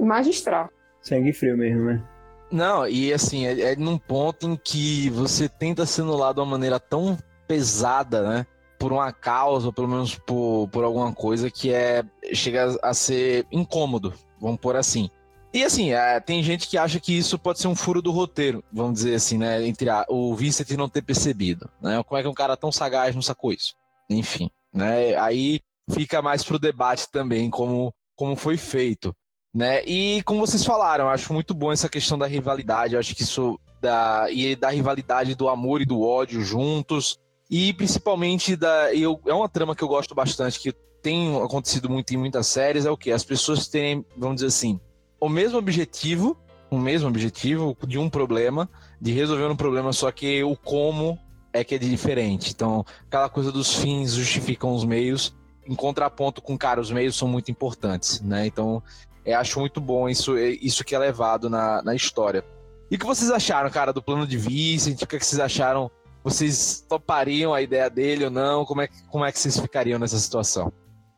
magistral. 0.00 0.70
Sangue 1.02 1.34
frio 1.34 1.58
mesmo, 1.58 1.84
né? 1.84 2.02
Não, 2.50 2.88
e 2.88 3.12
assim, 3.12 3.46
é, 3.46 3.72
é 3.72 3.76
num 3.76 3.98
ponto 3.98 4.46
em 4.46 4.56
que 4.56 5.10
você 5.10 5.46
tenta 5.46 5.84
ser 5.84 6.00
anulado 6.02 6.36
de 6.36 6.40
uma 6.40 6.46
maneira 6.46 6.80
tão 6.80 7.18
pesada, 7.46 8.26
né? 8.26 8.46
Por 8.78 8.92
uma 8.92 9.12
causa, 9.12 9.66
ou 9.66 9.72
pelo 9.72 9.88
menos 9.88 10.14
por, 10.14 10.68
por 10.68 10.84
alguma 10.84 11.12
coisa 11.12 11.50
que 11.50 11.72
é 11.72 12.04
chega 12.32 12.78
a 12.82 12.92
ser 12.92 13.46
incômodo, 13.50 14.12
vamos 14.40 14.60
por 14.60 14.76
assim. 14.76 15.10
E 15.52 15.64
assim, 15.64 15.92
é, 15.92 16.20
tem 16.20 16.42
gente 16.42 16.68
que 16.68 16.76
acha 16.76 17.00
que 17.00 17.16
isso 17.16 17.38
pode 17.38 17.58
ser 17.58 17.68
um 17.68 17.74
furo 17.74 18.02
do 18.02 18.10
roteiro, 18.10 18.62
vamos 18.70 18.94
dizer 18.94 19.14
assim, 19.14 19.38
né? 19.38 19.66
Entre 19.66 19.88
a, 19.88 20.04
o 20.08 20.34
Vincent 20.34 20.70
não 20.72 20.88
ter 20.88 21.00
percebido, 21.00 21.70
né? 21.80 22.02
Como 22.02 22.18
é 22.18 22.22
que 22.22 22.28
um 22.28 22.34
cara 22.34 22.56
tão 22.56 22.70
sagaz 22.70 23.14
não 23.14 23.22
sacou 23.22 23.52
isso? 23.52 23.74
Enfim, 24.10 24.50
né? 24.72 25.16
Aí 25.16 25.60
fica 25.90 26.20
mais 26.20 26.44
pro 26.44 26.58
debate 26.58 27.10
também 27.10 27.48
como, 27.48 27.94
como 28.14 28.36
foi 28.36 28.58
feito, 28.58 29.16
né? 29.54 29.82
E 29.86 30.22
como 30.24 30.40
vocês 30.46 30.62
falaram, 30.62 31.08
acho 31.08 31.32
muito 31.32 31.54
bom 31.54 31.72
essa 31.72 31.88
questão 31.88 32.18
da 32.18 32.26
rivalidade, 32.26 32.96
acho 32.96 33.14
que 33.14 33.22
isso 33.22 33.58
da 33.80 34.30
e 34.30 34.54
da 34.56 34.68
rivalidade 34.68 35.34
do 35.34 35.48
amor 35.48 35.80
e 35.80 35.86
do 35.86 36.02
ódio 36.02 36.42
juntos 36.42 37.18
e 37.50 37.72
principalmente 37.72 38.56
da 38.56 38.94
eu, 38.94 39.20
é 39.26 39.32
uma 39.32 39.48
trama 39.48 39.74
que 39.74 39.82
eu 39.82 39.88
gosto 39.88 40.14
bastante 40.14 40.58
que 40.58 40.72
tem 41.02 41.40
acontecido 41.40 41.88
muito 41.88 42.12
em 42.12 42.16
muitas 42.16 42.48
séries 42.48 42.84
é 42.84 42.90
o 42.90 42.96
que 42.96 43.12
as 43.12 43.22
pessoas 43.22 43.68
têm, 43.68 44.04
vamos 44.16 44.36
dizer 44.36 44.48
assim, 44.48 44.80
o 45.20 45.28
mesmo 45.28 45.58
objetivo, 45.58 46.36
o 46.70 46.78
mesmo 46.78 47.08
objetivo 47.08 47.76
de 47.86 47.98
um 47.98 48.10
problema, 48.10 48.68
de 49.00 49.12
resolver 49.12 49.46
um 49.46 49.56
problema, 49.56 49.92
só 49.92 50.10
que 50.10 50.42
o 50.42 50.56
como 50.56 51.18
é 51.52 51.64
que 51.64 51.74
é 51.74 51.78
diferente. 51.78 52.50
Então, 52.50 52.84
aquela 53.06 53.28
coisa 53.28 53.50
dos 53.50 53.74
fins 53.74 54.14
justificam 54.14 54.74
os 54.74 54.84
meios, 54.84 55.34
em 55.66 55.74
contraponto 55.74 56.42
com, 56.42 56.56
cara, 56.56 56.80
os 56.80 56.90
meios 56.90 57.16
são 57.16 57.28
muito 57.28 57.50
importantes, 57.50 58.20
né? 58.20 58.46
Então, 58.46 58.82
é, 59.24 59.34
acho 59.34 59.58
muito 59.58 59.80
bom 59.80 60.08
isso, 60.08 60.36
é, 60.36 60.50
isso 60.50 60.84
que 60.84 60.94
é 60.94 60.98
levado 60.98 61.48
na, 61.48 61.82
na 61.82 61.94
história. 61.94 62.44
E 62.90 62.96
o 62.96 62.98
que 62.98 63.06
vocês 63.06 63.30
acharam, 63.30 63.68
cara, 63.70 63.92
do 63.92 64.02
plano 64.02 64.26
de 64.26 64.36
Vicent? 64.36 65.02
O 65.02 65.06
que, 65.06 65.16
é 65.16 65.18
que 65.18 65.26
vocês 65.26 65.40
acharam? 65.40 65.90
Vocês 66.26 66.84
topariam 66.88 67.54
a 67.54 67.62
ideia 67.62 67.88
dele 67.88 68.24
ou 68.24 68.30
não? 68.32 68.64
Como 68.64 68.82
é, 68.82 68.88
como 69.12 69.24
é 69.24 69.30
que 69.30 69.38
vocês 69.38 69.60
ficariam 69.60 69.96
nessa 69.96 70.18
situação? 70.18 70.72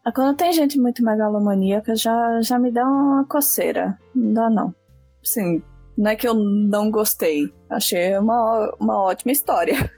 Ah, 0.05 0.13
quando 0.13 0.37
tem 0.37 0.53
gente 0.53 0.79
muito 0.79 1.03
megalomaníaca, 1.03 1.97
já, 1.97 2.43
já 2.43 2.59
me 2.59 2.71
dá 2.71 2.85
uma 2.85 3.25
coceira. 3.25 3.99
Não 4.15 4.35
dá, 4.35 4.51
não. 4.51 4.75
Sim, 5.23 5.63
não 5.97 6.11
é 6.11 6.15
que 6.15 6.29
eu 6.29 6.35
não 6.35 6.91
gostei. 6.91 7.51
Achei 7.71 8.19
uma, 8.19 8.71
uma 8.79 9.03
ótima 9.03 9.33
história. 9.33 9.91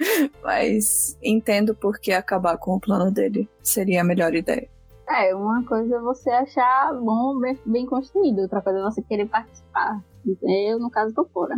Mas 0.42 1.16
entendo 1.22 1.72
por 1.72 2.00
que 2.00 2.10
acabar 2.10 2.58
com 2.58 2.74
o 2.74 2.80
plano 2.80 3.08
dele 3.12 3.48
seria 3.62 4.00
a 4.00 4.04
melhor 4.04 4.34
ideia. 4.34 4.68
É, 5.08 5.32
uma 5.32 5.64
coisa 5.64 5.94
é 5.94 6.00
você 6.00 6.28
achar 6.28 6.92
bom, 6.92 7.38
bem, 7.38 7.56
bem 7.64 7.86
construído, 7.86 8.40
outra 8.40 8.60
coisa 8.60 8.80
é 8.80 8.82
você 8.82 9.00
querer 9.00 9.26
participar. 9.26 10.02
Eu, 10.42 10.80
no 10.80 10.90
caso, 10.90 11.14
tô 11.14 11.24
fora. 11.26 11.54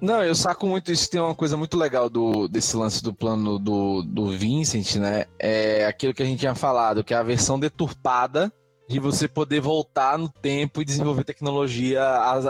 Não, 0.00 0.24
eu 0.24 0.34
saco 0.34 0.66
muito 0.66 0.90
isso. 0.90 1.10
Tem 1.10 1.20
uma 1.20 1.34
coisa 1.34 1.56
muito 1.56 1.76
legal 1.76 2.08
do, 2.08 2.48
desse 2.48 2.76
lance 2.76 3.02
do 3.02 3.12
plano 3.12 3.58
do, 3.58 4.02
do 4.02 4.30
Vincent, 4.30 4.96
né? 4.96 5.26
É 5.38 5.84
aquilo 5.84 6.14
que 6.14 6.22
a 6.22 6.26
gente 6.26 6.40
tinha 6.40 6.54
falado, 6.54 7.04
que 7.04 7.12
é 7.12 7.16
a 7.16 7.22
versão 7.22 7.60
deturpada 7.60 8.52
de 8.88 8.98
você 8.98 9.28
poder 9.28 9.60
voltar 9.60 10.18
no 10.18 10.28
tempo 10.28 10.80
e 10.80 10.84
desenvolver 10.84 11.22
tecnologia 11.22 12.02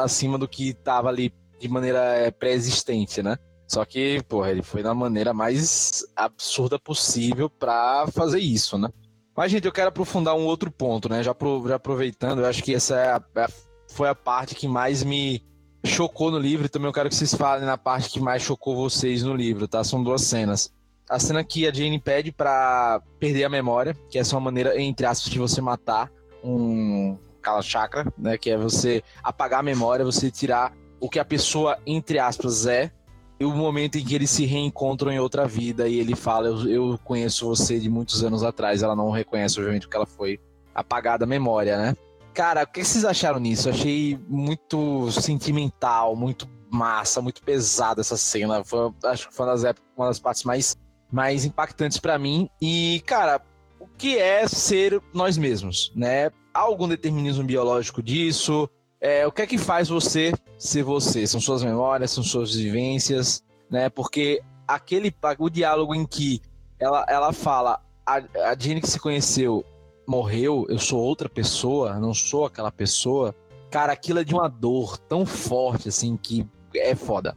acima 0.03 0.39
do 0.39 0.49
que 0.49 0.71
estava 0.71 1.09
ali 1.09 1.35
de 1.59 1.69
maneira 1.69 1.99
é, 1.99 2.31
pré-existente, 2.31 3.23
né? 3.23 3.37
Só 3.69 3.85
que, 3.85 4.23
porra, 4.29 4.51
ele 4.51 4.63
foi 4.63 4.83
da 4.83 4.95
maneira 4.95 5.35
mais 5.35 6.05
absurda 6.17 6.79
possível 6.79 7.51
para 7.51 8.07
fazer 8.09 8.41
isso, 8.41 8.79
né? 8.79 8.89
Mas, 9.37 9.53
gente, 9.53 9.67
eu 9.67 9.73
quero 9.73 9.89
aprofundar 9.89 10.35
um 10.35 10.45
outro 10.45 10.71
ponto, 10.71 11.09
né? 11.09 11.23
Já, 11.23 11.35
pro, 11.35 11.63
já 11.69 11.77
aproveitando, 11.77 12.41
eu 12.41 12.47
acho 12.47 12.63
que 12.63 12.75
essa 12.75 12.97
é 12.97 13.13
a, 13.13 13.49
foi 13.89 14.09
a 14.09 14.15
parte 14.15 14.55
que 14.55 14.67
mais 14.67 15.05
me, 15.05 15.45
chocou 15.85 16.31
no 16.31 16.39
livro, 16.39 16.69
também 16.69 16.89
eu 16.89 16.93
quero 16.93 17.09
que 17.09 17.15
vocês 17.15 17.35
falem 17.35 17.65
na 17.65 17.79
parte 17.79 18.11
que 18.11 18.21
mais 18.21 18.43
chocou 18.43 18.77
vocês 18.77 19.23
no 19.23 19.35
livro, 19.35 19.67
tá? 19.67 19.83
São 19.83 20.03
duas 20.03 20.23
cenas. 20.23 20.73
A 21.09 21.19
cena 21.19 21.43
que 21.43 21.67
a 21.67 21.73
Jane 21.73 21.99
pede 21.99 22.31
para 22.31 23.03
perder 23.19 23.45
a 23.45 23.49
memória, 23.49 23.97
que 24.09 24.19
é 24.19 24.23
uma 24.33 24.41
maneira, 24.41 24.81
entre 24.81 25.07
aspas, 25.07 25.31
de 25.31 25.39
você 25.39 25.61
matar 25.61 26.11
um 26.45 27.19
Kala 27.43 27.63
Chakra, 27.63 28.13
né? 28.17 28.39
Que 28.39 28.51
é 28.51 28.57
você 28.57 29.03
apagar 29.23 29.61
a 29.61 29.63
memória, 29.63 30.05
você 30.05 30.31
tirar 30.31 30.73
o 31.01 31.09
que 31.09 31.19
a 31.19 31.25
pessoa, 31.25 31.79
entre 31.87 32.19
aspas, 32.19 32.67
é, 32.67 32.93
e 33.41 33.45
o 33.45 33.51
momento 33.51 33.97
em 33.97 34.05
que 34.05 34.15
eles 34.15 34.31
se 34.31 34.45
reencontram 34.45 35.11
em 35.11 35.19
outra 35.19 35.49
vida 35.49 35.89
e 35.89 35.99
ele 35.99 36.15
fala: 36.15 36.47
eu, 36.47 36.69
eu 36.69 36.99
conheço 37.03 37.47
você 37.47 37.81
de 37.81 37.89
muitos 37.89 38.23
anos 38.23 38.45
atrás. 38.45 38.83
Ela 38.83 38.95
não 38.95 39.11
reconhece, 39.11 39.59
obviamente, 39.59 39.87
porque 39.87 39.97
ela 39.97 40.07
foi 40.07 40.39
apagada 40.75 41.25
a 41.25 41.27
memória, 41.27 41.77
né? 41.79 41.97
Cara, 42.41 42.63
o 42.63 42.67
que 42.67 42.83
vocês 42.83 43.05
acharam 43.05 43.39
nisso? 43.39 43.69
Eu 43.69 43.75
achei 43.75 44.19
muito 44.27 45.13
sentimental, 45.13 46.17
muito 46.17 46.49
massa, 46.71 47.21
muito 47.21 47.43
pesada 47.43 48.01
essa 48.01 48.17
cena. 48.17 48.65
Foi, 48.65 48.91
acho 49.05 49.29
que 49.29 49.35
foi 49.35 49.45
uma 49.45 49.53
das, 49.53 49.63
épocas, 49.63 49.91
uma 49.95 50.07
das 50.07 50.19
partes 50.19 50.45
mais, 50.45 50.75
mais 51.13 51.45
impactantes 51.45 51.99
para 51.99 52.19
mim. 52.19 52.49
E, 52.59 53.03
cara, 53.05 53.43
o 53.79 53.87
que 53.87 54.17
é 54.17 54.49
ser 54.49 55.03
nós 55.13 55.37
mesmos, 55.37 55.93
né? 55.95 56.31
Há 56.55 56.61
algum 56.61 56.89
determinismo 56.89 57.45
biológico 57.45 58.03
disso? 58.03 58.67
É, 58.99 59.27
o 59.27 59.31
que 59.31 59.43
é 59.43 59.47
que 59.47 59.59
faz 59.59 59.91
você 59.91 60.33
ser 60.57 60.83
você? 60.83 61.27
São 61.27 61.43
suas 61.43 61.63
memórias, 61.63 62.11
são 62.11 62.25
suas 62.25 62.55
vivências, 62.55 63.45
né? 63.71 63.91
Porque 63.91 64.41
aquele 64.67 65.15
o 65.39 65.51
diálogo 65.51 65.95
em 65.95 66.07
que 66.07 66.41
ela, 66.79 67.05
ela 67.07 67.35
fala 67.35 67.83
a, 68.07 68.15
a 68.51 68.57
Jenny 68.59 68.81
que 68.81 68.89
se 68.89 68.99
conheceu 68.99 69.63
morreu, 70.11 70.67
eu 70.69 70.77
sou 70.77 71.01
outra 71.01 71.29
pessoa, 71.29 72.01
não 72.01 72.13
sou 72.13 72.45
aquela 72.45 72.73
pessoa. 72.73 73.33
Cara, 73.71 73.93
aquilo 73.93 74.19
é 74.19 74.25
de 74.25 74.35
uma 74.35 74.49
dor 74.49 74.99
tão 74.99 75.25
forte, 75.25 75.89
assim, 75.89 76.17
que 76.17 76.45
é 76.75 76.97
foda. 76.97 77.37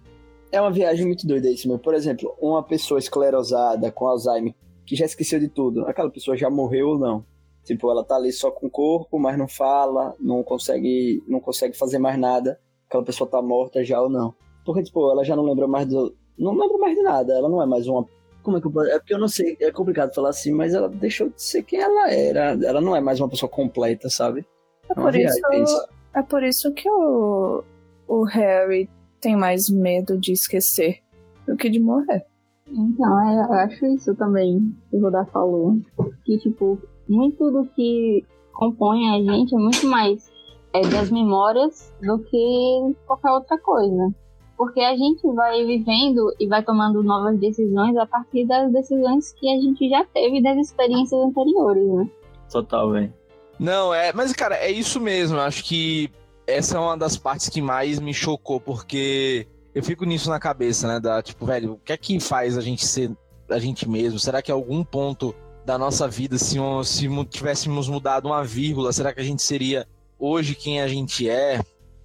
É 0.52 0.60
uma 0.60 0.72
viagem 0.72 1.06
muito 1.06 1.28
doida 1.28 1.52
isso, 1.52 1.68
meu. 1.68 1.78
Por 1.78 1.94
exemplo, 1.94 2.36
uma 2.42 2.64
pessoa 2.64 2.98
esclerosada 2.98 3.92
com 3.92 4.08
Alzheimer, 4.08 4.56
que 4.88 4.96
já 4.96 5.06
esqueceu 5.06 5.40
de 5.40 5.50
tudo, 5.50 5.86
aquela 5.86 6.10
pessoa 6.10 6.36
já 6.36 6.50
morreu 6.50 6.90
ou 6.90 6.98
não? 6.98 7.24
Tipo, 7.64 7.92
ela 7.92 8.04
tá 8.04 8.16
ali 8.16 8.32
só 8.32 8.50
com 8.50 8.66
o 8.66 8.72
corpo, 8.72 9.20
mas 9.20 9.38
não 9.38 9.48
fala, 9.48 10.16
não 10.20 10.42
consegue, 10.42 11.24
não 11.28 11.40
consegue 11.40 11.78
fazer 11.78 12.00
mais 12.00 12.18
nada. 12.18 12.60
Aquela 12.88 13.04
pessoa 13.04 13.30
tá 13.30 13.40
morta 13.40 13.84
já 13.84 14.02
ou 14.02 14.10
não? 14.10 14.34
Porque, 14.66 14.82
tipo, 14.82 15.12
ela 15.12 15.24
já 15.24 15.36
não 15.36 15.44
lembra 15.44 15.68
mais 15.68 15.88
do. 15.88 16.16
Não 16.38 16.58
lembra 16.58 16.80
mais 16.80 16.96
de 16.96 17.04
nada. 17.04 17.34
Ela 17.34 17.48
não 17.48 17.62
é 17.62 17.68
mais 17.68 17.88
uma 17.88 18.08
como 18.44 18.58
é 18.58 18.62
que 18.62 18.68
eu 18.68 18.72
posso... 18.72 18.90
É 18.90 19.00
porque 19.00 19.14
eu 19.14 19.20
não 19.20 19.28
sei, 19.28 19.58
é 19.60 19.72
complicado 19.72 20.14
falar 20.14 20.30
assim, 20.30 20.52
mas 20.52 20.74
ela 20.74 20.90
deixou 20.90 21.30
de 21.30 21.42
ser 21.42 21.64
quem 21.64 21.80
ela 21.80 22.12
era. 22.12 22.58
Ela 22.64 22.82
não 22.82 22.96
é 22.96 23.02
mais 23.02 23.20
uma 23.20 23.30
pessoa 23.30 23.50
completa, 23.50 24.10
sabe? 24.10 24.46
É, 24.90 24.94
por, 24.94 25.16
isso, 25.16 25.88
é 26.14 26.22
por 26.22 26.44
isso 26.44 26.74
que 26.74 26.90
o, 26.90 27.64
o 28.08 28.24
o 28.24 28.24
Harry 28.24 28.90
tem 29.20 29.36
mais 29.36 29.70
medo 29.70 30.18
de 30.18 30.34
esquecer 30.34 31.00
do 31.48 31.56
que 31.56 31.70
de 31.70 31.80
morrer. 31.80 32.26
Então, 32.68 33.22
é, 33.22 33.46
eu 33.46 33.54
acho 33.54 33.86
isso 33.88 34.16
também, 34.16 34.76
que 34.90 34.98
o 34.98 35.02
Rodar 35.02 35.28
falou. 35.32 35.78
Que, 36.26 36.38
tipo, 36.38 36.80
muito 37.08 37.52
do 37.52 37.66
que 37.76 38.26
compõe 38.54 39.10
a 39.10 39.20
gente 39.20 39.54
é 39.54 39.58
muito 39.58 39.88
mais 39.88 40.32
é, 40.74 40.82
das 40.82 41.10
memórias 41.12 41.94
do 42.02 42.20
que 42.20 42.96
qualquer 43.06 43.32
outra 43.32 43.58
coisa. 43.58 44.14
Porque 44.58 44.80
a 44.82 44.96
gente 44.96 45.26
vai 45.34 45.66
vivendo 45.66 46.34
e 46.40 46.48
vai 46.48 46.64
tomando 46.64 47.02
novas 47.02 47.40
decisões 47.40 47.98
a 47.98 48.06
partir 48.06 48.46
das 48.46 48.72
decisões 48.72 49.34
que 49.34 49.50
a 49.50 49.60
gente 49.60 49.90
já 49.90 50.06
teve 50.06 50.42
das 50.42 50.58
experiências 50.58 51.20
anteriores, 51.20 51.86
né? 51.88 52.10
Total, 52.52 52.92
velho. 52.92 53.14
Não, 53.60 53.94
é, 53.94 54.14
mas 54.14 54.32
cara, 54.34 54.56
é 54.56 54.72
isso 54.72 55.00
mesmo. 55.00 55.38
Eu 55.38 55.42
acho 55.42 55.64
que 55.64 56.10
essa 56.46 56.78
é 56.78 56.80
uma 56.80 56.98
das 56.98 57.18
partes 57.18 57.50
que 57.50 57.62
mais 57.62 58.00
me 58.00 58.14
chocou, 58.14 58.60
porque 58.60 59.48
eu 59.74 59.84
fico 59.84 60.06
nisso 60.06 60.30
na 60.30 60.40
cabeça, 60.40 60.88
né? 60.88 61.00
Da 61.00 61.22
tipo, 61.22 61.46
velho, 61.46 61.74
o 61.74 61.78
que 61.78 61.94
é 61.94 61.98
que 61.98 62.20
faz 62.20 62.58
a 62.58 62.62
gente 62.62 62.86
ser 62.86 63.12
a 63.50 63.60
gente 63.60 63.88
mesmo? 63.88 64.20
Será 64.20 64.42
que 64.42 64.52
algum 64.52 64.84
ponto 64.84 65.34
da 65.66 65.78
nossa 65.78 66.08
vida, 66.08 66.38
se, 66.38 66.58
se 66.84 67.26
tivéssemos 67.26 67.88
mudado 67.88 68.26
uma 68.26 68.44
vírgula, 68.44 68.92
será 68.92 69.14
que 69.14 69.22
a 69.22 69.24
gente 69.24 69.42
seria 69.42 69.88
hoje 70.20 70.56
quem 70.56 70.82
a 70.82 70.88
gente 70.88 71.30
é? 71.30 71.62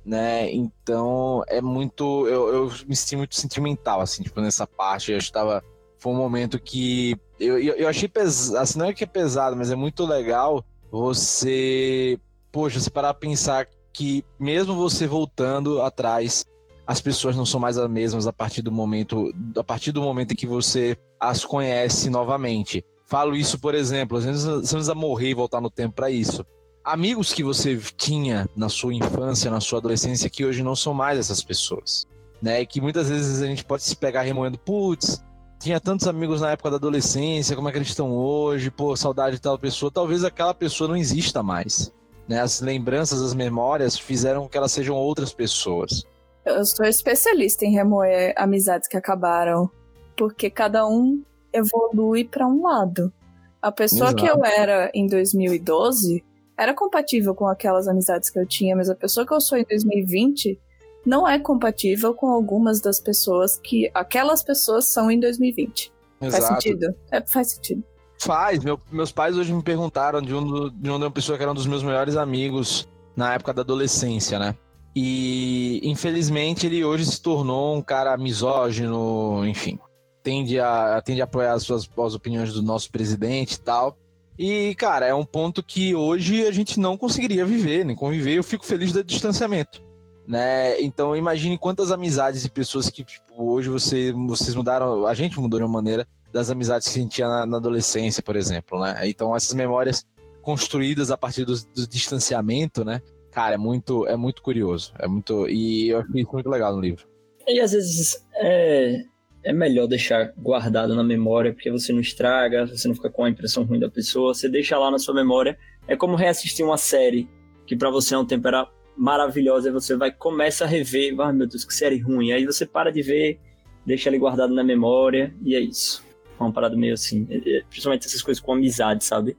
Né? 0.09 0.51
Então 0.51 1.45
é 1.47 1.61
muito. 1.61 2.27
Eu, 2.27 2.49
eu 2.49 2.73
me 2.89 2.97
senti 2.97 3.15
muito 3.15 3.35
sentimental, 3.35 4.01
assim, 4.01 4.23
tipo, 4.23 4.41
nessa 4.41 4.67
parte. 4.67 5.13
Eu 5.13 5.19
estava. 5.19 5.63
Foi 5.99 6.15
um 6.15 6.17
momento 6.17 6.59
que. 6.59 7.15
Eu, 7.39 7.59
eu, 7.59 7.75
eu 7.75 7.87
achei 7.87 8.09
pesado. 8.09 8.57
Assim, 8.57 8.79
não 8.79 8.87
é 8.87 8.95
que 8.95 9.05
é 9.05 9.07
pesado, 9.07 9.55
mas 9.55 9.71
é 9.71 9.77
muito 9.77 10.07
legal 10.07 10.65
você. 10.91 12.19
Poxa, 12.51 12.81
se 12.81 12.91
parar 12.91 13.11
a 13.11 13.15
pensar 13.15 13.69
que 13.93 14.25
mesmo 14.41 14.75
você 14.75 15.07
voltando 15.07 15.83
atrás, 15.83 16.47
as 16.87 17.03
pessoas 17.03 17.37
não 17.37 17.45
são 17.45 17.61
mais 17.61 17.77
as 17.77 17.91
mesmas 17.91 18.27
a 18.27 18.33
partir 18.33 18.63
do 18.63 18.73
momento, 18.73 19.31
a 19.59 19.63
partir 19.63 19.93
do 19.93 20.01
momento 20.01 20.33
em 20.33 20.37
que 20.37 20.47
você 20.47 20.97
as 21.21 21.45
conhece 21.45 22.09
novamente. 22.09 22.83
Falo 23.05 23.37
isso, 23.37 23.59
por 23.59 23.75
exemplo, 23.75 24.17
às 24.17 24.25
vezes 24.25 24.45
você 24.45 24.75
precisa 24.75 24.95
morrer 24.95 25.29
e 25.29 25.35
voltar 25.35 25.61
no 25.61 25.71
tempo 25.71 25.97
para 25.97 26.11
isso. 26.11 26.47
Amigos 26.89 27.35
que 27.35 27.45
você 27.45 27.77
tinha 27.99 28.49
na 28.57 28.71
sua 28.71 28.95
infância, 28.95 29.51
na 29.51 29.61
sua 29.61 29.79
adolescência, 29.79 30.31
que 30.31 30.43
hoje 30.43 30.63
não 30.63 30.75
são 30.75 30.95
mais 30.95 31.19
essas 31.19 31.45
pessoas. 31.45 32.09
Né? 32.41 32.63
E 32.63 32.67
que 32.67 32.81
muitas 32.81 33.11
vezes 33.11 33.43
a 33.43 33.47
gente 33.47 33.63
pode 33.63 33.83
se 33.83 33.95
pegar 33.95 34.23
remoendo, 34.23 34.57
putz, 34.57 35.23
tinha 35.61 35.79
tantos 35.79 36.09
amigos 36.09 36.41
na 36.41 36.53
época 36.53 36.71
da 36.71 36.77
adolescência, 36.77 37.55
como 37.55 37.69
é 37.69 37.73
que 37.73 37.77
eles 37.77 37.89
estão 37.89 38.11
hoje? 38.11 38.71
Pô, 38.71 38.97
saudade 38.97 39.37
de 39.37 39.43
tal 39.43 39.59
pessoa. 39.59 39.93
Talvez 39.93 40.25
aquela 40.25 40.55
pessoa 40.55 40.89
não 40.89 40.97
exista 40.97 41.43
mais. 41.43 41.93
Né? 42.27 42.41
As 42.41 42.63
lembranças, 42.63 43.21
as 43.21 43.35
memórias 43.35 43.99
fizeram 43.99 44.45
com 44.45 44.49
que 44.49 44.57
elas 44.57 44.73
sejam 44.73 44.97
outras 44.97 45.31
pessoas. 45.31 46.07
Eu 46.43 46.65
sou 46.65 46.87
especialista 46.87 47.67
em 47.67 47.71
remoer 47.71 48.33
amizades 48.35 48.89
que 48.89 48.97
acabaram, 48.97 49.71
porque 50.17 50.49
cada 50.49 50.89
um 50.89 51.23
evolui 51.53 52.25
para 52.25 52.47
um 52.47 52.63
lado. 52.63 53.13
A 53.61 53.71
pessoa 53.71 54.09
Exato. 54.09 54.25
que 54.25 54.27
eu 54.27 54.43
era 54.43 54.91
em 54.95 55.07
2012 55.07 56.25
era 56.59 56.75
compatível 56.75 57.35
com 57.35 57.47
aquelas 57.47 57.87
amizades 57.87 58.29
que 58.29 58.39
eu 58.39 58.45
tinha, 58.45 58.75
mas 58.75 58.91
a 58.91 58.95
pessoa 58.95 59.25
que 59.25 59.33
eu 59.33 59.41
sou 59.41 59.57
em 59.57 59.65
2020 59.65 60.61
não 61.07 61.27
é 61.27 61.39
compatível 61.39 62.13
com 62.13 62.27
algumas 62.27 62.81
das 62.81 62.99
pessoas 63.01 63.57
que 63.63 63.89
aquelas 63.95 64.43
pessoas 64.43 64.87
são 64.87 65.09
em 65.11 65.21
2020. 65.21 65.93
Exato. 66.21 66.43
Faz 66.43 66.55
sentido? 66.55 66.95
É, 67.13 67.21
faz 67.25 67.49
sentido. 67.53 67.85
Faz. 68.21 68.65
Meu, 68.65 68.81
meus 68.91 69.13
pais 69.13 69.37
hoje 69.37 69.53
me 69.53 69.63
perguntaram 69.63 70.21
de, 70.21 70.35
um, 70.35 70.69
de 70.69 70.91
uma 70.91 71.11
pessoa 71.11 71.39
que 71.39 71.45
era 71.45 71.53
um 71.53 71.55
dos 71.55 71.67
meus 71.67 71.85
melhores 71.85 72.17
amigos 72.17 72.89
na 73.15 73.35
época 73.35 73.55
da 73.55 73.63
adolescência, 73.63 74.39
né? 74.39 74.57
E 74.97 75.81
infelizmente 75.85 76.67
ele 76.67 76.85
hoje 76.85 77.07
se 77.07 77.23
tornou 77.23 77.77
um 77.77 77.83
cara 77.83 78.17
misógino, 78.17 79.47
enfim. 79.47 79.79
Tende 80.25 80.59
a, 80.59 81.01
tende 81.05 81.21
a 81.21 81.25
apoiar 81.25 81.53
as 81.53 81.63
suas 81.63 81.89
as 82.05 82.15
opiniões 82.15 82.53
do 82.53 82.63
nosso 82.63 82.91
presidente 82.91 83.55
e 83.55 83.61
tal. 83.61 83.97
E, 84.39 84.75
cara, 84.77 85.07
é 85.07 85.15
um 85.15 85.25
ponto 85.25 85.63
que 85.63 85.95
hoje 85.95 86.47
a 86.47 86.53
gente 86.53 86.79
não 86.79 86.97
conseguiria 86.97 87.45
viver, 87.45 87.85
nem 87.85 87.97
conviver. 87.97 88.35
Eu 88.35 88.45
fico 88.45 88.65
feliz 88.65 88.93
do 88.93 89.03
distanciamento. 89.03 89.83
Né? 90.27 90.81
Então 90.83 91.17
imagine 91.17 91.57
quantas 91.57 91.91
amizades 91.91 92.45
e 92.45 92.51
pessoas 92.51 92.91
que 92.91 93.03
tipo, 93.03 93.25
hoje 93.37 93.71
você, 93.71 94.13
vocês 94.13 94.55
mudaram, 94.55 95.07
a 95.07 95.15
gente 95.15 95.41
mudou 95.41 95.59
de 95.59 95.65
uma 95.65 95.73
maneira 95.73 96.07
das 96.31 96.51
amizades 96.51 96.87
que 96.87 96.99
a 96.99 97.03
gente 97.03 97.15
tinha 97.15 97.27
na, 97.27 97.47
na 97.47 97.57
adolescência, 97.57 98.23
por 98.23 98.37
exemplo, 98.37 98.79
né? 98.79 99.09
Então 99.09 99.35
essas 99.35 99.55
memórias 99.55 100.07
construídas 100.43 101.11
a 101.11 101.17
partir 101.17 101.47
do, 101.47 101.55
do 101.55 101.87
distanciamento, 101.87 102.85
né? 102.85 103.01
Cara, 103.31 103.55
é 103.55 103.59
muito, 103.59 104.07
é 104.07 104.17
muito 104.17 104.43
curioso. 104.43 104.93
É 104.99 105.09
muito. 105.09 105.49
E 105.49 105.89
eu 105.89 106.01
acho 106.01 106.19
isso 106.19 106.33
muito 106.33 106.51
legal 106.51 106.75
no 106.75 106.81
livro. 106.81 107.09
E 107.47 107.61
às 107.61 107.73
vezes 107.73 108.27
é, 108.35 109.05
é 109.43 109.53
melhor 109.53 109.87
deixar 109.87 110.33
guardado 110.37 110.95
na 110.95 111.03
memória, 111.03 111.53
porque 111.53 111.71
você 111.71 111.93
não 111.93 112.01
estraga, 112.01 112.67
você 112.67 112.89
não 112.89 112.95
fica 112.95 113.11
com 113.11 113.25
a 113.25 113.31
impressão 113.31 113.65
ruim 113.65 113.79
da 113.79 113.91
pessoa, 113.91 114.35
você 114.35 114.49
deixa 114.49 114.79
lá 114.79 114.91
na 114.91 114.99
sua 114.99 115.15
memória. 115.15 115.59
É 115.87 115.97
como 115.97 116.17
reassistir 116.17 116.65
uma 116.65 116.77
série 116.77 117.29
que 117.67 117.77
para 117.77 117.91
você 117.91 118.15
é 118.15 118.19
um 118.19 118.25
tempo 118.25 118.49
era 118.49 118.69
maravilhosa, 118.97 119.69
e 119.69 119.73
você 119.73 119.97
vai 119.97 120.11
começa 120.11 120.65
a 120.65 120.67
rever, 120.67 121.15
ah, 121.21 121.33
meu 121.33 121.47
Deus, 121.47 121.65
que 121.65 121.73
série 121.73 121.99
ruim. 121.99 122.33
Aí 122.33 122.45
você 122.45 122.67
para 122.67 122.91
de 122.91 123.01
ver, 123.01 123.39
deixa 123.87 124.11
ali 124.11 124.19
guardado 124.19 124.55
na 124.55 124.65
memória, 124.65 125.33
e 125.43 125.55
é 125.55 125.61
isso. 125.61 126.05
É 126.39 126.43
uma 126.43 126.53
parada 126.53 126.77
meio 126.77 126.95
assim, 126.95 127.27
é, 127.31 127.37
é, 127.37 127.63
principalmente 127.69 128.07
essas 128.07 128.23
coisas 128.23 128.43
com 128.43 128.53
amizade, 128.53 129.05
sabe? 129.05 129.37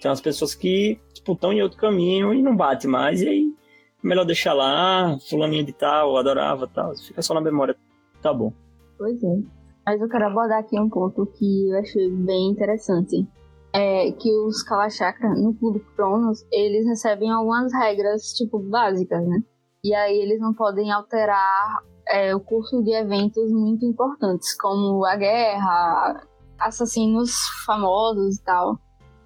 Tem 0.00 0.10
umas 0.10 0.20
pessoas 0.20 0.54
que 0.54 0.98
tipo, 1.12 1.32
estão 1.32 1.52
em 1.52 1.62
outro 1.62 1.78
caminho 1.78 2.32
e 2.32 2.42
não 2.42 2.56
bate 2.56 2.86
mais, 2.86 3.20
e 3.20 3.28
aí 3.28 3.52
é 4.02 4.06
melhor 4.06 4.24
deixar 4.24 4.54
lá, 4.54 5.16
fulaninho 5.28 5.64
de 5.64 5.72
tal, 5.72 6.16
adorava 6.16 6.66
tal, 6.66 6.96
fica 6.96 7.20
só 7.20 7.34
na 7.34 7.40
memória, 7.40 7.76
tá 8.20 8.32
bom. 8.32 8.52
É. 9.06 9.62
Mas 9.84 10.00
eu 10.00 10.08
quero 10.08 10.26
abordar 10.26 10.60
aqui 10.60 10.78
um 10.78 10.88
ponto 10.88 11.26
que 11.26 11.70
eu 11.70 11.78
achei 11.78 12.10
bem 12.10 12.50
interessante. 12.50 13.26
É 13.74 14.12
que 14.12 14.30
os 14.40 14.62
Kalachakra, 14.62 15.30
no 15.30 15.54
Clube 15.54 15.80
Cronos, 15.96 16.44
eles 16.52 16.86
recebem 16.86 17.30
algumas 17.30 17.72
regras, 17.72 18.32
tipo, 18.34 18.58
básicas, 18.58 19.26
né? 19.26 19.42
E 19.82 19.94
aí 19.94 20.18
eles 20.18 20.40
não 20.40 20.52
podem 20.52 20.92
alterar 20.92 21.82
é, 22.06 22.34
o 22.34 22.40
curso 22.40 22.82
de 22.82 22.92
eventos 22.92 23.50
muito 23.50 23.84
importantes, 23.84 24.54
como 24.56 25.04
a 25.04 25.16
guerra, 25.16 26.22
assassinos 26.58 27.32
famosos 27.64 28.36
e 28.36 28.44
tal. 28.44 28.78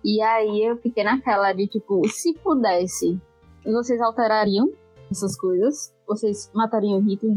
E 0.05 0.23
aí 0.23 0.65
eu 0.65 0.77
fiquei 0.79 1.03
naquela 1.03 1.53
de 1.53 1.67
tipo, 1.67 2.07
se 2.09 2.33
pudesse, 2.35 3.21
vocês 3.65 4.01
alterariam 4.01 4.71
essas 5.11 5.37
coisas? 5.37 5.93
Vocês 6.07 6.51
matariam 6.55 7.01
Hitler? 7.01 7.37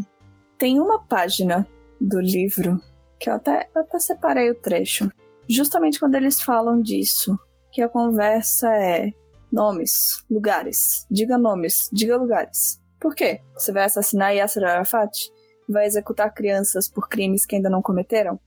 Tem 0.58 0.80
uma 0.80 1.00
página 1.00 1.68
do 2.00 2.20
livro 2.20 2.82
que 3.20 3.30
eu 3.30 3.34
até, 3.34 3.70
eu 3.76 3.82
até 3.82 4.00
separei 4.00 4.50
o 4.50 4.56
trecho. 4.56 5.12
Justamente 5.48 6.00
quando 6.00 6.16
eles 6.16 6.42
falam 6.42 6.82
disso, 6.82 7.38
que 7.72 7.82
a 7.82 7.90
conversa 7.90 8.74
é 8.74 9.12
nomes, 9.52 10.24
lugares, 10.30 11.06
diga 11.12 11.38
nomes, 11.38 11.90
diga 11.92 12.16
lugares. 12.16 12.80
Por 13.00 13.14
quê? 13.14 13.42
Você 13.56 13.72
vai 13.72 13.84
assassinar 13.84 14.36
Yasser 14.36 14.64
Arafat? 14.64 15.32
Vai 15.68 15.86
executar 15.86 16.34
crianças 16.34 16.88
por 16.88 17.10
crimes 17.10 17.46
que 17.46 17.56
ainda 17.56 17.70
não 17.70 17.82
cometeram? 17.82 18.40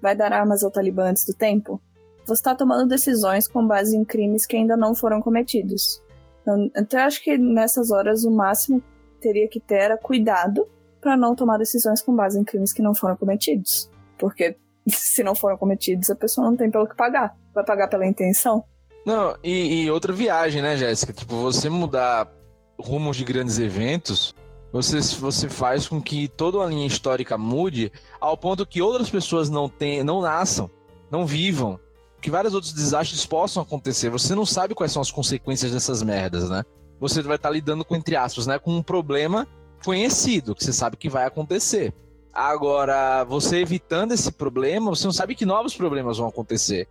Vai 0.00 0.14
dar 0.14 0.32
armas 0.32 0.62
ao 0.62 0.70
Talibã 0.70 1.10
antes 1.10 1.24
do 1.24 1.34
tempo? 1.34 1.80
você 2.26 2.40
está 2.40 2.54
tomando 2.54 2.88
decisões 2.88 3.48
com 3.48 3.66
base 3.66 3.96
em 3.96 4.04
crimes 4.04 4.46
que 4.46 4.56
ainda 4.56 4.76
não 4.76 4.94
foram 4.94 5.20
cometidos. 5.20 6.02
Então, 6.42 6.70
eu 6.74 7.00
acho 7.00 7.22
que 7.22 7.36
nessas 7.36 7.90
horas 7.90 8.24
o 8.24 8.30
máximo 8.30 8.82
teria 9.20 9.48
que 9.48 9.60
ter 9.60 9.76
era 9.76 9.98
cuidado 9.98 10.68
para 11.00 11.16
não 11.16 11.34
tomar 11.34 11.58
decisões 11.58 12.02
com 12.02 12.14
base 12.14 12.38
em 12.38 12.44
crimes 12.44 12.72
que 12.72 12.82
não 12.82 12.94
foram 12.94 13.16
cometidos. 13.16 13.90
Porque 14.18 14.56
se 14.88 15.22
não 15.22 15.34
foram 15.34 15.56
cometidos, 15.56 16.10
a 16.10 16.14
pessoa 16.14 16.46
não 16.46 16.56
tem 16.56 16.70
pelo 16.70 16.86
que 16.86 16.96
pagar. 16.96 17.36
Vai 17.54 17.64
pagar 17.64 17.88
pela 17.88 18.06
intenção. 18.06 18.64
Não, 19.04 19.34
e, 19.42 19.84
e 19.84 19.90
outra 19.90 20.12
viagem, 20.12 20.60
né, 20.60 20.76
Jéssica? 20.76 21.12
Tipo, 21.12 21.36
você 21.36 21.68
mudar 21.68 22.30
rumos 22.78 23.16
de 23.16 23.24
grandes 23.24 23.58
eventos, 23.58 24.34
você, 24.72 25.00
você 25.00 25.48
faz 25.48 25.88
com 25.88 26.00
que 26.00 26.28
toda 26.28 26.58
a 26.58 26.66
linha 26.66 26.86
histórica 26.86 27.36
mude 27.36 27.90
ao 28.20 28.36
ponto 28.36 28.66
que 28.66 28.82
outras 28.82 29.10
pessoas 29.10 29.48
não, 29.50 29.68
tenham, 29.68 30.04
não 30.04 30.20
nasçam, 30.20 30.70
não 31.10 31.26
vivam, 31.26 31.80
que 32.20 32.30
vários 32.30 32.54
outros 32.54 32.72
desastres 32.72 33.24
possam 33.26 33.62
acontecer. 33.62 34.10
Você 34.10 34.34
não 34.34 34.46
sabe 34.46 34.74
quais 34.74 34.92
são 34.92 35.02
as 35.02 35.10
consequências 35.10 35.72
dessas 35.72 36.02
merdas, 36.02 36.48
né? 36.48 36.62
Você 37.00 37.22
vai 37.22 37.36
estar 37.36 37.50
lidando 37.50 37.84
com, 37.84 37.96
entre 37.96 38.14
aspas, 38.14 38.46
né, 38.46 38.58
com 38.58 38.76
um 38.76 38.82
problema 38.82 39.48
conhecido, 39.84 40.54
que 40.54 40.64
você 40.64 40.72
sabe 40.72 40.96
que 40.96 41.08
vai 41.08 41.24
acontecer. 41.24 41.92
Agora, 42.32 43.24
você 43.24 43.58
evitando 43.58 44.12
esse 44.12 44.30
problema, 44.30 44.90
você 44.90 45.04
não 45.04 45.12
sabe 45.12 45.34
que 45.34 45.44
novos 45.44 45.74
problemas 45.74 46.18
vão 46.18 46.28
acontecer. 46.28 46.88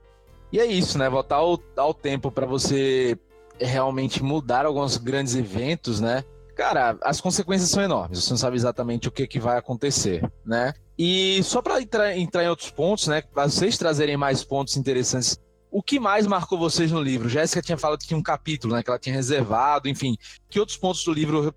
E 0.52 0.60
é 0.60 0.66
isso, 0.66 0.98
né? 0.98 1.10
Voltar 1.10 1.38
ao, 1.38 1.60
ao 1.78 1.94
tempo 1.94 2.32
para 2.32 2.46
você 2.46 3.18
realmente 3.60 4.24
mudar 4.24 4.66
alguns 4.66 4.98
grandes 4.98 5.36
eventos, 5.36 6.00
né? 6.00 6.24
Cara, 6.56 6.98
as 7.02 7.22
consequências 7.22 7.70
são 7.70 7.82
enormes. 7.82 8.24
Você 8.24 8.32
não 8.32 8.38
sabe 8.38 8.58
exatamente 8.58 9.08
o 9.08 9.12
que, 9.12 9.26
que 9.28 9.40
vai 9.40 9.58
acontecer, 9.58 10.30
né? 10.46 10.74
E 10.98 11.42
só 11.44 11.62
para 11.62 11.82
entrar, 11.82 12.18
entrar, 12.18 12.44
em 12.44 12.50
outros 12.50 12.70
pontos, 12.70 13.08
né? 13.08 13.22
Para 13.22 13.48
vocês 13.48 13.78
trazerem 13.78 14.18
mais 14.18 14.44
pontos 14.44 14.76
interessantes. 14.76 15.40
O 15.72 15.82
que 15.82 16.00
mais 16.00 16.28
marcou 16.28 16.58
vocês 16.58 16.92
no 16.92 17.02
livro? 17.02 17.30
Jéssica 17.30 17.62
tinha 17.62 17.78
falado 17.78 18.00
que 18.00 18.08
tinha 18.08 18.18
um 18.18 18.24
capítulo, 18.24 18.76
né? 18.76 18.84
Que 18.84 18.90
ela 18.90 19.00
tinha 19.00 19.16
reservado, 19.16 19.88
enfim. 19.88 20.18
Que 20.50 20.60
outros 20.60 20.78
pontos 20.78 21.04
do 21.06 21.14
livro 21.14 21.54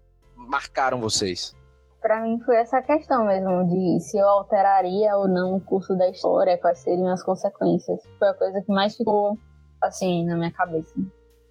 marcaram 0.52 1.00
vocês? 1.00 1.56
Pra 2.02 2.20
mim 2.20 2.38
foi 2.40 2.56
essa 2.56 2.82
questão 2.82 3.24
mesmo 3.24 3.66
de 3.68 4.00
se 4.00 4.18
eu 4.18 4.28
alteraria 4.28 5.16
ou 5.16 5.26
não 5.26 5.56
o 5.56 5.60
curso 5.60 5.96
da 5.96 6.10
história, 6.10 6.58
quais 6.58 6.80
seriam 6.80 7.08
as 7.08 7.22
consequências. 7.22 8.00
Foi 8.18 8.28
a 8.28 8.34
coisa 8.34 8.60
que 8.60 8.70
mais 8.70 8.94
ficou 8.94 9.38
assim 9.80 10.26
na 10.26 10.36
minha 10.36 10.52
cabeça. 10.52 10.92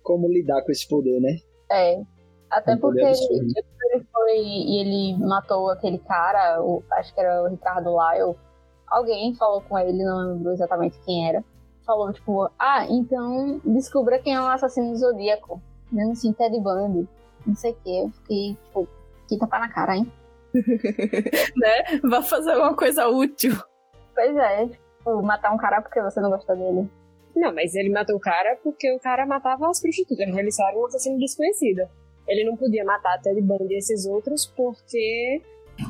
Como 0.04 0.28
lidar 0.28 0.62
com 0.64 0.72
esse 0.72 0.88
poder, 0.88 1.20
né? 1.20 1.38
É. 1.72 2.02
Até 2.52 2.76
Um 2.76 2.80
porque 2.80 3.02
ele, 3.02 4.06
foi 4.12 4.38
e 4.38 4.82
ele 4.82 5.26
matou 5.26 5.70
aquele 5.70 5.97
cara, 5.99 6.62
o, 6.62 6.84
acho 6.91 7.14
que 7.14 7.20
era 7.22 7.43
o 7.43 7.47
Ricardo 7.47 7.89
Lyle. 7.89 8.36
Alguém 8.88 9.34
falou 9.36 9.62
com 9.62 9.80
ele, 9.80 10.04
não 10.04 10.34
lembro 10.34 10.52
exatamente 10.52 10.99
quem 11.06 11.30
era. 11.30 11.43
Falou, 11.86 12.12
tipo, 12.12 12.52
ah, 12.60 12.86
então 12.89 13.62
descubra 13.66 14.20
quem 14.20 14.36
é 14.36 14.41
o 14.41 14.47
assassino 14.47 14.91
do 14.91 14.97
Zodíaco. 14.97 15.62
Mesmo 15.89 16.12
assim, 16.12 16.34
Ted 16.34 16.60
Bundy. 16.60 17.08
Não 17.46 17.56
sei 17.56 17.72
o 17.72 17.76
que. 17.76 18.00
Eu 18.00 18.10
fiquei, 18.10 18.58
tipo, 18.66 18.88
que 19.28 19.38
tapa 19.38 19.60
na 19.60 19.70
cara, 19.70 19.98
hein? 19.98 20.12
né? 20.54 22.00
Vá 22.04 22.22
fazer 22.22 22.52
alguma 22.52 22.76
coisa 22.76 23.08
útil. 23.08 23.56
Pois 24.14 24.36
é, 24.36 24.68
tipo, 24.68 25.22
matar 25.22 25.54
um 25.54 25.58
cara 25.58 25.82
porque 25.82 26.02
você 26.02 26.20
não 26.20 26.30
gosta 26.30 26.56
dele. 26.56 26.89
Não, 27.36 27.54
mas 27.54 27.76
ele 27.76 27.89
matou 27.89 28.18
o 28.18 28.20
cara 28.20 28.58
porque 28.62 28.92
o 28.94 29.00
cara 29.00 29.26
matava 29.26 29.70
as 29.70 29.80
prostitutas. 29.80 30.28
Ele 30.28 30.52
só 30.52 30.68
era 30.68 30.78
um 30.78 30.86
assassino 30.86 31.18
desconhecido. 31.18 31.88
Ele 32.28 32.44
não 32.44 32.56
podia 32.56 32.84
matar 32.84 33.22
Ted 33.22 33.39
Bundy 33.42 33.74
e 33.74 33.78
esses 33.78 34.06
outros 34.06 34.46
porque 34.46 35.42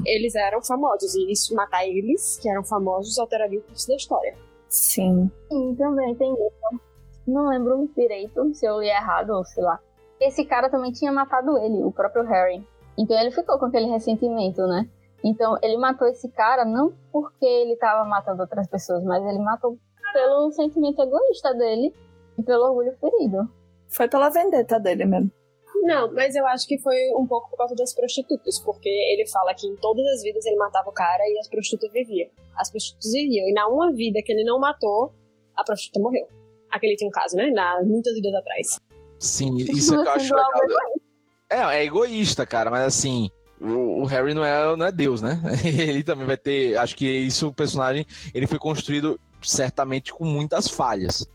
eles 0.06 0.36
eram 0.36 0.62
famosos. 0.62 1.16
E 1.16 1.32
isso, 1.32 1.56
matar 1.56 1.86
eles, 1.86 2.40
que 2.40 2.50
eram 2.50 2.64
famosos, 2.64 3.18
alteraria 3.18 3.60
o 3.60 3.64
curso 3.64 3.88
da 3.88 3.96
história. 3.96 4.36
Sim. 4.70 5.30
Sim, 5.50 5.76
também 5.76 6.16
tem 6.16 6.32
isso. 6.34 6.82
Não 7.28 7.50
lembro 7.50 7.90
direito 7.96 8.54
se 8.54 8.66
eu 8.66 8.80
li 8.80 8.88
errado 8.88 9.32
ou 9.32 9.46
sei 9.46 9.64
lá. 9.64 9.80
Esse 10.22 10.46
cara 10.46 10.70
também 10.70 10.92
tinha 10.92 11.12
matado 11.12 11.58
ele, 11.58 11.84
o 11.84 11.92
próprio 11.92 12.24
Harry. 12.24 12.64
Então 12.98 13.20
ele 13.20 13.32
ficou 13.32 13.58
com 13.58 13.66
aquele 13.66 13.88
ressentimento, 13.88 14.62
né? 14.68 14.88
Então 15.24 15.58
ele 15.64 15.78
matou 15.78 16.08
esse 16.08 16.30
cara 16.30 16.64
não 16.64 16.94
porque 17.12 17.46
ele 17.46 17.76
tava 17.76 18.08
matando 18.08 18.44
outras 18.44 18.68
pessoas, 18.68 19.04
mas 19.04 19.26
ele 19.26 19.40
matou 19.40 19.78
pelo 20.14 20.52
sentimento 20.52 21.02
egoísta 21.02 21.54
dele 21.56 21.94
e 22.38 22.44
pelo 22.44 22.66
orgulho 22.66 22.96
ferido. 23.00 23.50
Foi 23.90 24.08
pela 24.08 24.30
vendetta 24.30 24.80
dele 24.80 25.06
mesmo. 25.06 25.32
Não, 25.84 26.14
mas 26.14 26.36
eu 26.36 26.46
acho 26.46 26.68
que 26.68 26.78
foi 26.78 26.96
um 27.18 27.26
pouco 27.26 27.50
por 27.50 27.58
causa 27.58 27.74
das 27.74 27.94
prostitutas, 27.94 28.60
porque 28.60 28.88
ele 28.88 29.28
fala 29.28 29.54
que 29.56 29.66
em 29.66 29.76
todas 29.78 30.06
as 30.14 30.22
vidas 30.22 30.46
ele 30.46 30.56
matava 30.56 30.90
o 30.90 30.94
cara 30.94 31.24
e 31.28 31.40
as 31.40 31.48
prostitutas 31.48 31.92
viviam. 31.92 32.30
As 32.56 32.70
prostitutas 32.70 33.12
viviam, 33.12 33.50
e 33.50 33.54
na 33.54 33.68
uma 33.68 33.92
vida 33.92 34.22
que 34.24 34.32
ele 34.32 34.44
não 34.44 34.60
matou, 34.60 35.12
a 35.56 35.64
prostituta 35.64 36.00
morreu. 36.00 36.28
Aquele 36.70 36.96
tinha 36.96 37.08
um 37.08 37.12
caso, 37.12 37.36
né? 37.36 37.50
Na, 37.50 37.82
muitas 37.84 38.14
vidas 38.14 38.34
atrás. 38.36 38.80
Sim, 39.22 39.56
isso 39.70 39.94
é 39.94 40.02
que 40.02 40.08
eu 40.08 40.12
acho 40.12 40.36
legal. 40.36 40.52
É, 41.50 41.60
é 41.78 41.86
egoísta, 41.86 42.46
cara, 42.46 42.72
mas 42.72 42.86
assim, 42.86 43.30
o, 43.60 44.04
Harry 44.06 44.34
não 44.34 44.44
é, 44.44 44.76
não 44.76 44.86
é 44.86 44.92
Deus, 44.92 45.22
né? 45.22 45.40
Ele 45.64 46.04
também 46.04 46.26
vai 46.26 46.38
ter. 46.38 46.76
Acho 46.78 46.96
que 46.96 47.08
isso, 47.08 47.48
o 47.48 47.54
personagem, 47.54 48.06
ele 48.34 48.48
foi 48.48 48.58
construído 48.58 49.20
certamente 49.42 50.12
com 50.12 50.26
muitas 50.26 50.68
falhas. 50.68 51.28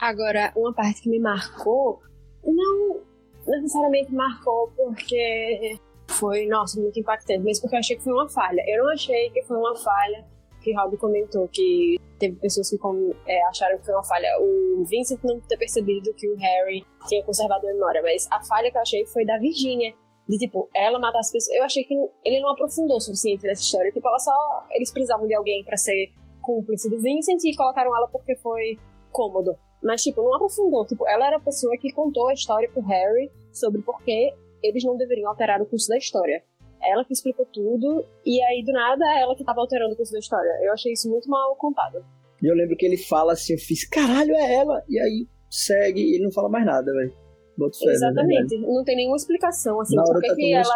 Agora, 0.00 0.52
uma 0.54 0.72
parte 0.72 1.02
que 1.02 1.08
me 1.08 1.18
marcou, 1.18 2.00
não 2.44 3.00
necessariamente 3.46 4.12
marcou 4.12 4.72
porque 4.76 5.78
foi, 6.06 6.46
nossa, 6.46 6.80
muito 6.80 6.98
impactante, 7.00 7.42
mas 7.44 7.60
porque 7.60 7.74
eu 7.74 7.80
achei 7.80 7.96
que 7.96 8.02
foi 8.02 8.12
uma 8.12 8.28
falha. 8.28 8.62
Eu 8.68 8.84
não 8.84 8.92
achei 8.92 9.30
que 9.30 9.42
foi 9.42 9.56
uma 9.56 9.74
falha 9.76 10.24
que 10.64 10.74
Rob 10.74 10.96
comentou, 10.96 11.46
que 11.48 11.96
teve 12.18 12.36
pessoas 12.36 12.70
que 12.70 12.78
com- 12.78 13.12
é, 13.26 13.42
acharam 13.48 13.78
que 13.78 13.84
foi 13.84 13.94
uma 13.94 14.02
falha. 14.02 14.28
O 14.40 14.84
Vincent 14.84 15.20
não 15.22 15.38
ter 15.40 15.56
percebido 15.58 16.12
que 16.14 16.28
o 16.28 16.36
Harry 16.36 16.84
tinha 17.06 17.22
conservado 17.22 17.68
a 17.68 17.72
memória, 17.72 18.00
mas 18.02 18.26
a 18.32 18.42
falha 18.42 18.70
que 18.70 18.76
eu 18.78 18.82
achei 18.82 19.06
foi 19.06 19.24
da 19.24 19.38
Virginia. 19.38 19.92
De 20.26 20.38
tipo, 20.38 20.70
ela 20.74 20.98
matar 20.98 21.18
as 21.18 21.30
pessoas. 21.30 21.54
Eu 21.54 21.64
achei 21.64 21.84
que 21.84 21.94
ele 22.24 22.40
não 22.40 22.50
aprofundou 22.52 22.96
o 22.96 23.00
suficiente 23.00 23.46
nessa 23.46 23.60
história. 23.60 23.92
Tipo, 23.92 24.08
ela 24.08 24.18
só. 24.18 24.32
Eles 24.70 24.90
precisavam 24.90 25.26
de 25.26 25.34
alguém 25.34 25.62
pra 25.64 25.76
ser 25.76 26.08
cúmplice 26.40 26.88
do 26.88 26.98
Vincent 26.98 27.44
e 27.44 27.54
colocaram 27.54 27.94
ela 27.94 28.08
porque 28.08 28.34
foi 28.36 28.78
cômodo. 29.12 29.54
Mas, 29.82 30.02
tipo, 30.02 30.22
não 30.22 30.34
aprofundou. 30.34 30.86
Tipo, 30.86 31.06
ela 31.06 31.26
era 31.26 31.36
a 31.36 31.40
pessoa 31.40 31.76
que 31.78 31.92
contou 31.92 32.28
a 32.28 32.32
história 32.32 32.70
pro 32.70 32.80
Harry 32.80 33.30
sobre 33.52 33.82
por 33.82 34.02
que 34.02 34.32
eles 34.62 34.82
não 34.82 34.96
deveriam 34.96 35.28
alterar 35.28 35.60
o 35.60 35.66
curso 35.66 35.88
da 35.90 35.98
história. 35.98 36.42
Ela 36.86 37.04
que 37.04 37.12
explicou 37.12 37.46
tudo, 37.52 38.04
e 38.24 38.42
aí, 38.42 38.62
do 38.64 38.72
nada, 38.72 39.04
é 39.06 39.20
ela 39.22 39.34
que 39.36 39.44
tava 39.44 39.60
alterando 39.60 39.94
o 39.94 39.96
curso 39.96 40.12
da 40.12 40.18
história. 40.18 40.50
Eu 40.62 40.72
achei 40.72 40.92
isso 40.92 41.08
muito 41.10 41.28
mal 41.28 41.54
contado. 41.56 42.04
E 42.42 42.46
eu 42.46 42.54
lembro 42.54 42.76
que 42.76 42.84
ele 42.84 42.96
fala 42.96 43.32
assim, 43.32 43.54
eu 43.54 43.58
fiz, 43.58 43.86
caralho, 43.88 44.34
é 44.34 44.54
ela. 44.54 44.82
E 44.88 44.98
aí 45.00 45.26
segue 45.50 46.00
e 46.00 46.14
ele 46.16 46.24
não 46.24 46.32
fala 46.32 46.48
mais 46.48 46.66
nada, 46.66 46.92
velho. 46.92 47.14
Né, 47.56 47.92
Exatamente. 47.92 48.58
Não 48.58 48.82
tem 48.84 48.96
nenhuma 48.96 49.16
explicação, 49.16 49.80
assim, 49.80 49.96
por 49.96 50.20
que 50.20 50.28
tá 50.28 50.34
que 50.34 50.52
ela... 50.52 50.74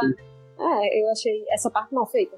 É, 0.61 1.02
eu 1.02 1.11
achei 1.11 1.44
essa 1.50 1.70
parte 1.70 1.94
mal 1.94 2.06
feita. 2.06 2.36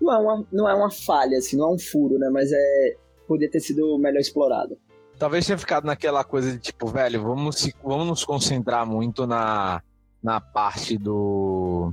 Não 0.00 0.12
é, 0.12 0.18
uma, 0.18 0.46
não 0.50 0.68
é 0.68 0.74
uma 0.74 0.90
falha, 0.90 1.38
assim, 1.38 1.56
não 1.56 1.70
é 1.70 1.74
um 1.74 1.78
furo, 1.78 2.18
né? 2.18 2.30
Mas 2.30 2.50
é. 2.52 2.96
Podia 3.28 3.48
ter 3.50 3.60
sido 3.60 3.96
melhor 3.98 4.18
explorado. 4.18 4.76
Talvez 5.18 5.46
tenha 5.46 5.58
ficado 5.58 5.84
naquela 5.84 6.24
coisa 6.24 6.50
de 6.52 6.58
tipo, 6.58 6.86
velho, 6.88 7.22
vamos, 7.22 7.56
se- 7.58 7.74
vamos 7.84 8.06
nos 8.08 8.24
concentrar 8.24 8.84
muito 8.86 9.24
na, 9.26 9.82
na 10.22 10.40
parte 10.40 10.96
do. 10.98 11.92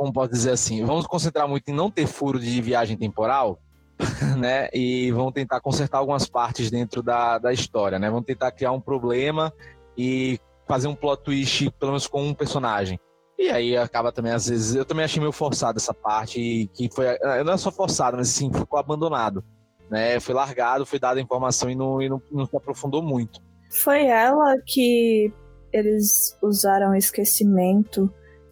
Como 0.00 0.14
posso 0.14 0.30
dizer 0.30 0.52
assim? 0.52 0.82
Vamos 0.82 1.06
concentrar 1.06 1.46
muito 1.46 1.68
em 1.68 1.74
não 1.74 1.90
ter 1.90 2.06
furo 2.06 2.40
de 2.40 2.58
viagem 2.62 2.96
temporal, 2.96 3.60
né? 4.38 4.70
E 4.72 5.12
vamos 5.12 5.34
tentar 5.34 5.60
consertar 5.60 5.98
algumas 5.98 6.26
partes 6.26 6.70
dentro 6.70 7.02
da, 7.02 7.36
da 7.36 7.52
história, 7.52 7.98
né? 7.98 8.08
Vamos 8.08 8.24
tentar 8.24 8.50
criar 8.50 8.72
um 8.72 8.80
problema 8.80 9.52
e 9.98 10.40
fazer 10.66 10.88
um 10.88 10.94
plot 10.94 11.22
twist, 11.22 11.70
pelo 11.72 11.92
menos 11.92 12.06
com 12.06 12.22
um 12.22 12.32
personagem. 12.32 12.98
E 13.38 13.50
aí 13.50 13.76
acaba 13.76 14.10
também, 14.10 14.32
às 14.32 14.48
vezes, 14.48 14.74
eu 14.74 14.86
também 14.86 15.04
achei 15.04 15.20
meio 15.20 15.32
forçado 15.32 15.76
essa 15.76 15.92
parte, 15.92 16.70
que 16.72 16.88
foi. 16.90 17.04
Não 17.44 17.52
é 17.52 17.58
só 17.58 17.70
forçado, 17.70 18.16
mas 18.16 18.30
assim, 18.30 18.50
ficou 18.50 18.78
abandonado. 18.78 19.44
Né? 19.90 20.18
Foi 20.18 20.34
largado, 20.34 20.86
foi 20.86 20.98
dada 20.98 21.20
a 21.20 21.22
informação 21.22 21.68
e 21.68 21.74
não, 21.74 22.00
e 22.00 22.08
não, 22.08 22.22
não 22.32 22.46
se 22.46 22.56
aprofundou 22.56 23.02
muito. 23.02 23.38
Foi 23.70 24.06
ela 24.06 24.56
que 24.66 25.30
eles 25.70 26.38
usaram 26.40 26.94
esquecimento 26.94 28.10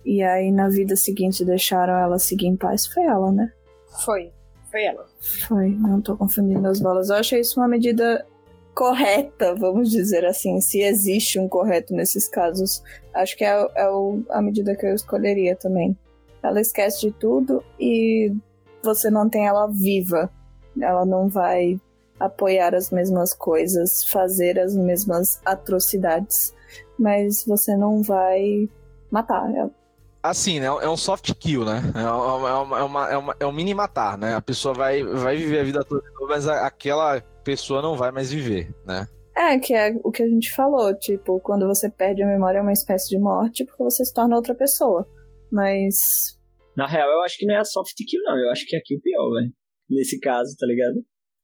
e 0.09 0.23
aí 0.23 0.51
na 0.51 0.69
vida 0.69 0.97
seguinte 0.97 1.45
deixaram 1.45 1.95
ela 1.95 2.19
seguir 2.19 2.47
em 2.47 2.57
paz. 2.57 2.87
Foi 2.87 3.05
ela, 3.05 3.31
né? 3.31 3.53
Foi. 4.05 4.33
Foi 4.71 4.85
ela. 4.85 5.07
Foi, 5.47 5.69
não 5.71 6.01
tô 6.01 6.17
confundindo 6.17 6.67
as 6.69 6.81
bolas. 6.81 7.09
Eu 7.11 7.17
achei 7.17 7.41
isso 7.41 7.59
uma 7.61 7.69
medida 7.69 8.25
correta, 8.75 9.55
vamos 9.55 9.91
dizer 9.91 10.25
assim, 10.25 10.61
se 10.61 10.81
existe 10.81 11.39
um 11.39 11.49
correto 11.49 11.93
nesses 11.95 12.29
casos. 12.29 12.83
Acho 13.13 13.37
que 13.37 13.45
é, 13.45 13.67
é 13.75 13.89
o- 13.91 14.23
a 14.31 14.41
medida 14.41 14.77
que 14.77 14.87
eu 14.87 14.95
escolheria 14.95 15.57
também. 15.57 15.97
Ela 16.43 16.61
esquece 16.61 17.01
de 17.01 17.11
tudo 17.13 17.63
e 17.81 18.33
você 18.83 19.11
mantém 19.11 19.47
ela 19.47 19.67
viva. 19.67 20.31
Ela 20.81 21.05
não 21.05 21.29
vai 21.29 21.81
apoiar 22.21 22.75
as 22.75 22.91
mesmas 22.91 23.35
coisas, 23.35 24.05
fazer 24.05 24.59
as 24.61 24.75
mesmas 24.77 25.41
atrocidades, 25.45 26.55
mas 26.99 27.45
você 27.45 27.77
não 27.77 28.03
vai 28.03 28.69
matar 29.11 29.53
ela. 29.55 29.71
Assim, 30.23 30.59
né? 30.61 30.67
É 30.67 30.89
um 30.89 30.97
soft 30.97 31.33
kill, 31.35 31.65
né? 31.65 31.81
É, 31.95 32.01
uma, 32.11 32.49
é, 32.49 32.53
uma, 32.55 32.79
é, 32.79 32.83
uma, 32.83 33.11
é, 33.13 33.17
uma- 33.17 33.37
é 33.41 33.47
um 33.47 33.53
mini 33.53 33.73
matar, 33.75 34.19
né? 34.19 34.35
A 34.35 34.41
pessoa 34.41 34.75
vai, 34.75 35.03
vai 35.03 35.37
viver 35.37 35.61
a 35.61 35.65
vida 35.65 35.85
toda, 35.85 36.03
mas 36.29 36.49
a- 36.49 36.67
aquela 36.67 37.21
pessoa 37.45 37.81
não 37.81 37.97
vai 37.97 38.11
mais 38.11 38.31
viver, 38.33 38.75
né? 38.85 39.07
É, 39.37 39.57
que 39.59 39.73
é 39.73 39.95
o 40.03 40.11
que 40.11 40.23
a 40.23 40.29
gente 40.29 40.53
falou, 40.53 40.93
tipo, 40.99 41.39
quando 41.41 41.67
você 41.67 41.89
perde 41.89 42.23
a 42.23 42.27
memória 42.27 42.59
é 42.59 42.63
uma 42.63 42.73
espécie 42.73 43.09
de 43.09 43.19
morte 43.19 43.65
porque 43.65 43.85
você 43.85 44.05
se 44.05 44.13
torna 44.13 44.35
outra 44.35 44.55
pessoa. 44.55 45.07
Mas. 45.53 46.37
Na 46.77 46.87
real, 46.87 47.09
eu 47.09 47.23
acho 47.23 47.37
que 47.39 47.47
não 47.47 47.55
é 47.55 47.59
a 47.59 47.65
soft 47.65 47.95
kill, 48.09 48.21
não. 48.25 48.37
Eu 48.37 48.51
acho 48.51 48.67
que 48.67 48.75
é 48.77 48.79
aqui 48.81 48.97
o 48.97 49.01
pior, 49.01 49.31
velho. 49.35 49.53
Nesse 49.89 50.19
caso, 50.21 50.55
tá 50.59 50.67
ligado? 50.67 50.97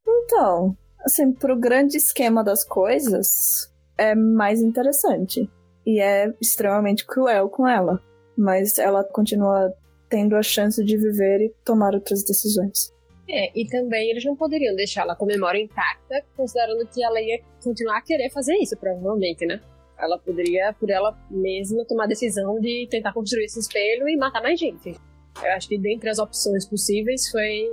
Então, 0.06 0.76
assim, 1.06 1.32
pro 1.32 1.56
grande 1.58 1.96
esquema 1.96 2.42
das 2.44 2.64
coisas, 2.64 3.72
é 3.96 4.14
mais 4.14 4.60
interessante. 4.60 5.48
E 5.86 6.00
é 6.00 6.32
extremamente 6.40 7.06
cruel 7.06 7.48
com 7.48 7.66
ela. 7.66 8.02
Mas 8.36 8.78
ela 8.78 9.04
continua 9.04 9.72
tendo 10.08 10.36
a 10.36 10.42
chance 10.42 10.84
de 10.84 10.96
viver 10.96 11.40
e 11.40 11.52
tomar 11.64 11.94
outras 11.94 12.22
decisões. 12.24 12.92
É, 13.28 13.50
e 13.58 13.66
também 13.66 14.10
eles 14.10 14.24
não 14.24 14.36
poderiam 14.36 14.74
deixá-la 14.76 15.16
com 15.16 15.24
a 15.24 15.28
memória 15.28 15.58
intacta, 15.58 16.22
considerando 16.36 16.86
que 16.86 17.02
ela 17.02 17.20
ia 17.20 17.40
continuar 17.62 17.98
a 17.98 18.02
querer 18.02 18.30
fazer 18.30 18.54
isso, 18.56 18.76
provavelmente, 18.76 19.46
né? 19.46 19.60
Ela 19.98 20.18
poderia, 20.18 20.74
por 20.78 20.90
ela 20.90 21.16
mesma, 21.30 21.84
tomar 21.86 22.04
a 22.04 22.08
decisão 22.08 22.60
de 22.60 22.86
tentar 22.90 23.12
construir 23.12 23.44
esse 23.44 23.60
espelho 23.60 24.08
e 24.08 24.16
matar 24.16 24.42
mais 24.42 24.58
gente. 24.60 24.94
Eu 25.42 25.52
acho 25.52 25.68
que 25.68 25.78
dentre 25.78 26.10
as 26.10 26.18
opções 26.18 26.66
possíveis 26.66 27.30
foi 27.30 27.72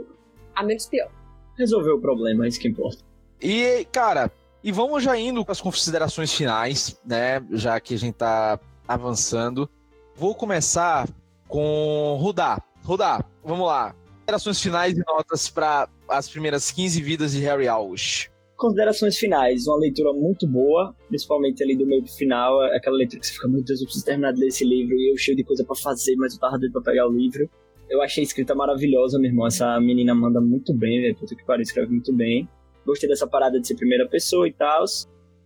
a 0.56 0.64
menos 0.64 0.86
pior. 0.86 1.12
Resolveu 1.58 1.96
o 1.96 2.02
problema, 2.02 2.46
é 2.46 2.48
isso 2.48 2.60
que 2.60 2.68
importa. 2.68 3.04
E, 3.42 3.86
cara, 3.92 4.32
e 4.64 4.72
vamos 4.72 5.04
já 5.04 5.18
indo 5.18 5.44
com 5.44 5.52
as 5.52 5.60
considerações 5.60 6.34
finais, 6.34 7.00
né? 7.06 7.44
Já 7.52 7.80
que 7.80 7.96
a 7.96 7.98
gente 7.98 8.16
tá 8.16 8.60
avançando. 8.88 9.70
Vou 10.16 10.36
começar 10.36 11.08
com 11.48 12.18
Rudá. 12.20 12.62
Rudá, 12.84 13.24
vamos 13.44 13.68
lá. 13.68 13.96
Considerações 14.20 14.62
finais 14.62 14.98
e 14.98 15.04
notas 15.06 15.50
para 15.50 15.90
as 16.08 16.30
primeiras 16.30 16.72
15 16.72 17.02
vidas 17.02 17.32
de 17.32 17.40
Harry 17.42 17.68
Alves. 17.68 18.30
Considerações 18.56 19.18
finais, 19.18 19.66
uma 19.66 19.78
leitura 19.78 20.14
muito 20.14 20.48
boa, 20.48 20.96
principalmente 21.08 21.64
ali 21.64 21.76
do 21.76 21.86
meio 21.86 22.04
pro 22.04 22.14
final, 22.14 22.64
é 22.64 22.78
aquela 22.78 22.96
leitura 22.96 23.20
que 23.20 23.26
você 23.26 23.34
fica, 23.34 23.48
meu 23.48 23.64
Deus, 23.64 23.82
eu 23.82 23.86
preciso 23.86 24.06
terminar 24.06 24.34
de 24.34 24.40
ler 24.40 24.48
esse 24.48 24.64
livro 24.64 24.94
e 24.94 25.12
eu 25.12 25.18
cheio 25.18 25.36
de 25.36 25.44
coisa 25.44 25.66
pra 25.66 25.76
fazer, 25.76 26.16
mas 26.18 26.36
eu 26.36 26.40
tava 26.40 26.60
doido 26.60 26.72
pra 26.74 26.82
pegar 26.82 27.08
o 27.08 27.12
livro. 27.12 27.50
Eu 27.90 28.02
achei 28.02 28.22
a 28.22 28.26
escrita 28.26 28.56
maravilhosa, 28.56 29.20
meu 29.20 29.30
irmão. 29.30 29.48
Essa 29.48 29.78
menina 29.82 30.16
manda 30.16 30.40
muito 30.40 30.74
bem, 30.74 31.02
velho. 31.02 31.16
Puta 31.18 31.36
que 31.36 31.44
pariu, 31.44 31.64
escreve 31.64 31.92
muito 31.92 32.14
bem. 32.14 32.48
Gostei 32.86 33.10
dessa 33.10 33.28
parada 33.28 33.60
de 33.60 33.68
ser 33.68 33.76
primeira 33.76 34.08
pessoa 34.08 34.48
e 34.48 34.54
tal. 34.54 34.86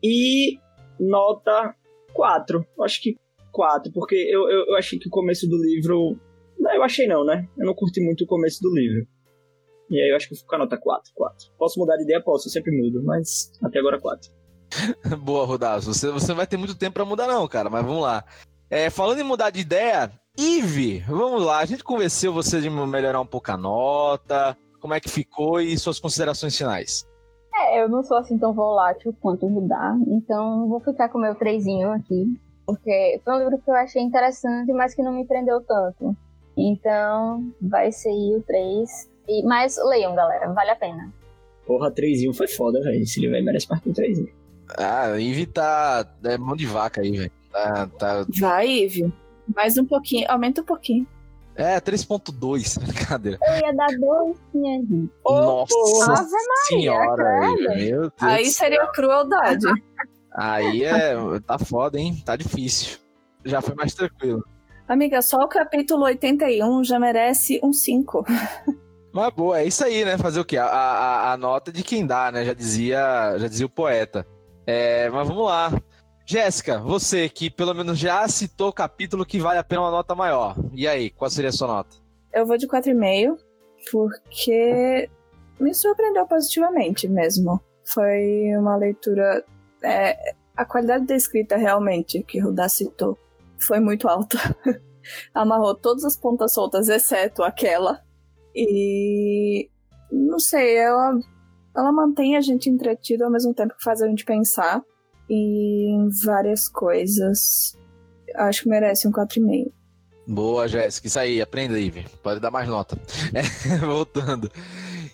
E 0.03 0.59
nota 0.99 1.73
4. 2.13 2.63
Acho 2.81 3.01
que 3.01 3.17
4, 3.55 3.91
porque 3.93 4.15
eu, 4.15 4.49
eu, 4.49 4.65
eu 4.67 4.75
achei 4.75 4.99
que 4.99 5.07
o 5.07 5.11
começo 5.11 5.47
do 5.47 5.57
livro. 5.57 6.19
Não, 6.59 6.75
eu 6.75 6.83
achei 6.83 7.07
não, 7.07 7.23
né? 7.23 7.47
Eu 7.57 7.65
não 7.65 7.73
curti 7.73 8.01
muito 8.01 8.25
o 8.25 8.27
começo 8.27 8.61
do 8.61 8.73
livro. 8.73 9.07
E 9.89 10.01
aí 10.01 10.09
eu 10.09 10.15
acho 10.15 10.27
que 10.27 10.35
fica 10.35 10.55
a 10.55 10.59
nota 10.59 10.77
4, 10.77 11.11
4. 11.15 11.37
Posso 11.57 11.79
mudar 11.79 11.95
de 11.95 12.03
ideia? 12.03 12.21
Posso, 12.21 12.47
eu 12.47 12.51
sempre 12.51 12.75
mudo, 12.75 13.03
mas 13.03 13.51
até 13.63 13.79
agora 13.79 13.99
4. 13.99 14.29
Boa, 15.23 15.45
Rodaço. 15.45 15.93
Você, 15.93 16.11
você 16.11 16.27
não 16.29 16.35
vai 16.35 16.47
ter 16.47 16.57
muito 16.57 16.77
tempo 16.77 16.95
pra 16.95 17.05
mudar, 17.05 17.27
não, 17.27 17.47
cara, 17.47 17.69
mas 17.69 17.85
vamos 17.85 18.01
lá. 18.01 18.25
É, 18.69 18.89
falando 18.89 19.19
em 19.19 19.23
mudar 19.23 19.51
de 19.51 19.61
ideia, 19.61 20.11
Ive, 20.37 20.99
vamos 21.07 21.43
lá. 21.43 21.59
A 21.59 21.65
gente 21.65 21.83
convenceu 21.83 22.33
você 22.33 22.59
de 22.59 22.69
melhorar 22.69 23.21
um 23.21 23.25
pouco 23.25 23.51
a 23.51 23.57
nota. 23.57 24.57
Como 24.81 24.93
é 24.93 24.99
que 24.99 25.09
ficou 25.09 25.61
e 25.61 25.77
suas 25.77 25.99
considerações 25.99 26.57
finais? 26.57 27.05
É, 27.53 27.81
eu 27.81 27.87
não 27.87 28.03
sou 28.03 28.17
assim 28.17 28.37
tão 28.37 28.53
volátil 28.53 29.15
quanto 29.21 29.49
mudar, 29.49 29.97
então 30.07 30.67
vou 30.67 30.81
ficar 30.81 31.07
com 31.07 31.17
o 31.17 31.21
meu 31.21 31.35
trezinho 31.35 31.89
aqui. 31.89 32.25
Porque 32.65 33.21
foi 33.23 33.33
um 33.35 33.39
livro 33.39 33.57
que 33.59 33.69
eu 33.69 33.75
achei 33.75 34.01
interessante, 34.01 34.71
mas 34.73 34.93
que 34.95 35.03
não 35.03 35.13
me 35.13 35.25
prendeu 35.25 35.61
tanto. 35.61 36.15
Então, 36.57 37.51
vai 37.61 37.91
ser 37.91 38.09
o 38.09 38.41
3. 38.41 39.11
E, 39.27 39.43
mas 39.43 39.77
leiam, 39.83 40.15
galera, 40.15 40.51
vale 40.53 40.71
a 40.71 40.75
pena. 40.75 41.13
Porra, 41.65 41.91
3 41.91 42.35
foi 42.35 42.47
foda, 42.47 42.79
velho. 42.81 43.01
Esse 43.01 43.19
livro 43.19 43.35
aí 43.35 43.43
merece 43.43 43.67
partir 43.67 43.91
3 43.93 44.23
Ah, 44.77 45.15
Ivy 45.19 45.45
tá. 45.47 46.07
É 46.23 46.37
mão 46.37 46.55
de 46.55 46.65
vaca 46.65 47.01
aí, 47.01 47.11
velho. 47.11 47.31
Tá, 47.51 47.87
tá... 47.99 48.25
Vai, 48.39 48.67
Ivy. 48.67 49.13
Mais 49.55 49.77
um 49.77 49.85
pouquinho, 49.85 50.25
aumenta 50.29 50.61
um 50.61 50.65
pouquinho. 50.65 51.07
É, 51.55 51.79
3.2, 51.79 52.79
brincadeira. 52.83 53.37
Eu 53.41 53.55
ia 53.67 53.73
dar 53.73 53.87
dois, 53.97 54.37
minha 54.53 54.79
gente. 54.81 55.09
Nossa 55.25 56.11
Ave 56.11 56.29
senhora, 56.67 57.15
credo. 57.15 57.71
Ivy, 57.73 57.91
meu 57.91 58.01
Deus 58.01 58.13
Aí 58.21 58.43
do 58.43 58.49
seria 58.51 58.81
céu. 58.81 58.91
crueldade. 58.91 59.65
Aí 60.35 60.83
é. 60.83 61.15
Tá 61.45 61.57
foda, 61.57 61.99
hein? 61.99 62.21
Tá 62.25 62.35
difícil. 62.35 62.97
Já 63.43 63.61
foi 63.61 63.75
mais 63.75 63.93
tranquilo. 63.93 64.43
Amiga, 64.87 65.21
só 65.21 65.39
o 65.39 65.47
capítulo 65.47 66.03
81 66.03 66.83
já 66.83 66.99
merece 66.99 67.59
um 67.63 67.73
5. 67.73 68.25
Mas 69.13 69.33
boa, 69.33 69.59
é 69.59 69.65
isso 69.65 69.83
aí, 69.83 70.03
né? 70.03 70.17
Fazer 70.17 70.39
o 70.39 70.45
quê? 70.45 70.57
A, 70.57 70.65
a, 70.65 71.33
a 71.33 71.37
nota 71.37 71.71
de 71.71 71.81
quem 71.83 72.05
dá, 72.05 72.31
né? 72.31 72.43
Já 72.43 72.53
dizia, 72.53 73.37
já 73.37 73.47
dizia 73.47 73.65
o 73.65 73.69
poeta. 73.69 74.27
É, 74.67 75.09
mas 75.09 75.27
vamos 75.27 75.45
lá. 75.45 75.71
Jéssica, 76.25 76.79
você 76.79 77.29
que 77.29 77.49
pelo 77.49 77.73
menos 77.73 77.97
já 77.97 78.27
citou 78.27 78.69
o 78.69 78.73
capítulo 78.73 79.25
que 79.25 79.39
vale 79.39 79.59
a 79.59 79.63
pena 79.63 79.81
uma 79.81 79.91
nota 79.91 80.15
maior. 80.15 80.55
E 80.73 80.87
aí, 80.87 81.11
qual 81.11 81.29
seria 81.29 81.49
a 81.49 81.53
sua 81.53 81.67
nota? 81.67 81.95
Eu 82.33 82.45
vou 82.45 82.57
de 82.57 82.67
4,5, 82.67 83.37
porque 83.91 85.09
me 85.59 85.73
surpreendeu 85.73 86.25
positivamente 86.25 87.07
mesmo. 87.07 87.61
Foi 87.85 88.51
uma 88.57 88.75
leitura. 88.75 89.45
É, 89.83 90.35
a 90.55 90.65
qualidade 90.65 91.05
da 91.05 91.15
escrita 91.15 91.57
realmente, 91.57 92.23
que 92.23 92.41
o 92.41 92.45
Rudá 92.45 92.69
citou, 92.69 93.17
foi 93.59 93.79
muito 93.79 94.07
alta. 94.07 94.37
Amarrou 95.33 95.75
todas 95.75 96.03
as 96.03 96.17
pontas 96.17 96.53
soltas, 96.53 96.89
exceto 96.89 97.43
aquela. 97.43 98.01
E. 98.55 99.69
Não 100.11 100.39
sei, 100.39 100.77
ela, 100.77 101.19
ela 101.75 101.91
mantém 101.91 102.37
a 102.37 102.41
gente 102.41 102.69
entretido 102.69 103.23
ao 103.25 103.31
mesmo 103.31 103.53
tempo 103.53 103.75
que 103.75 103.83
faz 103.83 104.01
a 104.01 104.07
gente 104.07 104.23
pensar 104.23 104.81
em 105.29 106.07
várias 106.23 106.69
coisas. 106.69 107.77
Acho 108.35 108.63
que 108.63 108.69
merece 108.69 109.07
um 109.07 109.11
4,5. 109.11 109.71
Boa, 110.27 110.67
Jéssica. 110.67 111.07
Isso 111.07 111.19
aí, 111.19 111.41
aprenda 111.41 111.73
velho. 111.73 112.09
Pode 112.23 112.39
dar 112.39 112.51
mais 112.51 112.67
nota. 112.67 112.97
É, 113.33 113.77
voltando. 113.77 114.49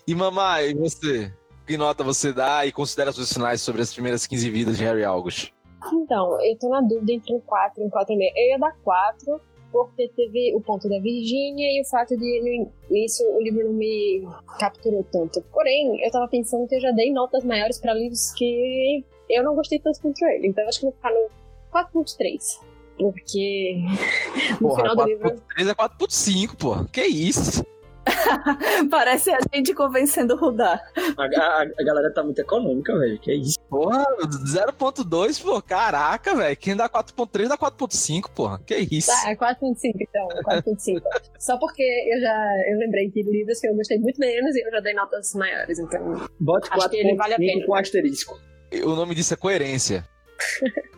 E 0.06 0.14
mamãe, 0.14 0.70
e 0.70 0.74
você? 0.74 1.32
Que 1.72 1.78
nota 1.78 2.04
você 2.04 2.34
dá 2.34 2.66
e 2.66 2.70
considera 2.70 3.12
suas 3.12 3.32
finais 3.32 3.62
sobre 3.62 3.80
as 3.80 3.94
primeiras 3.94 4.26
15 4.26 4.50
vidas 4.50 4.76
de 4.76 4.84
Harry 4.84 5.04
August? 5.04 5.54
Então, 5.90 6.38
eu 6.42 6.54
tô 6.58 6.68
na 6.68 6.82
dúvida 6.82 7.12
entre 7.12 7.32
um 7.32 7.40
4 7.40 7.82
e 7.82 7.86
um 7.86 7.88
4,5. 7.88 8.18
Eu 8.36 8.48
ia 8.50 8.58
dar 8.58 8.76
4, 8.84 9.40
porque 9.72 10.06
teve 10.14 10.54
o 10.54 10.60
ponto 10.60 10.86
da 10.86 11.00
Virgínia 11.00 11.66
e 11.66 11.80
o 11.80 11.88
fato 11.88 12.14
de 12.14 12.68
no 12.90 12.94
início 12.94 13.26
o 13.34 13.40
livro 13.40 13.64
não 13.64 13.72
me 13.72 14.22
capturou 14.58 15.02
tanto. 15.10 15.40
Porém, 15.50 16.04
eu 16.04 16.10
tava 16.10 16.28
pensando 16.28 16.68
que 16.68 16.74
eu 16.74 16.80
já 16.82 16.90
dei 16.90 17.10
notas 17.10 17.42
maiores 17.42 17.80
pra 17.80 17.94
livros 17.94 18.32
que 18.32 19.02
eu 19.30 19.42
não 19.42 19.54
gostei 19.54 19.78
tanto 19.78 19.98
quanto 20.02 20.22
ele. 20.26 20.48
Então 20.48 20.64
eu 20.64 20.68
acho 20.68 20.78
que 20.78 20.84
eu 20.84 20.90
vou 20.90 20.96
ficar 20.98 21.10
no 21.10 22.02
4.3. 22.04 22.60
Porque 22.98 23.76
no 24.60 24.68
Porra, 24.68 24.82
final 24.82 24.96
do 24.96 25.04
livro. 25.06 25.30
4.3 25.56 25.70
é 25.70 25.74
4.5, 25.74 26.54
pô. 26.54 26.84
Que 26.92 27.06
isso? 27.06 27.64
Parece 28.90 29.30
a 29.30 29.38
gente 29.52 29.74
convencendo 29.74 30.34
o 30.34 30.36
Rudá. 30.36 30.80
A, 31.16 31.22
a, 31.22 31.62
a 31.62 31.84
galera 31.84 32.12
tá 32.12 32.22
muito 32.22 32.40
econômica, 32.40 32.96
velho. 32.98 33.18
Que 33.18 33.30
é 33.30 33.34
isso. 33.34 33.58
Porra, 33.68 34.04
0.2, 34.20 35.42
pô. 35.42 35.62
Caraca, 35.62 36.34
velho. 36.34 36.56
Quem 36.56 36.76
dá 36.76 36.88
4.3 36.88 37.48
dá 37.48 37.56
4.5, 37.56 38.30
porra. 38.34 38.60
Que 38.66 38.76
isso? 38.90 39.10
Tá, 39.10 39.30
é 39.30 39.36
4.5 39.36 39.92
então, 40.00 40.28
4.5. 40.44 41.00
Só 41.38 41.58
porque 41.58 41.82
eu 41.82 42.20
já 42.20 42.52
eu 42.70 42.78
lembrei 42.78 43.10
que 43.10 43.22
livros 43.22 43.60
que 43.60 43.68
eu 43.68 43.74
gostei 43.74 43.98
muito 43.98 44.18
menos 44.18 44.54
e 44.56 44.66
eu 44.66 44.70
já 44.70 44.80
dei 44.80 44.94
notas 44.94 45.34
maiores, 45.34 45.78
então. 45.78 46.26
Bote 46.40 46.68
Acho 46.70 46.88
que 46.90 46.96
ele 46.96 47.14
vale 47.14 47.34
a 47.34 47.38
4.5 47.38 47.46
pena. 47.46 47.66
com 47.66 47.74
asterisco. 47.74 48.40
O 48.84 48.94
nome 48.96 49.14
disso 49.14 49.34
é 49.34 49.36
coerência. 49.36 50.04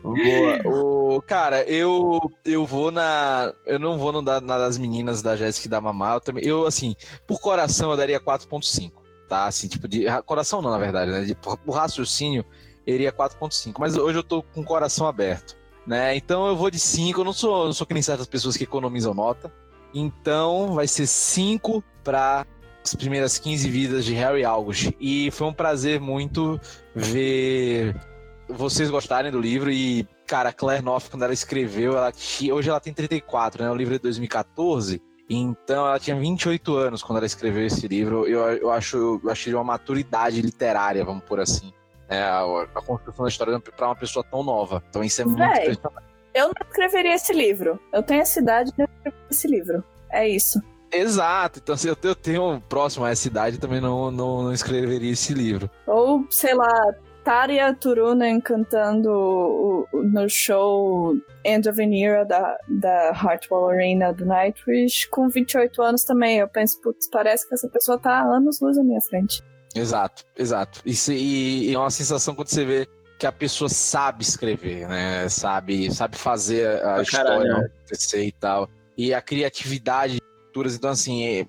Boa. 0.03 1.17
O, 1.17 1.23
cara, 1.23 1.63
eu 1.65 2.21
eu 2.45 2.67
vou 2.67 2.91
na. 2.91 3.53
Eu 3.65 3.79
não 3.79 3.99
vou 3.99 4.13
no 4.13 4.21
na 4.21 4.41
das 4.41 4.77
meninas 4.77 5.23
da 5.23 5.35
Jéssica 5.35 5.69
da 5.69 5.81
Mamá. 5.81 6.15
Eu, 6.15 6.21
também, 6.21 6.45
eu, 6.45 6.67
assim, 6.67 6.95
por 7.27 7.41
coração 7.41 7.91
eu 7.91 7.97
daria 7.97 8.21
4,5. 8.21 8.93
Tá? 9.29 9.47
Assim, 9.47 9.67
tipo, 9.67 9.89
de. 9.89 10.05
Coração 10.27 10.61
não, 10.61 10.71
na 10.71 10.79
verdade, 10.79 11.11
né? 11.11 11.23
De, 11.23 11.35
por, 11.35 11.57
por 11.57 11.73
raciocínio, 11.73 12.45
eu 12.87 12.95
iria 12.95 13.13
4,5. 13.13 13.77
Mas 13.79 13.97
hoje 13.97 14.19
eu 14.19 14.23
tô 14.23 14.43
com 14.43 14.61
o 14.61 14.65
coração 14.65 15.07
aberto. 15.07 15.57
Né? 15.87 16.17
Então 16.17 16.47
eu 16.47 16.57
vou 16.57 16.71
de 16.71 16.79
5. 16.79 17.21
Eu 17.21 17.25
não 17.25 17.33
sou, 17.33 17.67
não 17.67 17.73
sou 17.73 17.87
que 17.87 17.95
nem 17.95 18.03
certas 18.03 18.27
pessoas 18.27 18.57
que 18.57 18.65
economizam 18.65 19.15
nota. 19.15 19.51
Então 19.95 20.75
vai 20.75 20.87
ser 20.87 21.07
5 21.07 21.83
para 22.03 22.47
as 22.85 22.95
primeiras 22.95 23.39
15 23.39 23.71
vidas 23.71 24.05
de 24.05 24.13
Harry 24.13 24.45
August. 24.45 24.93
E 25.01 25.31
foi 25.31 25.47
um 25.47 25.53
prazer 25.53 26.01
muito 26.01 26.61
ver 26.95 27.97
vocês 28.57 28.91
gostarem 28.91 29.31
do 29.31 29.41
livro 29.41 29.71
e, 29.71 30.07
cara, 30.27 30.51
a 30.51 30.53
Claire 30.53 30.83
Noff, 30.83 31.11
quando 31.11 31.23
ela 31.23 31.33
escreveu, 31.33 31.97
ela 31.97 32.13
tinha, 32.13 32.55
hoje 32.55 32.71
ela 32.71 32.81
tem 32.81 32.93
34, 32.93 33.63
né? 33.63 33.71
O 33.71 33.75
livro 33.75 33.95
é 33.95 33.99
de 33.99 34.03
2014, 34.03 35.03
então 35.29 35.87
ela 35.87 35.99
tinha 35.99 36.17
28 36.17 36.77
anos 36.77 37.03
quando 37.03 37.19
ela 37.19 37.27
escreveu 37.27 37.67
esse 37.67 37.87
livro. 37.89 38.27
Eu, 38.27 38.41
eu 38.53 38.71
acho, 38.71 39.21
eu 39.23 39.31
achei 39.31 39.55
uma 39.55 39.65
maturidade 39.65 40.41
literária, 40.41 41.05
vamos 41.05 41.25
por 41.25 41.41
assim. 41.41 41.73
É, 42.09 42.23
a, 42.23 42.43
a 42.75 42.83
construção 42.83 43.25
da 43.25 43.29
história 43.29 43.59
para 43.59 43.87
uma 43.87 43.97
pessoa 43.97 44.25
tão 44.31 44.43
nova. 44.43 44.83
Então 44.89 45.03
isso 45.03 45.23
é 45.23 45.25
muito 45.25 45.39
Véi. 45.39 45.63
impressionante. 45.63 46.05
Eu 46.35 46.47
não 46.49 46.69
escreveria 46.69 47.15
esse 47.15 47.33
livro. 47.33 47.81
Eu 47.93 48.03
tenho 48.03 48.21
essa 48.21 48.41
idade 48.41 48.73
de 48.73 48.83
escrever 48.83 49.15
esse 49.31 49.49
livro. 49.49 49.85
É 50.11 50.29
isso. 50.29 50.61
Exato, 50.93 51.59
então 51.59 51.77
se 51.77 51.89
eu 51.89 51.97
tenho, 51.97 52.13
eu 52.13 52.15
tenho 52.15 52.63
próximo 52.69 53.05
a 53.05 53.11
essa 53.11 53.27
idade, 53.27 53.59
também 53.59 53.81
não, 53.81 54.13
não, 54.13 54.45
não 54.45 54.53
escreveria 54.53 55.11
esse 55.11 55.35
livro. 55.35 55.69
Ou, 55.89 56.25
sei 56.31 56.55
lá, 56.55 56.95
Tarja 57.25 57.73
Turunen 57.75 58.39
cantando 58.41 59.11
o- 59.11 59.89
o- 59.93 60.03
no 60.03 60.29
show 60.29 61.15
End 61.45 61.67
of 61.69 61.81
an 61.83 61.95
Era 61.97 62.25
da, 62.25 62.59
da 62.69 63.11
Hartwell 63.11 63.69
Arena 63.71 64.13
do 64.13 64.27
Nightwish 64.27 65.09
com 65.09 65.29
28 65.29 65.81
anos 65.83 66.05
também. 66.05 66.39
Eu 66.39 66.49
penso, 66.49 66.79
putz, 66.83 67.09
parece 67.11 67.49
que 67.49 67.55
essa 67.55 67.69
pessoa 67.69 67.99
tá 67.99 68.11
há 68.21 68.23
anos 68.37 68.61
luz 68.61 68.77
à 68.77 68.83
minha 68.85 69.01
frente. 69.01 69.43
Exato, 69.75 70.25
exato. 70.37 70.81
Isso, 70.85 71.13
e, 71.13 71.71
e 71.71 71.75
é 71.75 71.79
uma 71.79 71.91
sensação 71.91 72.35
quando 72.35 72.49
você 72.49 72.65
vê 72.65 72.87
que 73.19 73.27
a 73.27 73.33
pessoa 73.33 73.69
sabe 73.71 74.23
escrever, 74.23 74.87
né? 74.87 75.27
Sabe, 75.29 75.93
sabe 75.95 76.17
fazer 76.17 76.77
a 76.85 76.95
Pra 76.95 77.03
história 77.03 77.25
caralho, 77.31 77.59
né? 77.61 77.71
acontecer 77.81 78.25
e 78.25 78.33
tal. 78.33 78.69
E 78.99 79.15
a 79.15 79.23
criatividade 79.23 80.15
de 80.17 80.21
leituras. 80.45 80.77
Então, 80.77 80.91
assim, 80.91 81.25
é- 81.25 81.47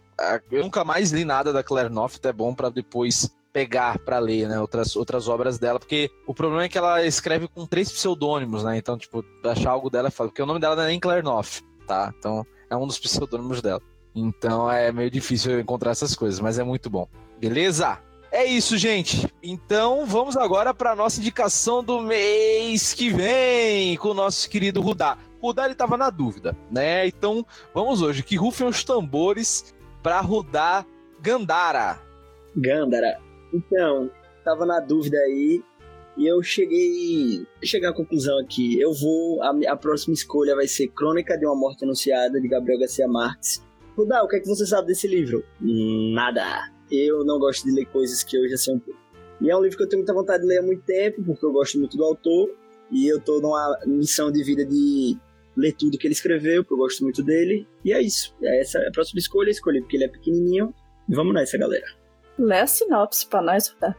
eu 0.52 0.64
nunca 0.64 0.84
mais 0.86 1.12
li 1.12 1.26
nada 1.26 1.52
da 1.52 1.62
Claire 1.64 1.90
Noff, 1.94 2.16
até 2.18 2.30
é 2.30 2.34
bom 2.34 2.56
pra 2.56 2.70
depois 2.70 3.30
pegar 3.56 3.98
pra 4.00 4.20
ler, 4.20 4.50
né? 4.50 4.60
Outras, 4.60 4.98
outras 4.98 5.30
obras 5.30 5.58
dela, 5.58 5.80
porque 5.80 6.12
o 6.28 6.34
problema 6.34 6.66
é 6.66 6.68
que 6.68 6.78
ela 6.78 7.06
escreve 7.06 7.48
com 7.48 7.66
três 7.66 7.90
pseudônimos, 7.90 8.66
né? 8.66 8.76
Então, 8.76 8.98
tipo, 8.98 9.24
achar 9.46 9.72
algo 9.72 9.90
dela 9.90 10.12
porque 10.12 10.42
o 10.42 10.46
nome 10.46 10.60
dela 10.60 10.76
não 10.76 10.84
é 10.84 10.88
nem 10.88 11.00
Claire 11.00 11.24
Noff, 11.24 11.64
tá? 11.88 12.14
Então, 12.20 12.46
é 12.70 12.76
um 12.76 12.86
dos 12.86 13.00
pseudônimos 13.00 13.62
dela. 13.62 13.82
Então, 14.14 14.70
é 14.70 14.92
meio 14.92 15.10
difícil 15.10 15.58
encontrar 15.58 15.92
essas 15.92 16.18
coisas, 16.18 16.42
mas 16.42 16.60
é 16.60 16.66
muito 16.66 16.90
bom. 16.90 17.08
Beleza? 17.40 17.98
É 18.30 18.44
isso, 18.44 18.78
gente. 18.78 19.26
Então, 19.42 20.06
vamos 20.06 20.36
agora 20.36 20.74
para 20.74 20.94
nossa 20.94 21.22
indicação 21.22 21.82
do 21.82 22.02
mês 22.02 22.94
que 22.94 23.10
vem 23.10 23.96
com 23.96 24.10
o 24.10 24.14
nosso 24.14 24.50
querido 24.50 24.82
Rudá. 24.82 25.18
Rudá 25.42 25.64
ele 25.64 25.76
tava 25.76 25.96
na 25.96 26.10
dúvida, 26.10 26.58
né? 26.70 27.08
Então, 27.08 27.46
vamos 27.74 28.02
hoje 28.02 28.22
que 28.22 28.36
rufem 28.36 28.68
os 28.68 28.84
tambores 28.84 29.74
para 30.04 30.20
Rudá 30.20 30.86
Gandara. 31.22 32.02
Gandara. 32.54 33.25
Então, 33.54 34.10
tava 34.44 34.66
na 34.66 34.80
dúvida 34.80 35.18
aí. 35.18 35.64
E 36.18 36.26
eu 36.26 36.42
cheguei. 36.42 37.46
Cheguei 37.64 37.90
à 37.90 37.94
conclusão 37.94 38.40
aqui. 38.40 38.80
Eu 38.80 38.94
vou. 38.94 39.42
A, 39.44 39.54
a 39.70 39.76
próxima 39.76 40.14
escolha 40.14 40.56
vai 40.56 40.68
ser 40.68 40.88
Crônica 40.90 41.38
de 41.38 41.46
uma 41.46 41.56
Morte 41.56 41.84
Anunciada, 41.84 42.40
de 42.40 42.48
Gabriel 42.48 42.80
Garcia 42.80 43.08
Marques. 43.08 43.64
Rudá, 43.98 44.24
o 44.24 44.28
que 44.28 44.38
é 44.38 44.40
que 44.40 44.48
você 44.48 44.66
sabe 44.66 44.88
desse 44.88 45.08
livro? 45.08 45.44
Nada. 45.60 46.72
Eu 46.92 47.26
não 47.26 47.40
gosto 47.40 47.66
de 47.66 47.72
ler 47.72 47.86
coisas 47.86 48.24
que 48.24 48.38
eu 48.38 48.48
já 48.48 48.58
sei 48.58 48.76
um 48.76 48.80
pouco. 48.80 49.00
E 49.42 49.50
é 49.50 49.58
um 49.58 49.62
livro 49.62 49.78
que 49.78 49.84
eu 49.84 49.90
tenho 49.90 50.00
muita 50.00 50.14
vontade 50.14 50.44
de 50.44 50.50
ler 50.50 50.60
há 50.60 50.62
muito 50.62 50.84
tempo, 50.84 51.24
porque 51.24 51.46
eu 51.46 51.52
gosto 51.52 51.78
muito 51.78 51.98
do 51.98 52.04
autor. 52.04 52.50
E 52.92 53.08
eu 53.08 53.20
tô 53.20 53.42
numa 53.42 53.80
missão 53.86 54.32
de 54.32 54.44
vida 54.44 54.66
de 54.66 55.18
ler 55.56 55.74
tudo 55.74 55.98
que 55.98 56.08
ele 56.08 56.14
escreveu, 56.14 56.64
porque 56.64 56.74
eu 56.74 56.78
gosto 56.78 57.04
muito 57.04 57.24
dele. 57.24 57.68
E 57.84 57.92
é 57.92 58.02
isso. 58.02 58.36
É 58.42 58.62
essa 58.62 58.80
é 58.80 58.88
a 58.88 58.92
próxima 58.92 59.20
escolha. 59.20 59.50
Escolhi 59.50 59.82
porque 59.82 59.98
ele 59.98 60.06
é 60.06 60.10
pequenininho. 60.10 60.74
E 61.10 61.16
vamos 61.16 61.34
nessa, 61.34 61.58
galera. 61.58 61.86
Lê 62.38 62.60
a 62.60 62.68
sinopse 62.68 63.28
pra 63.28 63.42
nós, 63.42 63.70
Rudá. 63.70 63.96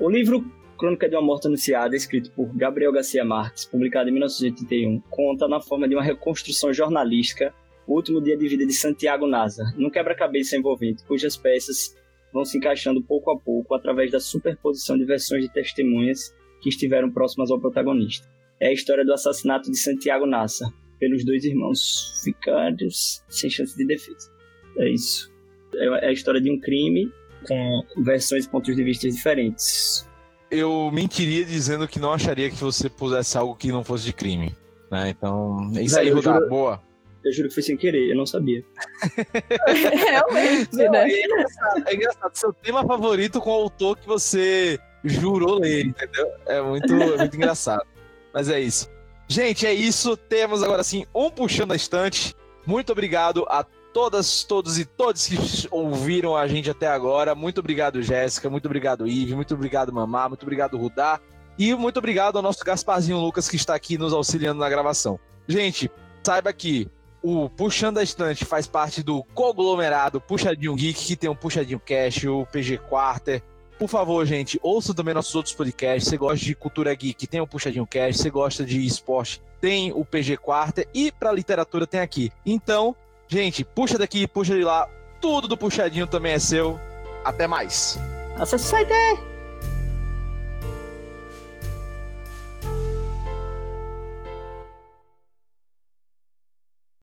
O 0.00 0.08
livro 0.08 0.44
Crônica 0.78 1.08
de 1.08 1.14
uma 1.14 1.22
Morte 1.22 1.46
Anunciada, 1.46 1.94
escrito 1.94 2.30
por 2.32 2.46
Gabriel 2.56 2.92
Garcia 2.92 3.24
Marques, 3.24 3.64
publicado 3.64 4.08
em 4.08 4.12
1981, 4.12 5.00
conta 5.10 5.46
na 5.46 5.60
forma 5.60 5.88
de 5.88 5.94
uma 5.94 6.02
reconstrução 6.02 6.72
jornalística 6.72 7.54
o 7.86 7.94
último 7.94 8.20
dia 8.20 8.36
de 8.36 8.48
vida 8.48 8.66
de 8.66 8.72
Santiago 8.72 9.26
Nazar, 9.26 9.74
num 9.76 9.90
quebra-cabeça 9.90 10.56
envolvente, 10.56 11.04
cujas 11.04 11.36
peças 11.36 11.94
vão 12.32 12.44
se 12.44 12.58
encaixando 12.58 13.02
pouco 13.02 13.30
a 13.30 13.38
pouco 13.38 13.74
através 13.74 14.10
da 14.10 14.18
superposição 14.18 14.98
de 14.98 15.04
versões 15.04 15.42
de 15.42 15.52
testemunhas 15.52 16.34
que 16.60 16.68
estiveram 16.68 17.10
próximas 17.10 17.50
ao 17.50 17.60
protagonista. 17.60 18.26
É 18.58 18.68
a 18.68 18.72
história 18.72 19.04
do 19.04 19.12
assassinato 19.12 19.70
de 19.70 19.76
Santiago 19.76 20.26
Nazar 20.26 20.70
pelos 20.98 21.24
dois 21.24 21.44
irmãos 21.44 22.20
ficários 22.24 23.22
sem 23.28 23.50
chance 23.50 23.76
de 23.76 23.84
defesa. 23.84 24.30
É 24.78 24.88
isso. 24.88 25.30
É 25.74 26.08
a 26.08 26.12
história 26.12 26.40
de 26.40 26.50
um 26.50 26.58
crime 26.58 27.12
com 27.46 27.82
versões 27.98 28.44
e 28.44 28.48
pontos 28.48 28.74
de 28.74 28.82
vista 28.84 29.08
diferentes. 29.08 30.08
Eu 30.50 30.90
mentiria 30.92 31.44
dizendo 31.44 31.86
que 31.88 31.98
não 31.98 32.12
acharia 32.12 32.48
que 32.50 32.56
você 32.56 32.88
pusesse 32.88 33.36
algo 33.36 33.54
que 33.56 33.72
não 33.72 33.82
fosse 33.82 34.04
de 34.04 34.12
crime. 34.12 34.54
Né? 34.90 35.10
Então, 35.10 35.70
é 35.76 35.82
isso 35.82 35.98
aí, 35.98 36.10
Rudá. 36.10 36.34
juro- 36.34 36.48
Boa. 36.48 36.82
Eu 37.24 37.32
juro 37.32 37.48
que 37.48 37.54
foi 37.54 37.62
sem 37.62 37.76
querer, 37.76 38.10
eu 38.10 38.16
não 38.16 38.26
sabia. 38.26 38.62
Realmente, 39.66 40.76
Não, 40.76 40.92
né? 40.92 41.10
é, 41.10 41.24
engraçado, 41.24 41.88
é 41.88 41.94
engraçado. 41.94 42.30
Seu 42.34 42.52
tema 42.52 42.86
favorito 42.86 43.40
com 43.40 43.50
o 43.50 43.54
autor 43.54 43.96
que 43.98 44.06
você 44.06 44.78
jurou 45.02 45.58
ler, 45.58 45.86
entendeu? 45.86 46.26
É 46.46 46.60
muito, 46.60 46.92
é 46.92 47.16
muito 47.16 47.34
engraçado. 47.36 47.84
Mas 48.32 48.48
é 48.48 48.60
isso. 48.60 48.90
Gente, 49.28 49.66
é 49.66 49.72
isso. 49.72 50.16
Temos 50.16 50.62
agora 50.62 50.82
sim 50.84 51.06
um 51.14 51.30
puxando 51.30 51.72
a 51.72 51.76
estante. 51.76 52.34
Muito 52.66 52.92
obrigado 52.92 53.44
a 53.48 53.64
todas, 53.94 54.42
todos 54.42 54.76
e 54.76 54.84
todos 54.84 55.28
que 55.28 55.68
ouviram 55.70 56.36
a 56.36 56.48
gente 56.48 56.68
até 56.68 56.88
agora. 56.88 57.32
Muito 57.32 57.60
obrigado, 57.60 58.02
Jéssica. 58.02 58.50
Muito 58.50 58.66
obrigado, 58.66 59.06
Ive. 59.06 59.36
Muito 59.36 59.54
obrigado, 59.54 59.92
Mamá. 59.92 60.28
Muito 60.28 60.42
obrigado, 60.42 60.76
Rudá. 60.76 61.20
E 61.56 61.72
muito 61.76 61.98
obrigado 61.98 62.36
ao 62.36 62.42
nosso 62.42 62.64
Gasparzinho 62.64 63.18
Lucas 63.18 63.48
que 63.48 63.54
está 63.54 63.72
aqui 63.72 63.96
nos 63.96 64.12
auxiliando 64.12 64.58
na 64.58 64.68
gravação. 64.68 65.18
Gente, 65.46 65.88
saiba 66.24 66.52
que 66.52 66.90
o 67.22 67.48
Puxando 67.48 67.98
a 67.98 68.02
Estante 68.02 68.44
faz 68.44 68.66
parte 68.66 69.00
do 69.00 69.22
conglomerado 69.32 70.20
Puxadinho 70.20 70.74
Geek, 70.74 71.06
que 71.06 71.16
tem 71.16 71.30
o 71.30 71.36
Puxadinho 71.36 71.78
Cash, 71.80 72.24
o 72.24 72.44
PG 72.46 72.78
Quarter. 72.78 73.42
Por 73.78 73.88
favor, 73.88 74.26
gente, 74.26 74.58
ouçam 74.60 74.94
também 74.94 75.14
nossos 75.14 75.34
outros 75.36 75.54
podcasts. 75.54 76.08
Você 76.08 76.16
gosta 76.16 76.44
de 76.44 76.54
cultura 76.54 76.94
geek, 76.94 77.26
tem 77.26 77.40
o 77.40 77.46
Puxadinho 77.46 77.86
Cash. 77.86 78.16
Você 78.16 78.30
gosta 78.30 78.64
de 78.64 78.84
esporte, 78.84 79.40
tem 79.60 79.92
o 79.92 80.04
PG 80.04 80.36
Quarter. 80.38 80.88
E 80.92 81.12
para 81.12 81.32
literatura 81.32 81.86
tem 81.86 82.00
aqui. 82.00 82.30
Então, 82.44 82.94
gente, 83.28 83.64
puxa 83.64 83.98
daqui, 83.98 84.26
puxa 84.26 84.54
de 84.54 84.64
lá. 84.64 84.88
Tudo 85.20 85.48
do 85.48 85.56
Puxadinho 85.56 86.06
também 86.06 86.32
é 86.32 86.38
seu. 86.38 86.78
Até 87.24 87.46
mais. 87.46 87.98
Acesse 88.36 88.66
o 88.66 88.68
site! 88.68 89.33